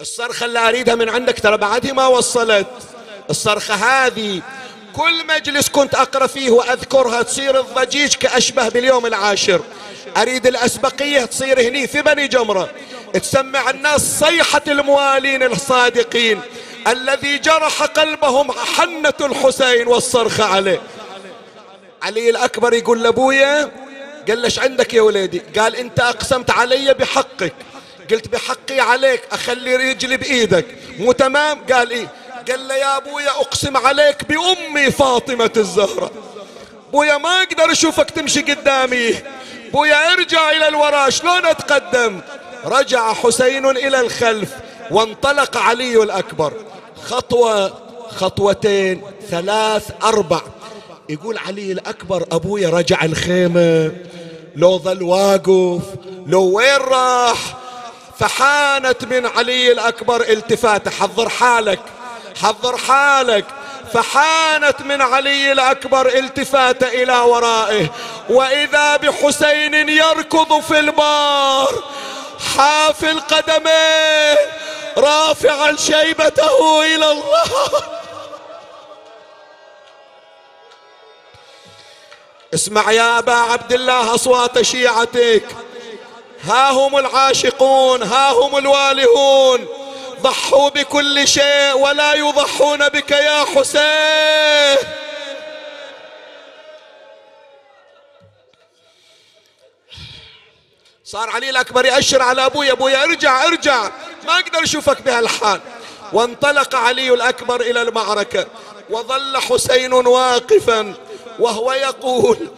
الصرخة 0.00 0.46
اللي 0.46 0.58
أريدها 0.58 0.94
من 0.94 1.08
عندك 1.08 1.40
ترى 1.40 1.56
بعدها 1.56 1.92
ما 1.92 2.06
وصلت. 2.06 2.66
الصرخة 3.30 3.74
هذه 3.74 4.42
كل 4.98 5.26
مجلس 5.26 5.68
كنت 5.68 5.94
أقرأ 5.94 6.26
فيه 6.26 6.50
وأذكرها 6.50 7.22
تصير 7.22 7.60
الضجيج 7.60 8.14
كأشبه 8.14 8.68
باليوم 8.68 9.06
العاشر. 9.06 9.60
أريد 10.16 10.46
الأسبقية 10.46 11.24
تصير 11.24 11.60
هني 11.60 11.86
في 11.86 12.02
بني 12.02 12.28
جمرة. 12.28 12.70
تسمع 13.12 13.70
الناس 13.70 14.20
صيحة 14.20 14.62
الموالين 14.68 15.42
الصادقين. 15.42 16.40
الذي 16.86 17.38
جرح 17.38 17.82
قلبهم 17.82 18.52
حنة 18.52 19.14
الحسين 19.20 19.86
والصرخة 19.86 20.44
عليه. 20.44 20.80
علي 22.02 22.30
الأكبر 22.30 22.72
يقول 22.74 23.02
لأبويا 23.02 23.70
قال 24.28 24.38
ليش 24.38 24.58
عندك 24.58 24.94
يا 24.94 25.02
وليدي؟ 25.02 25.42
قال 25.58 25.76
أنت 25.76 26.00
أقسمت 26.00 26.50
علي 26.50 26.94
بحقك. 26.94 27.54
قلت 28.10 28.28
بحقي 28.28 28.80
عليك 28.80 29.22
أخلي 29.32 29.76
رجلي 29.76 30.16
بإيدك. 30.16 30.66
مو 30.98 31.12
تمام؟ 31.12 31.64
قال 31.72 31.90
إيه؟ 31.90 32.08
قال 32.50 32.68
له 32.68 32.74
يا 32.74 32.96
أبويا 32.96 33.30
أقسم 33.30 33.76
عليك 33.76 34.24
بأمي 34.24 34.90
فاطمة 34.90 35.50
الزهرة. 35.56 36.10
بويا 36.92 37.18
ما 37.18 37.42
أقدر 37.42 37.72
أشوفك 37.72 38.10
تمشي 38.10 38.40
قدامي. 38.40 39.14
بويا 39.72 40.12
ارجع 40.12 40.50
إلى 40.50 40.68
الوراء 40.68 41.10
شلون 41.10 41.46
أتقدم؟ 41.46 42.20
رجع 42.64 43.12
حسين 43.12 43.66
إلى 43.66 44.00
الخلف 44.00 44.50
وانطلق 44.90 45.56
علي 45.56 46.02
الأكبر. 46.02 46.52
خطوة 47.04 47.78
خطوتين 48.08 49.02
ثلاث 49.30 49.90
أربع. 50.02 50.40
يقول 51.08 51.38
علي 51.38 51.72
الأكبر 51.72 52.26
أبويا 52.32 52.68
رجع 52.68 53.04
الخيمة. 53.04 53.92
لو 54.56 54.78
ظل 54.78 55.02
واقف 55.02 55.82
لو 56.26 56.42
وين 56.42 56.76
راح؟ 56.76 57.38
فحانت 58.18 59.04
من 59.04 59.26
علي 59.26 59.72
الأكبر 59.72 60.20
التفاته 60.20 60.90
حضر 60.90 61.28
حالك. 61.28 61.80
حضر 62.42 62.76
حالك. 62.76 63.44
فحانت 63.92 64.80
من 64.80 65.02
علي 65.02 65.52
الأكبر 65.52 66.06
التفات 66.06 66.82
إلى 66.82 67.18
ورائه. 67.18 67.88
وإذا 68.28 68.96
بحسين 68.96 69.88
يركض 69.88 70.60
في 70.60 70.78
البار 70.78 71.84
حافي 72.56 73.10
القدمين 73.10 74.36
رافعا 74.98 75.76
شيبته 75.76 76.82
إلى 76.82 77.12
الله. 77.12 77.82
اسمع 82.54 82.92
يا 82.92 83.18
أبا 83.18 83.32
عبد 83.32 83.72
الله 83.72 84.14
أصوات 84.14 84.62
شيعتك. 84.62 85.44
ها 86.44 86.70
هم 86.70 86.98
العاشقون 86.98 88.02
ها 88.02 88.30
هم 88.32 88.58
الوالهون. 88.58 89.68
ضحوا 90.22 90.68
بكل 90.68 91.28
شيء 91.28 91.72
ولا 91.74 92.14
يضحون 92.14 92.88
بك 92.88 93.10
يا 93.10 93.44
حسين. 93.44 94.88
صار 101.04 101.30
علي 101.30 101.50
الأكبر 101.50 101.84
يأشر 101.86 102.22
على 102.22 102.46
أبوي 102.46 102.72
أبوي 102.72 102.96
ارجع 102.96 103.46
ارجع. 103.46 103.90
ما 104.26 104.34
أقدر 104.34 104.62
أشوفك 104.62 105.02
بهالحال. 105.02 105.60
وانطلق 106.12 106.74
علي 106.74 107.14
الأكبر 107.14 107.60
إلى 107.60 107.82
المعركة. 107.82 108.46
وظل 108.90 109.38
حسين 109.38 109.92
واقفا 109.92 110.94
وهو 111.38 111.72
يقول 111.72 112.48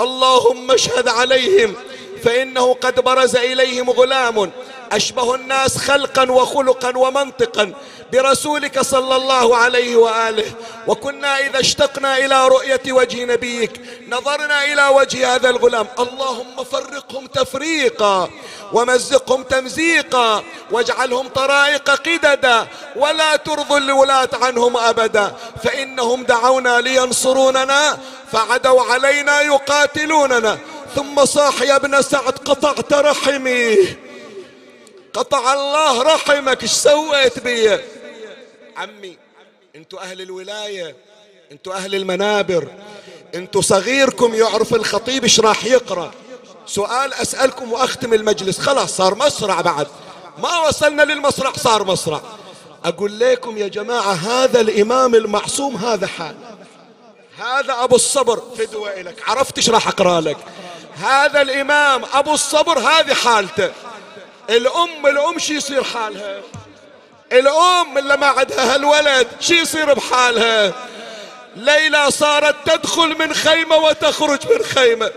اللهم 0.00 0.70
اشهد 0.70 1.08
عليهم 1.08 1.76
فإنه 2.24 2.74
قد 2.74 3.00
برز 3.00 3.36
إليهم 3.36 3.90
غلام 3.90 4.52
أشبه 4.92 5.34
الناس 5.34 5.78
خلقا 5.78 6.30
وخلقا 6.30 6.98
ومنطقا 6.98 7.72
برسولك 8.12 8.80
صلى 8.80 9.16
الله 9.16 9.56
عليه 9.56 9.96
وآله. 9.96 10.52
وكنا 10.86 11.38
إذا 11.38 11.60
اشتقنا 11.60 12.18
إلى 12.18 12.48
رؤية 12.48 12.80
وجه 12.88 13.24
نبيك 13.24 13.80
نظرنا 14.08 14.64
إلى 14.64 14.88
وجه 14.88 15.34
هذا 15.34 15.50
الغلام. 15.50 15.86
اللهم 15.98 16.64
فرقهم 16.72 17.26
تفريقا 17.26 18.30
ومزقهم 18.72 19.42
تمزيقا 19.42 20.42
واجعلهم 20.70 21.28
طرائق 21.28 21.90
قددا 21.90 22.66
ولا 22.96 23.36
ترضوا 23.36 23.78
الولاة 23.78 24.28
عنهم 24.32 24.76
أبدا. 24.76 25.34
فإنهم 25.64 26.24
دعونا 26.24 26.80
لينصروننا 26.80 27.98
فعدوا 28.32 28.82
علينا 28.82 29.40
يقاتلوننا. 29.40 30.58
ثم 30.96 31.24
صاح 31.24 31.62
يا 31.62 31.76
ابن 31.76 32.02
سعد 32.02 32.38
قطعت 32.38 32.92
رحمي. 32.92 34.03
قطع 35.14 35.52
الله 35.52 36.02
رحمك 36.02 36.62
إيش 36.62 36.70
سويت 36.70 37.38
بي؟ 37.38 37.78
عمي 38.76 39.18
أنتوا 39.76 40.00
أهل 40.00 40.20
الولاية 40.20 40.96
أنتوا 41.52 41.74
أهل 41.74 41.94
المنابر 41.94 42.68
أنتوا 43.34 43.60
صغيركم 43.60 44.34
يعرف 44.34 44.74
الخطيب 44.74 45.22
إيش 45.22 45.40
راح 45.40 45.64
يقرأ. 45.64 46.10
سؤال 46.66 47.14
أسألكم 47.14 47.72
وأختم 47.72 48.14
المجلس 48.14 48.58
خلاص 48.58 48.96
صار 48.96 49.14
مصرع 49.14 49.60
بعد. 49.60 49.86
ما 50.38 50.60
وصلنا 50.68 51.02
للمصرع 51.02 51.52
صار 51.52 51.84
مصرع 51.84 52.20
أقول 52.84 53.18
لكم 53.18 53.58
يا 53.58 53.68
جماعة 53.68 54.12
هذا 54.12 54.60
الإمام 54.60 55.14
المعصوم 55.14 55.76
هذا 55.76 56.06
حال. 56.06 56.34
هذا 57.38 57.84
أبو 57.84 57.96
الصبر 57.96 58.42
فدوة 58.58 59.00
لك 59.00 59.28
عرفت 59.28 59.58
إيش 59.58 59.70
راح 59.70 59.88
أقرأ 59.88 60.20
لك؟ 60.20 60.36
هذا 60.94 61.42
الإمام 61.42 62.02
أبو 62.12 62.34
الصبر 62.34 62.78
هذه 62.78 63.14
حالته. 63.14 63.72
الأم 64.50 65.06
الأم 65.06 65.38
شي 65.38 65.54
يصير 65.54 65.84
حالها؟ 65.84 66.40
الأم 67.32 67.98
اللي 67.98 68.16
ما 68.16 68.26
عندها 68.26 68.74
هالولد 68.74 69.28
شي 69.40 69.54
يصير 69.60 69.94
بحالها؟ 69.94 70.72
ليلى 71.56 72.10
صارت 72.10 72.56
تدخل 72.66 73.18
من 73.18 73.34
خيمة 73.34 73.76
وتخرج 73.76 74.52
من 74.52 74.64
خيمة. 74.64 75.10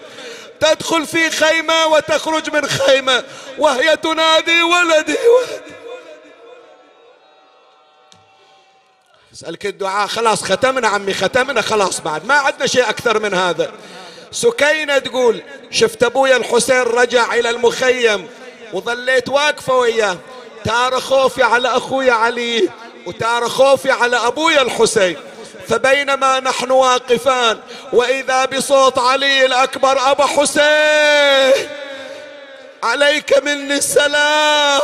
تدخل 0.60 1.06
في 1.06 1.30
خيمة 1.32 1.88
وتخرج 1.88 2.50
من 2.56 2.68
خيمة. 2.68 3.24
وهي 3.58 3.98
تنادي 3.98 4.64
ولدي 4.64 5.18
ولدي 5.28 5.74
اسألك 9.34 9.66
الدعاء. 9.66 10.08
خلاص 10.08 10.44
ختمنا 10.44 10.88
عمي 10.88 11.14
ختمنا. 11.14 11.62
خلاص 11.62 12.02
بعد 12.02 12.26
ما 12.26 12.36
عندنا 12.36 12.68
شيء 12.68 12.90
أكثر 12.90 13.20
من 13.20 13.34
هذا. 13.34 13.72
سكينة 14.32 14.98
تقول 14.98 15.42
شفت 15.72 16.04
أبويا 16.04 16.38
الحسين 16.38 16.82
رجع 16.82 17.34
إلى 17.34 17.50
المخيم. 17.50 18.30
وظليت 18.74 19.30
واقفة 19.30 19.74
وياه. 19.74 20.18
تار 20.66 21.00
خوفي 21.00 21.44
على 21.44 21.68
أخوي 21.68 22.12
علي 22.12 22.70
وتار 23.06 23.50
خوفي 23.50 23.92
على 23.92 24.18
أبويا 24.18 24.62
الحسين. 24.62 25.18
فبينما 25.68 26.40
نحن 26.40 26.72
واقفان 26.72 27.60
وإذا 27.94 28.46
بصوت 28.46 28.98
علي 28.98 29.46
الأكبر 29.46 30.12
أبا 30.12 30.26
حسين 30.26 31.70
عليك 32.84 33.44
مني 33.44 33.74
السلام. 33.78 34.82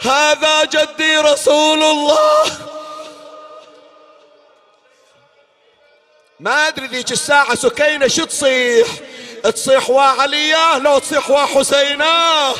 هذا 0.00 0.64
جدي 0.64 1.18
رسول 1.18 1.82
الله. 1.82 2.44
ما 6.40 6.68
أدري 6.68 6.86
ذيك 6.86 7.12
الساعة 7.12 7.54
سكينة 7.54 8.08
شو 8.08 8.24
تصيح؟ 8.24 8.88
تصيح 9.42 9.90
وعلياه 9.90 10.78
لو 10.78 10.98
تصيح 10.98 11.30
وحسيناه 11.30 12.54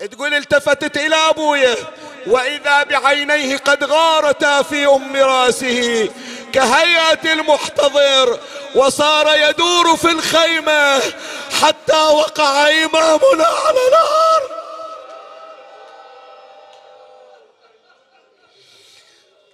تقول 0.00 0.34
التفتت 0.34 0.96
إلى 0.96 1.16
أبويا 1.16 1.76
وإذا 2.26 2.82
بعينيه 2.82 3.56
قد 3.56 3.84
غارتا 3.84 4.62
في 4.62 4.86
أم 4.86 5.16
رأسه 5.16 6.10
كهيئة 6.52 7.32
المحتضر 7.32 8.38
وصار 8.74 9.36
يدور 9.48 9.96
في 9.96 10.10
الخيمة 10.10 11.00
حتى 11.62 12.02
وقع 12.02 12.68
إمامنا 12.68 13.46
على 13.46 13.80
نار 13.92 14.56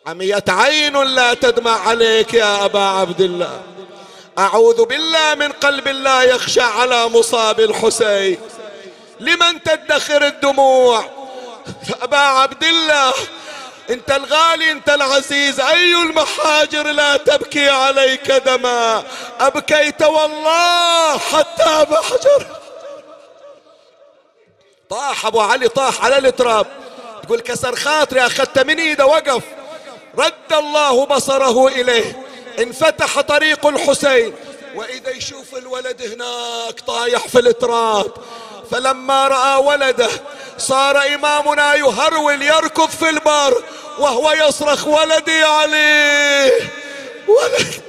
عمية 0.06 0.44
عين 0.48 1.02
لا 1.02 1.34
تدمع 1.34 1.88
عليك 1.88 2.34
يا 2.34 2.64
أبا 2.64 2.80
عبد 2.80 3.20
الله. 3.20 3.62
أعوذ 4.38 4.84
بالله 4.84 5.34
من 5.34 5.52
قلب 5.52 5.88
لا 5.88 6.22
يخشى 6.22 6.60
على 6.60 7.08
مصاب 7.08 7.60
الحسين. 7.60 8.38
لمن 9.22 9.62
تدخر 9.62 10.26
الدموع؟ 10.26 11.04
أبا 12.02 12.16
عبد 12.16 12.64
الله 12.64 13.12
أنت 13.90 14.10
الغالي 14.10 14.70
أنت 14.70 14.90
العزيز 14.90 15.60
أي 15.60 15.94
المحاجر 15.94 16.86
لا 16.86 17.16
تبكي 17.16 17.68
عليك 17.68 18.30
دما؟ 18.30 19.04
أبكيت 19.40 20.02
والله 20.02 21.18
حتى 21.18 21.86
بحجر. 21.90 22.46
طاح 24.90 25.26
أبو 25.26 25.40
علي 25.40 25.68
طاح 25.68 26.04
على 26.04 26.18
التراب 26.18 26.66
تقول 27.22 27.40
كسر 27.40 27.76
خاطري 27.76 28.26
أخذت 28.26 28.58
من 28.58 28.78
إيده 28.78 29.06
وقف. 29.06 29.42
رد 30.18 30.52
الله 30.52 31.06
بصره 31.06 31.68
إليه. 31.68 32.22
انفتح 32.58 33.20
طريق 33.20 33.66
الحسين. 33.66 34.34
وإذا 34.74 35.10
يشوف 35.10 35.54
الولد 35.54 36.02
هناك 36.02 36.80
طايح 36.80 37.28
في 37.28 37.38
التراب 37.38 38.12
فلما 38.72 39.28
رأى 39.28 39.64
ولده 39.64 40.08
صار 40.58 40.98
إمامنا 41.14 41.74
يهرول 41.74 42.42
يركض 42.42 42.88
في 42.88 43.08
البر 43.08 43.64
وهو 43.98 44.32
يصرخ 44.32 44.86
ولدي 44.86 45.42
علي! 45.42 46.50
ولد! 47.28 47.82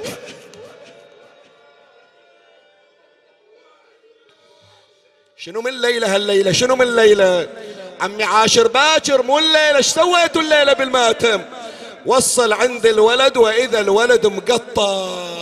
شنو 5.37 5.61
من 5.61 5.81
ليلة 5.81 6.15
هالليلة؟ 6.15 6.51
شنو 6.51 6.75
من 6.75 6.95
ليلة؟ 6.95 7.47
عمي 8.01 8.23
عاشر 8.23 8.67
باكر 8.67 9.21
مو 9.21 9.39
الليلة 9.39 9.77
إيش 9.77 9.87
سويتوا 9.87 10.41
الليلة 10.41 10.73
بالماتم؟ 10.73 11.41
وصل 12.05 12.53
عند 12.53 12.85
الولد 12.85 13.37
وإذا 13.37 13.79
الولد 13.79 14.27
مقطع. 14.27 15.33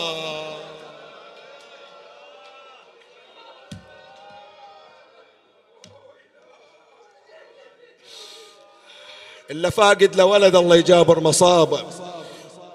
إلا 9.51 9.69
فاقد 9.69 10.15
لولد 10.15 10.55
الله 10.55 10.75
يجابر 10.75 11.19
مصابة. 11.19 11.85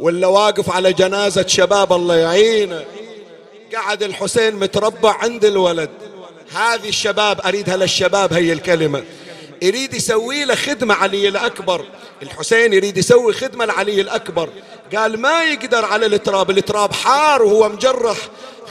ولا 0.01 0.27
واقف 0.27 0.71
على 0.71 0.93
جنازة 0.93 1.47
شباب 1.47 1.93
الله 1.93 2.17
يعينه 2.17 2.85
قعد 3.75 4.03
الحسين 4.03 4.57
متربع 4.57 5.13
عند 5.13 5.45
الولد. 5.45 5.91
هذه 6.53 6.89
الشباب 6.89 7.41
أريدها 7.41 7.77
للشباب 7.77 8.33
هي 8.33 8.53
الكلمة. 8.53 9.05
يريد 9.63 9.95
يسوي 9.95 10.45
له 10.45 10.55
خدمة 10.55 10.95
علي 10.95 11.29
الأكبر. 11.29 11.85
الحسين 12.23 12.73
يريد 12.73 12.97
يسوي 12.99 13.33
خدمة 13.33 13.65
لعلي 13.65 14.01
الأكبر. 14.01 14.49
قال 14.97 15.21
ما 15.21 15.45
يقدر 15.45 15.85
على 15.85 16.07
التراب 16.07 16.51
التراب 16.51 16.93
حار 16.93 17.43
وهو 17.43 17.69
مجرح. 17.69 18.17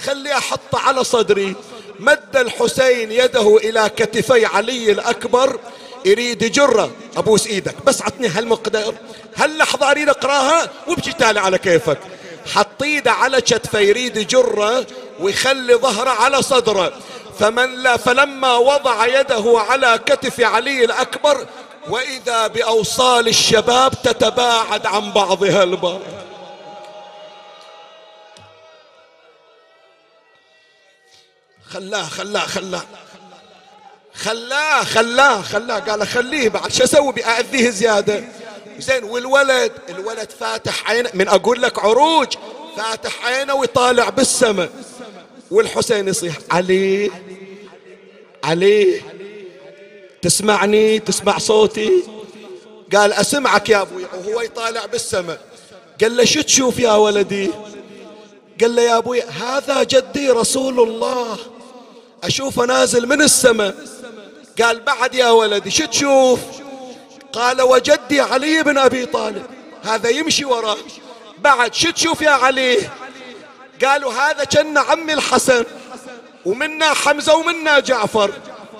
خلي 0.04 0.34
أحطه 0.34 0.80
على 0.80 1.04
صدري. 1.04 1.56
مد 2.00 2.36
الحسين 2.38 3.12
يده 3.12 3.58
إلى 3.58 3.90
كتفي 3.98 4.46
علي 4.46 4.92
الأكبر. 4.92 5.60
يريد 6.06 6.42
يجره 6.42 6.92
ابوس 7.18 7.48
إيدك 7.48 7.76
بس 7.86 8.02
عطني 8.02 8.28
هالمقدار. 8.28 8.96
هاللحظة 9.36 9.92
أريد 9.92 10.10
أقراها 10.10 10.70
وبجي 10.88 11.14
تالي 11.14 11.40
على 11.40 11.58
كيفك. 11.58 12.00
حط 12.54 12.84
إيده 12.84 13.12
على 13.12 13.42
كتفه 13.42 13.80
يريد 13.80 14.18
يجره 14.18 14.86
ويخلي 15.20 15.76
ظهره 15.76 16.10
على 16.10 16.42
صدره. 16.42 16.94
فمن 17.40 17.76
لا 17.76 17.98
فلما 17.98 18.58
وضع 18.58 19.06
يده 19.06 19.54
على 19.70 20.00
كتف 20.06 20.42
علي 20.42 20.86
الأكبر 20.86 21.48
وإذا 21.90 22.48
بأوصال 22.48 23.28
الشباب 23.28 23.94
تتباعد 24.04 24.86
عن 24.86 25.12
بعضها 25.12 25.64
البعض. 25.64 26.02
خلاه 31.70 32.04
خلاه 32.04 32.46
خلاه. 32.46 32.84
خلاه 34.16 34.84
خلاه 34.84 35.42
خلاه 35.42 35.80
قال 35.80 36.08
خليه 36.08 36.50
بعد 36.50 36.72
شو 36.72 36.84
أسوي؟ 36.84 37.14
بأذيه 37.14 37.70
زيادة. 37.70 38.24
زين 38.80 39.04
والولد 39.04 39.72
الولد 39.90 40.30
فاتح 40.40 40.90
عينه 40.90 41.10
من 41.14 41.28
أقول 41.28 41.62
لك 41.62 41.80
عروج 41.80 42.34
فاتح 42.78 43.26
عينه 43.26 43.54
ويطالع 43.54 44.10
بالسماء. 44.10 44.70
والحسين 45.52 46.08
يصيح 46.08 46.36
علي 46.52 47.12
علي 48.44 49.02
تسمعني 50.22 51.00
تسمع 51.00 51.38
صوتي. 51.38 52.04
قال 52.94 53.14
أسمعك 53.14 53.70
يا 53.70 53.82
أبوي. 53.82 54.06
وهو 54.14 54.42
يطالع 54.42 54.86
بالسماء. 54.86 55.40
قال 56.02 56.18
له 56.18 56.26
شو 56.26 56.42
تشوف 56.42 56.80
يا 56.80 56.92
ولدي؟ 56.92 57.52
قال 58.62 58.76
له 58.76 58.82
يا 58.82 58.98
أبوي 58.98 59.22
هذا 59.22 59.84
جدي 59.84 60.30
رسول 60.30 60.80
الله. 60.80 61.38
أشوفه 62.24 62.66
نازل 62.66 63.08
من 63.08 63.22
السماء. 63.22 63.76
قال 64.62 64.80
بعد 64.80 65.16
يا 65.16 65.30
ولدي 65.30 65.72
شو 65.72 65.86
تشوف؟ 65.86 66.40
قال 67.34 67.62
وجدي 67.62 68.22
علي 68.22 68.64
بن 68.64 68.78
أبي 68.78 69.06
طالب. 69.06 69.46
هذا 69.84 70.10
يمشي 70.10 70.46
وراه 70.46 70.78
بعد 71.38 71.74
شو 71.74 71.92
تشوف 71.92 72.22
يا 72.22 72.30
علي؟ 72.30 72.90
قالوا 73.84 74.14
هذا 74.14 74.44
كان 74.44 74.78
عمي 74.78 75.14
الحسن 75.14 75.66
ومنا 76.46 76.94
حمزة 76.94 77.36
ومنا 77.36 77.80
جعفر 77.80 78.32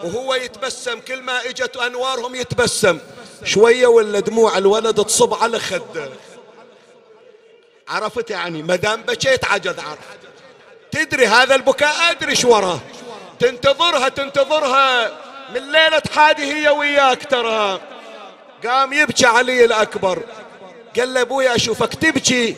وهو 0.04 0.34
يتبسم 0.34 1.00
كل 1.00 1.22
ما 1.22 1.50
اجت 1.50 1.78
أنوارهم 1.78 2.36
يتبسم. 2.36 3.00
شوية 3.44 3.88
ولا 3.88 4.20
دموع 4.20 4.58
الولد 4.58 5.06
تصب 5.06 5.34
على 5.34 5.60
خده. 5.60 6.10
عرفت 7.88 8.30
يعني؟ 8.30 8.64
ما 8.64 8.76
دام 8.76 9.02
بكيت 9.02 9.46
عجز 9.46 9.80
عرف 9.80 10.00
تدري 10.92 11.28
هذا 11.28 11.56
البكاء؟ 11.56 12.12
أدري 12.12 12.36
شو 12.36 12.50
وراه. 12.50 12.80
تنتظرها 13.40 14.10
تنتظرها. 14.10 15.25
من 15.56 15.72
ليلة 15.72 16.02
حادي 16.16 16.54
هي 16.54 16.70
وياك 16.70 17.26
ترى. 17.26 17.82
قام 18.66 18.94
يبكي 18.94 19.26
علي 19.26 19.66
الأكبر. 19.66 20.24
قال 21.00 21.14
له 21.14 21.22
أبويا 21.22 21.56
أشوفك 21.56 21.94
تبكي. 21.94 22.56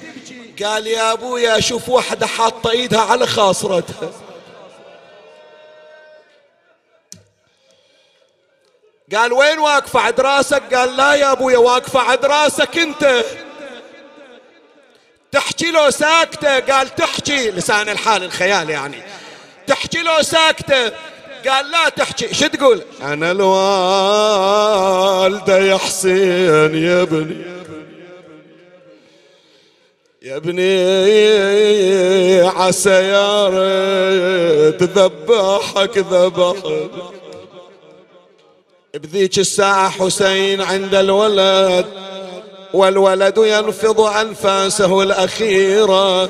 قال 0.63 0.87
يا 0.87 1.11
أبويا 1.11 1.57
أشوف 1.57 1.89
واحدة 1.89 2.27
حاطة 2.27 2.71
إيدها 2.71 3.01
على 3.01 3.27
خاصرتها. 3.27 4.11
قال 9.15 9.33
وين 9.33 9.59
واقفة 9.59 9.99
عند 9.99 10.19
راسك؟ 10.19 10.73
قال 10.73 10.97
لا 10.97 11.13
يا 11.13 11.31
أبويا 11.31 11.57
واقفة 11.57 11.99
عند 11.99 12.25
راسك 12.25 12.77
أنت. 12.77 13.23
تحكي 15.31 15.71
له 15.71 15.89
ساكتة. 15.89 16.59
قال 16.59 16.95
تحكي. 16.95 17.51
لسان 17.51 17.89
الحال 17.89 18.23
الخيال 18.23 18.69
يعني. 18.69 19.03
تحكي 19.67 20.03
له 20.03 20.21
ساكتة. 20.21 20.91
قال 21.47 21.71
لا 21.71 21.89
تحكي 21.89 22.33
شو 22.33 22.47
تقول؟ 22.47 22.81
أنا 23.01 23.31
الوالدة 23.31 23.57
يا 25.59 25.77
حسين 25.77 26.75
يا 26.83 27.01
ابني. 27.01 27.57
يا 30.21 30.37
ابني 30.37 30.67
عسى 32.41 32.89
يا 32.89 33.47
ريت 33.47 34.83
ذبحك 34.83 35.97
ذبحك 35.97 36.89
بذيك 38.93 39.39
الساعة 39.39 39.89
حسين 39.89 40.61
عند 40.61 40.95
الولد 40.95 41.85
والولد 42.73 43.37
ينفض 43.37 44.01
أنفاسه 44.01 45.03
الأخيرة. 45.03 46.29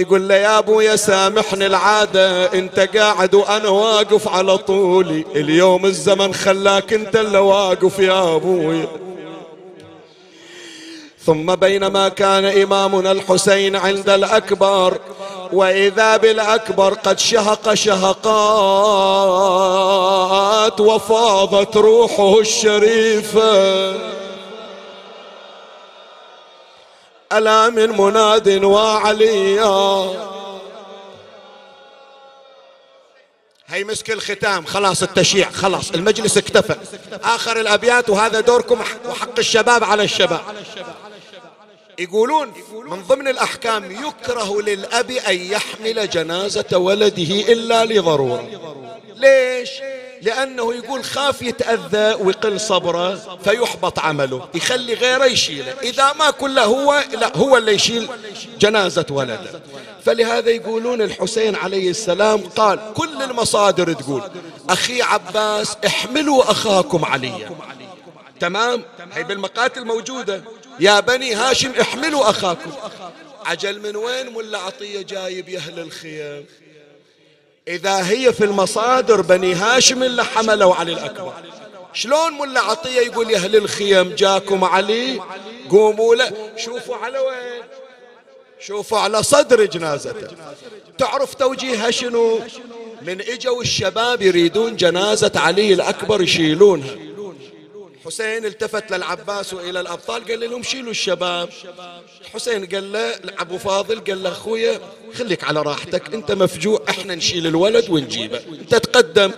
يقول 0.00 0.28
له 0.28 0.34
يا 0.34 0.58
ابويا 0.58 0.96
سامحني 0.96 1.66
العادة 1.66 2.52
أنت 2.52 2.80
قاعد 2.96 3.34
وأنا 3.34 3.68
واقف 3.68 4.28
على 4.28 4.58
طولي. 4.58 5.24
اليوم 5.36 5.86
الزمن 5.86 6.34
خلاك 6.34 6.92
أنت 6.92 7.16
اللي 7.16 7.38
واقف 7.38 7.98
يا 7.98 8.36
ابويا 8.36 8.88
ثم 11.26 11.54
بينما 11.54 12.08
كان 12.08 12.44
إمامنا 12.44 13.12
الحسين 13.12 13.76
عند 13.76 14.08
الأكبر 14.08 14.98
وإذا 15.52 16.16
بالأكبر 16.16 16.94
قد 16.94 17.18
شهق 17.18 17.74
شهقات 17.74 18.20
وفاضت 20.80 21.76
روحه 21.76 22.40
الشريفة. 22.40 24.19
ألا 27.32 27.70
من 27.70 27.90
مناد 27.90 28.64
وعليا 28.64 30.10
هي 33.66 33.84
مسك 33.84 34.10
الختام 34.10 34.64
خلاص 34.64 35.02
التشيع 35.02 35.50
خلاص 35.50 35.90
المجلس 35.90 36.36
اكتفى. 36.38 36.76
آخر 37.24 37.60
الأبيات 37.60 38.10
وهذا 38.10 38.40
دوركم 38.40 38.80
وحق 39.08 39.38
الشباب 39.38 39.84
على 39.84 40.02
الشباب. 40.02 40.40
يقولون 41.98 42.52
من 42.72 43.02
ضمن 43.02 43.28
الأحكام 43.28 43.90
يكره 43.90 44.62
للأب 44.62 45.10
أن 45.10 45.36
يحمل 45.36 46.10
جنازة 46.10 46.78
ولده 46.78 47.52
إلا 47.52 47.84
لضرورة. 47.84 48.48
ليش؟ 49.16 49.70
لأنه 50.22 50.74
يقول 50.74 51.04
خاف 51.04 51.42
يتأذى 51.42 52.14
ويقل 52.14 52.60
صبره 52.60 53.38
فيحبط 53.44 53.98
عمله 53.98 54.48
يخلي 54.54 54.94
غيره 54.94 55.24
يشيله. 55.24 55.72
إذا 55.82 56.12
ما 56.12 56.30
كله 56.30 56.64
هو 56.64 57.04
لا 57.12 57.36
هو 57.36 57.56
اللي 57.56 57.72
يشيل 57.72 58.08
جنازة 58.58 59.06
ولده. 59.10 59.62
فلهذا 60.04 60.50
يقولون 60.50 61.02
الحسين 61.02 61.56
عليه 61.56 61.90
السلام 61.90 62.40
قال 62.40 62.80
كل 62.94 63.22
المصادر 63.22 63.92
تقول 63.92 64.22
أخي 64.70 65.02
عباس 65.02 65.76
احملوا 65.86 66.50
أخاكم 66.50 67.04
عليا. 67.04 67.50
تمام؟ 68.40 68.82
هي 69.12 69.24
بالمقاتل 69.24 69.84
موجودة. 69.84 70.42
يا 70.80 71.00
بني 71.00 71.34
هاشم 71.34 71.72
احملوا 71.80 72.30
أخاكم. 72.30 72.70
عجل 73.46 73.80
من 73.80 73.96
وين 73.96 74.34
ملا 74.34 74.58
عطية 74.58 75.02
جايب 75.02 75.48
يا 75.48 75.58
أهل 75.58 75.80
الخيام 75.80 76.44
إذا 77.70 78.08
هي 78.08 78.32
في 78.32 78.44
المصادر 78.44 79.20
بني 79.20 79.54
هاشم 79.54 80.02
اللي 80.02 80.24
حملوا 80.24 80.74
علي 80.74 80.92
الأكبر. 80.92 81.32
شلون 81.92 82.32
ملا 82.38 82.60
عطية 82.60 83.00
يقول 83.00 83.30
يا 83.30 83.36
أهل 83.36 83.56
الخيام 83.56 84.08
جاكم 84.08 84.64
علي؟ 84.64 85.20
قوموا 85.70 86.14
له. 86.14 86.32
شوفوا 86.56 86.96
على 86.96 87.18
وين؟ 87.18 87.62
شوفوا 88.60 88.98
على 88.98 89.22
صدر 89.22 89.64
جنازته. 89.64 90.28
تعرف 90.98 91.34
توجيهها 91.34 91.90
شنو؟ 91.90 92.40
من 93.02 93.20
إجوا 93.20 93.62
الشباب 93.62 94.22
يريدون 94.22 94.76
جنازة 94.76 95.32
علي 95.36 95.72
الأكبر 95.72 96.22
يشيلونها. 96.22 97.09
حسين 98.04 98.46
التفت 98.46 98.90
للعباس 98.90 99.54
والى 99.54 99.80
الأبطال 99.80 100.24
قال 100.24 100.50
لهم 100.50 100.62
شيلوا 100.62 100.90
الشباب. 100.90 101.48
حسين 102.34 102.66
قال 102.66 102.92
له 102.92 103.14
أبو 103.38 103.58
فاضل 103.58 104.00
قال 104.00 104.22
له 104.22 104.32
أخويا 104.32 104.80
خليك 105.14 105.44
على 105.44 105.62
راحتك 105.62 106.14
أنت 106.14 106.32
مفجوع 106.32 106.84
إحنا 106.88 107.14
نشيل 107.14 107.46
الولد 107.46 107.90
ونجيبه. 107.90 108.40
أنت 108.60 108.74
تقدم. 108.74 109.32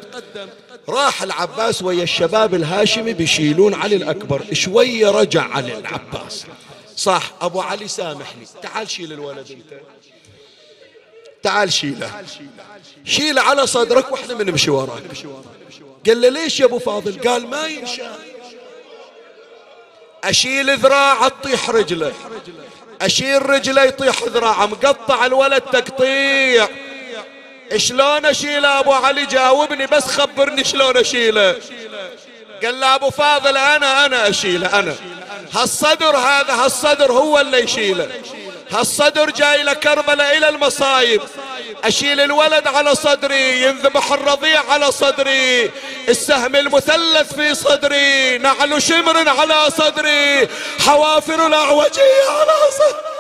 راح 0.89 1.23
العباس 1.23 1.83
ويا 1.83 2.03
الشباب 2.03 2.55
الهاشمي 2.55 3.13
بيشيلون 3.13 3.75
علي 3.75 3.97
الأكبر 3.97 4.45
شوية 4.53 5.11
رجع 5.11 5.43
علي 5.43 5.79
العباس. 5.79 6.47
صح 6.97 7.33
أبو 7.41 7.61
علي 7.61 7.89
سامحني. 7.89 8.47
تعال 8.63 8.91
شيل 8.91 9.13
الولد 9.13 9.51
أنت. 9.51 9.81
تعال 11.43 11.73
شيله. 11.73 12.25
شيله 13.05 13.43
على 13.43 13.67
صدرك 13.67 14.13
وإحنا 14.13 14.35
بنمشي 14.35 14.71
وراك. 14.71 15.03
قال 16.07 16.21
له 16.21 16.29
ليش 16.29 16.61
يا 16.61 16.65
أبو 16.65 16.79
فاضل؟ 16.79 17.29
قال 17.29 17.47
ما 17.47 17.67
ينشأ. 17.67 18.32
أشيل 20.25 20.79
ذراعه 20.79 21.29
تطيح 21.29 21.71
رجله. 21.71 22.13
أشيل 23.03 23.51
رجله 23.51 23.83
يطيح 23.83 24.23
ذراعه 24.23 24.67
مقطع 24.67 25.27
الولد 25.27 25.61
تقطيع. 25.61 26.69
شلون 27.77 28.27
أشيله؟ 28.27 28.81
أبو 28.81 28.93
علي 28.93 29.27
جاوبني 29.27 29.87
بس 29.87 30.07
خبرني 30.07 30.65
شلون 30.65 30.97
أشيله. 30.97 31.57
قال 32.65 32.81
له 32.81 32.95
أبو 32.95 33.11
فاضل 33.11 33.57
أنا 33.57 34.07
أنا 34.07 34.29
أشيله 34.29 34.79
أنا. 34.79 34.95
هالصدر 35.53 36.17
هذا 36.17 36.55
هالصدر 36.55 37.13
هو 37.13 37.41
اللي 37.41 37.59
يشيله. 37.59 38.09
هالصدر 38.73 39.31
جاي 39.31 39.63
لكربلاء 39.63 40.37
إلى 40.37 40.49
المصايب. 40.49 41.23
أشيل 41.85 42.21
الولد 42.21 42.67
على 42.67 42.95
صدري 42.95 43.63
ينذبح 43.63 44.13
الرضيع 44.13 44.71
على 44.71 44.93
صدري. 44.93 45.71
السهم 46.09 46.57
المثلث 46.57 47.35
في 47.35 47.55
صدري. 47.55 48.39
نعل 48.39 48.83
شمر 48.83 49.29
على 49.29 49.71
صدري. 49.71 50.49
حوافر 50.87 51.47
الأعوجية 51.47 52.31
على 52.31 52.53
صدري. 52.71 53.13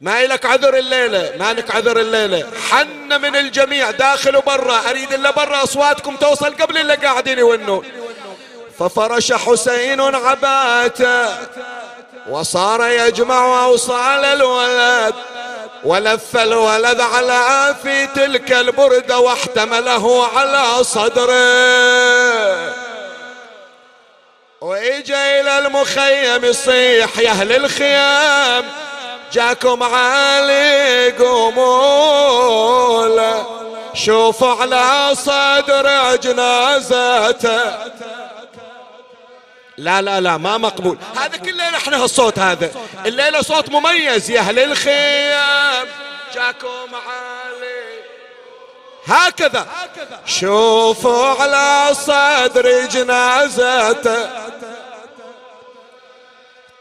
ما 0.00 0.24
لك 0.24 0.46
عذر 0.46 0.76
الليلة؟ 0.78 1.32
ما 1.38 1.52
لك 1.52 1.74
عذر 1.74 2.00
الليلة. 2.00 2.50
حن 2.70 3.20
من 3.20 3.36
الجميع 3.36 3.90
داخل 3.90 4.36
وبرا. 4.36 4.90
أريد 4.90 5.12
إلا 5.12 5.30
برا 5.30 5.62
أصواتكم 5.62 6.16
توصل 6.16 6.54
قبل 6.56 6.78
اللي 6.78 6.94
قاعدين 6.94 7.38
يونون 7.38 8.03
ففرش 8.78 9.32
حسين 9.32 10.00
عباته 10.00 11.26
وصار 12.30 12.86
يجمع 12.88 13.64
أوصال 13.64 14.24
الولد 14.24 15.14
ولف 15.84 16.36
الولد 16.36 17.00
على 17.00 17.74
في 17.82 18.06
تلك 18.06 18.52
البردة 18.52 19.18
واحتمله 19.18 20.26
على 20.36 20.84
صدره. 20.84 21.34
وإجا 24.60 25.40
إلى 25.40 25.58
المخيم 25.58 26.44
يصيح 26.44 27.18
يا 27.18 27.30
أهل 27.30 27.52
الخيام 27.52 28.64
جاكم 29.32 29.82
علي 29.82 31.10
قوموا 31.18 32.54
شوفوا 33.94 34.54
على 34.62 35.14
صدر 35.14 36.16
جنازته 36.16 37.60
لا 39.78 40.02
لا 40.02 40.20
لا 40.20 40.36
ما 40.36 40.58
مقبول. 40.58 40.98
هذا 41.16 41.36
كله 41.36 41.70
نحن 41.70 41.94
هالصوت 41.94 42.38
هذا. 42.38 42.70
الليلة 43.06 43.42
صوت 43.42 43.68
مميز. 43.68 44.30
يا 44.30 44.40
أهل 44.40 44.58
الخيام 44.58 45.86
جاكم 46.34 46.94
علي 46.94 47.94
هكذا. 49.06 49.66
شوفوا 50.26 51.42
على 51.42 51.94
صدر 51.94 52.86
جنازته. 52.86 54.30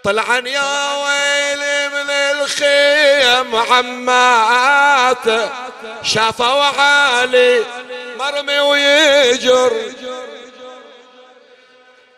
طلعا 0.04 0.38
يا 0.38 0.96
ويلي 1.04 1.90
من 1.90 2.10
الخيم 2.10 3.56
عماته 3.56 5.50
شافوا 6.04 6.64
علي 6.64 7.64
مرمي 8.20 8.60
ويجر. 8.60 9.72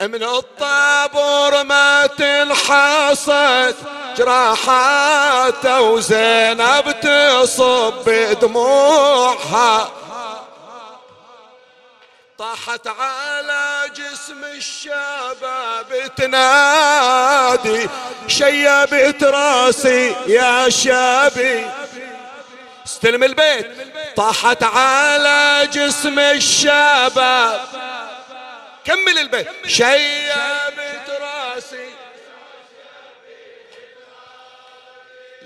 من 0.07 0.23
الطابور 0.23 1.63
ما 1.63 2.07
تنحصت 2.07 3.75
جراحاته 4.17 5.81
وزينب 5.81 6.95
تصب 7.01 8.09
دموعها 8.41 9.91
طاحت 12.37 12.87
على 12.87 13.91
جسم 13.95 14.43
الشباب 14.43 16.15
تنادي 16.17 17.89
شيبت 18.27 19.23
راسي 19.23 20.15
يا 20.27 20.69
شابي 20.69 21.65
استلم 22.85 23.23
البيت. 23.23 23.67
طاحت 24.17 24.63
على 24.63 25.69
جسم 25.73 26.19
الشباب 26.19 27.59
كمل 28.85 29.17
البيت. 29.17 29.47
شيبت 29.67 31.09
راسي. 31.21 31.89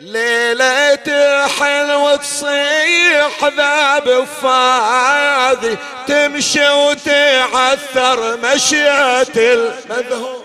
ليلة 0.02 1.48
حلوة 1.48 2.16
تصيح 2.16 3.44
ذاب 3.44 4.28
فاذي 4.42 5.78
تمشي 6.08 6.70
وتعثر 6.70 8.38
مشية 8.38 9.34
المذهول 9.38 10.44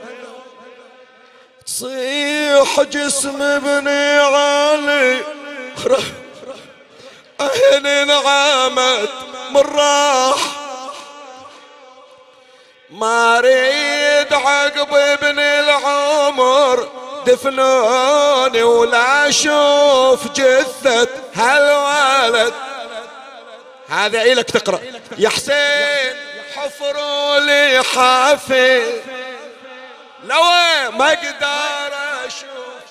تصيح 1.66 2.80
جسم 2.80 3.42
ابني 3.42 4.18
علي. 4.18 5.20
أهل 7.40 8.06
نعمت 8.06 9.10
من 9.50 9.60
راح 9.60 10.63
ما 12.94 13.38
أريد 13.38 14.32
عقب 14.32 14.94
ابن 14.94 15.38
العمر 15.38 16.88
دفنوني 17.26 18.62
ولا 18.62 19.28
أشوف 19.28 20.32
جثة 20.32 21.08
هالولد. 21.34 22.54
هذا 23.88 24.22
إلك 24.22 24.50
تقرأ. 24.50 24.80
يا 25.18 25.28
حسين 25.28 26.16
حفروا 26.56 27.38
لي 27.38 27.82
حافي. 27.94 29.00
لو 30.24 30.42
ما 30.90 31.12
أقدر 31.12 31.94
أشوف. 32.26 32.84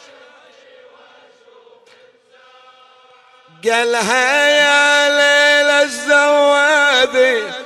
قالها 3.65 4.47
يا 4.47 5.09
ليل 5.09 5.69
الزوادي 5.69 7.62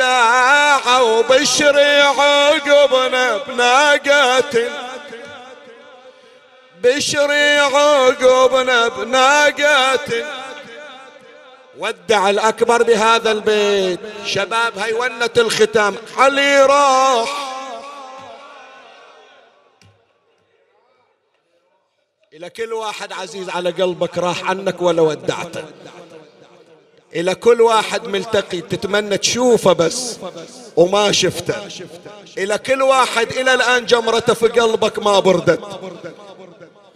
وداع 0.00 1.00
وبشري 1.00 2.00
عقبنا 2.00 3.36
بناقة 3.36 4.70
بشري 6.82 7.58
عقبنا 7.58 8.88
بناقة 8.88 10.24
ودع 11.78 12.30
الأكبر 12.30 12.82
بهذا 12.82 13.32
البيت. 13.32 14.00
شباب 14.26 14.78
هاي 14.78 14.92
ونة 14.92 15.30
الختام. 15.36 15.96
علي 16.16 16.66
راح. 16.66 17.28
إلى 22.32 22.50
كل 22.50 22.72
واحد 22.72 23.12
عزيز 23.12 23.48
على 23.48 23.70
قلبك 23.70 24.18
راح 24.18 24.50
عنك 24.50 24.82
ولا 24.82 25.02
ودعته. 25.02 25.64
إلى 27.14 27.34
كل 27.34 27.60
واحد 27.60 28.06
ملتقي 28.06 28.60
تتمنى 28.60 29.18
تشوفه 29.18 29.72
بس 29.72 30.16
وما 30.76 31.12
شفته. 31.12 31.54
إلى 32.38 32.58
كل 32.58 32.82
واحد 32.82 33.32
إلى 33.32 33.54
الآن 33.54 33.86
جمرته 33.86 34.34
في 34.34 34.48
قلبك 34.48 34.98
ما 34.98 35.18
بردت. 35.20 35.60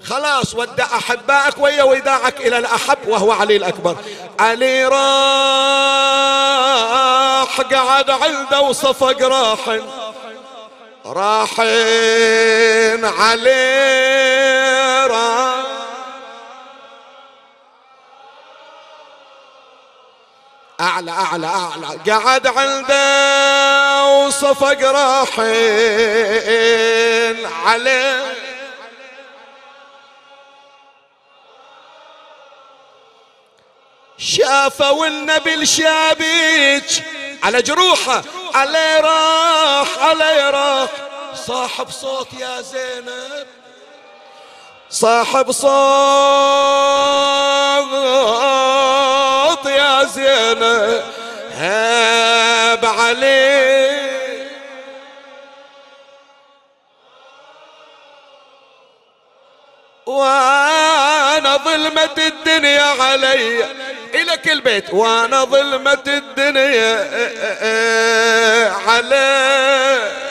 خلاص 0.03 0.55
ودع 0.55 0.85
أحبائك 0.85 1.59
ويا 1.59 1.83
وداعك 1.83 2.41
إلى 2.41 2.59
الأحب 2.59 2.99
وهو 3.09 3.33
علي 3.33 3.57
الأكبر. 3.57 3.97
علي 4.41 4.85
راح 4.85 4.95
قعد 7.61 8.11
عنده 8.11 8.61
وصفق 8.61 9.23
راح 9.23 9.81
راحين 11.07 13.05
علي 13.05 14.64
أعلى 20.81 21.11
أعلى 21.11 21.47
أعلى. 21.47 21.87
قعد 22.11 22.47
عنده 22.47 24.07
وصفق 24.07 24.79
راحين 24.81 25.47
عليه. 27.47 28.35
شافوا 34.19 35.07
النبي 35.07 35.55
الشابيك 35.55 37.05
على 37.43 37.63
جروحه. 37.63 38.23
علي 38.55 39.01
راح 39.01 39.99
علي 39.99 40.51
راح. 40.51 40.89
صاحب 41.35 41.91
صوت 41.91 42.29
يا 42.33 42.61
زينب. 42.61 43.47
صاحب 44.91 45.53
صوت. 45.53 45.75
زينب 50.55 51.03
هاب 51.53 52.85
عليه 52.85 54.05
وأنا 60.07 61.57
ظلمة 61.57 62.17
الدنيا 62.19 62.83
علي. 62.83 63.65
إلك 64.15 64.49
البيت 64.49 64.95
وأنا 64.95 65.45
ظلمة 65.45 66.03
الدنيا 66.07 66.95
علي. 68.87 70.24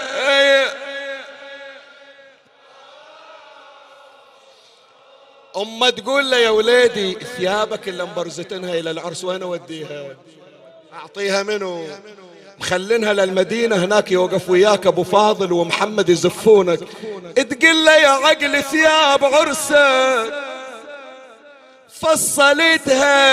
أمه 5.58 5.90
تقول 5.90 6.32
له 6.32 6.38
يا 6.38 6.50
وليدي 6.50 7.18
ثيابك 7.38 7.90
اللي 7.90 8.04
مبرزتنها 8.04 8.74
إلى 8.80 8.92
العرس 8.92 9.24
وين 9.24 9.44
أوديها؟ 9.44 10.06
أعطيها 10.94 11.44
منو؟ 11.44 11.88
مخلينها 12.60 13.14
للمدينة 13.14 13.76
هناك 13.76 14.12
يوقف 14.12 14.50
وياك 14.50 14.88
أبو 14.88 15.04
فاضل 15.04 15.52
ومحمد 15.52 16.10
يزفونك. 16.10 16.80
تقول 17.36 17.86
له 17.86 17.96
يا 17.96 18.08
عقل 18.08 18.64
ثياب 18.64 19.26
عرسك 19.26 20.34
فصلتها 22.02 23.24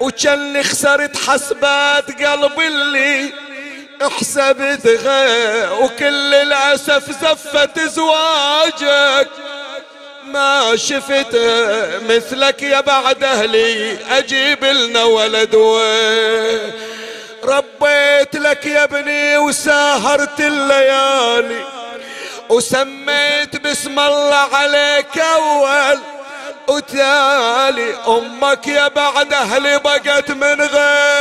وكان 0.00 0.62
خسرت 0.62 1.16
حسبات 1.16 2.22
قلبي 2.22 2.66
اللي 2.68 3.32
حسبتها 4.02 5.70
وكل 5.70 6.34
الأسف 6.34 7.10
زفت 7.22 7.80
زواجك. 7.80 9.28
ما 10.32 10.76
شفت 10.76 11.36
مثلك 12.08 12.62
يا 12.62 12.80
بعد 12.80 13.24
أهلي 13.24 13.98
أجيب 14.10 14.64
لنا 14.64 15.04
ولد. 15.04 15.54
ربيت 17.44 18.36
لك 18.36 18.66
يا 18.66 18.84
ابني 18.84 19.38
وساهرت 19.38 20.40
الليالي 20.40 21.64
وسميت 22.48 23.56
بسم 23.64 24.00
الله 24.00 24.48
عليك 24.52 25.18
أول. 25.18 25.98
وتالي 26.68 27.94
أمك 28.08 28.66
يا 28.66 28.88
بعد 28.88 29.32
أهلي 29.32 29.78
بقت 29.78 30.30
من 30.30 30.60
غير. 30.60 31.19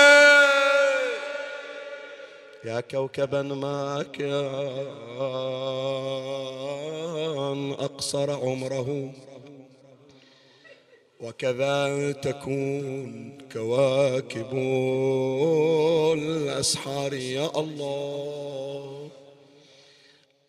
يا 2.66 2.80
كوكبا 2.80 3.42
ما 3.42 4.04
كان 4.04 4.30
أقصر 7.72 8.32
عمره. 8.32 9.12
وكذا 11.22 12.12
تكون 12.12 13.38
كواكب 13.54 14.54
الأسحار. 16.14 17.14
يا 17.14 17.52
الله 17.60 19.08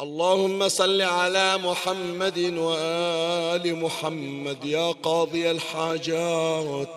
اللهم 0.00 0.68
صل 0.68 1.02
على 1.02 1.58
محمد 1.58 2.38
وآل 2.38 3.76
محمد 3.76 4.64
يا 4.64 4.92
قاضي 4.92 5.50
الحاجات. 5.50 6.88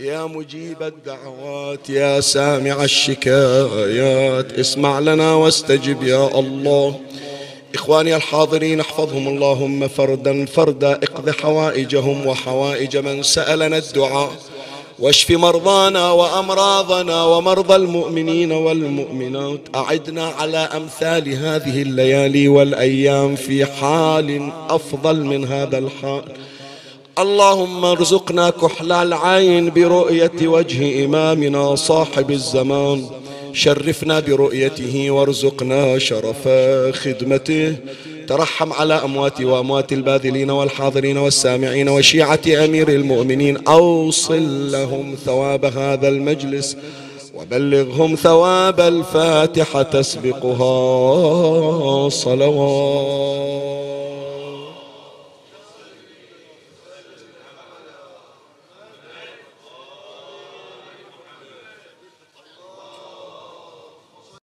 يا 0.00 0.26
مجيب 0.26 0.82
الدعوات 0.82 1.90
يا 1.90 2.20
سامع 2.20 2.84
الشكايات. 2.84 4.52
اسمع 4.52 4.98
لنا 4.98 5.34
واستجب 5.34 6.02
يا 6.02 6.38
الله. 6.38 7.00
إخواني 7.74 8.16
الحاضرين 8.16 8.80
احفظهم 8.80 9.28
اللهم 9.28 9.88
فردا 9.88 10.46
فردا 10.46 10.92
اقض 10.92 11.30
حوائجهم 11.30 12.26
وحوائج 12.26 12.96
من 12.96 13.22
سألنا 13.22 13.78
الدعاء. 13.78 14.32
واشف 14.98 15.30
مرضانا 15.30 16.10
وأمراضنا 16.10 17.24
ومرضى 17.24 17.76
المؤمنين 17.76 18.52
والمؤمنات. 18.52 19.60
أعدنا 19.74 20.26
على 20.26 20.58
أمثال 20.58 21.28
هذه 21.28 21.82
الليالي 21.82 22.48
والأيام 22.48 23.36
في 23.36 23.66
حال 23.66 24.52
أفضل 24.68 25.24
من 25.24 25.44
هذا 25.44 25.78
الحال. 25.78 26.24
اللهم 27.18 27.84
ارزقنا 27.84 28.50
كحل 28.50 28.92
العين 28.92 29.70
برؤية 29.70 30.48
وجه 30.48 31.04
إمامنا 31.04 31.74
صاحب 31.74 32.30
الزمان. 32.30 33.04
شرفنا 33.52 34.20
برؤيته 34.20 35.10
وارزقنا 35.10 35.98
شرف 35.98 36.48
خدمته. 36.92 37.76
ترحم 38.28 38.72
على 38.72 38.94
أموات 38.94 39.40
وأموات 39.40 39.92
الباذلين 39.92 40.50
والحاضرين 40.50 41.18
والسامعين 41.18 41.88
وشيعة 41.88 42.40
أمير 42.64 42.88
المؤمنين. 42.88 43.56
أوصل 43.56 44.72
لهم 44.72 45.14
ثواب 45.26 45.64
هذا 45.64 46.08
المجلس 46.08 46.76
وبلغهم 47.34 48.14
ثواب 48.14 48.80
الفاتحة 48.80 49.82
تسبقها. 49.82 50.74
صلوات. 52.08 53.97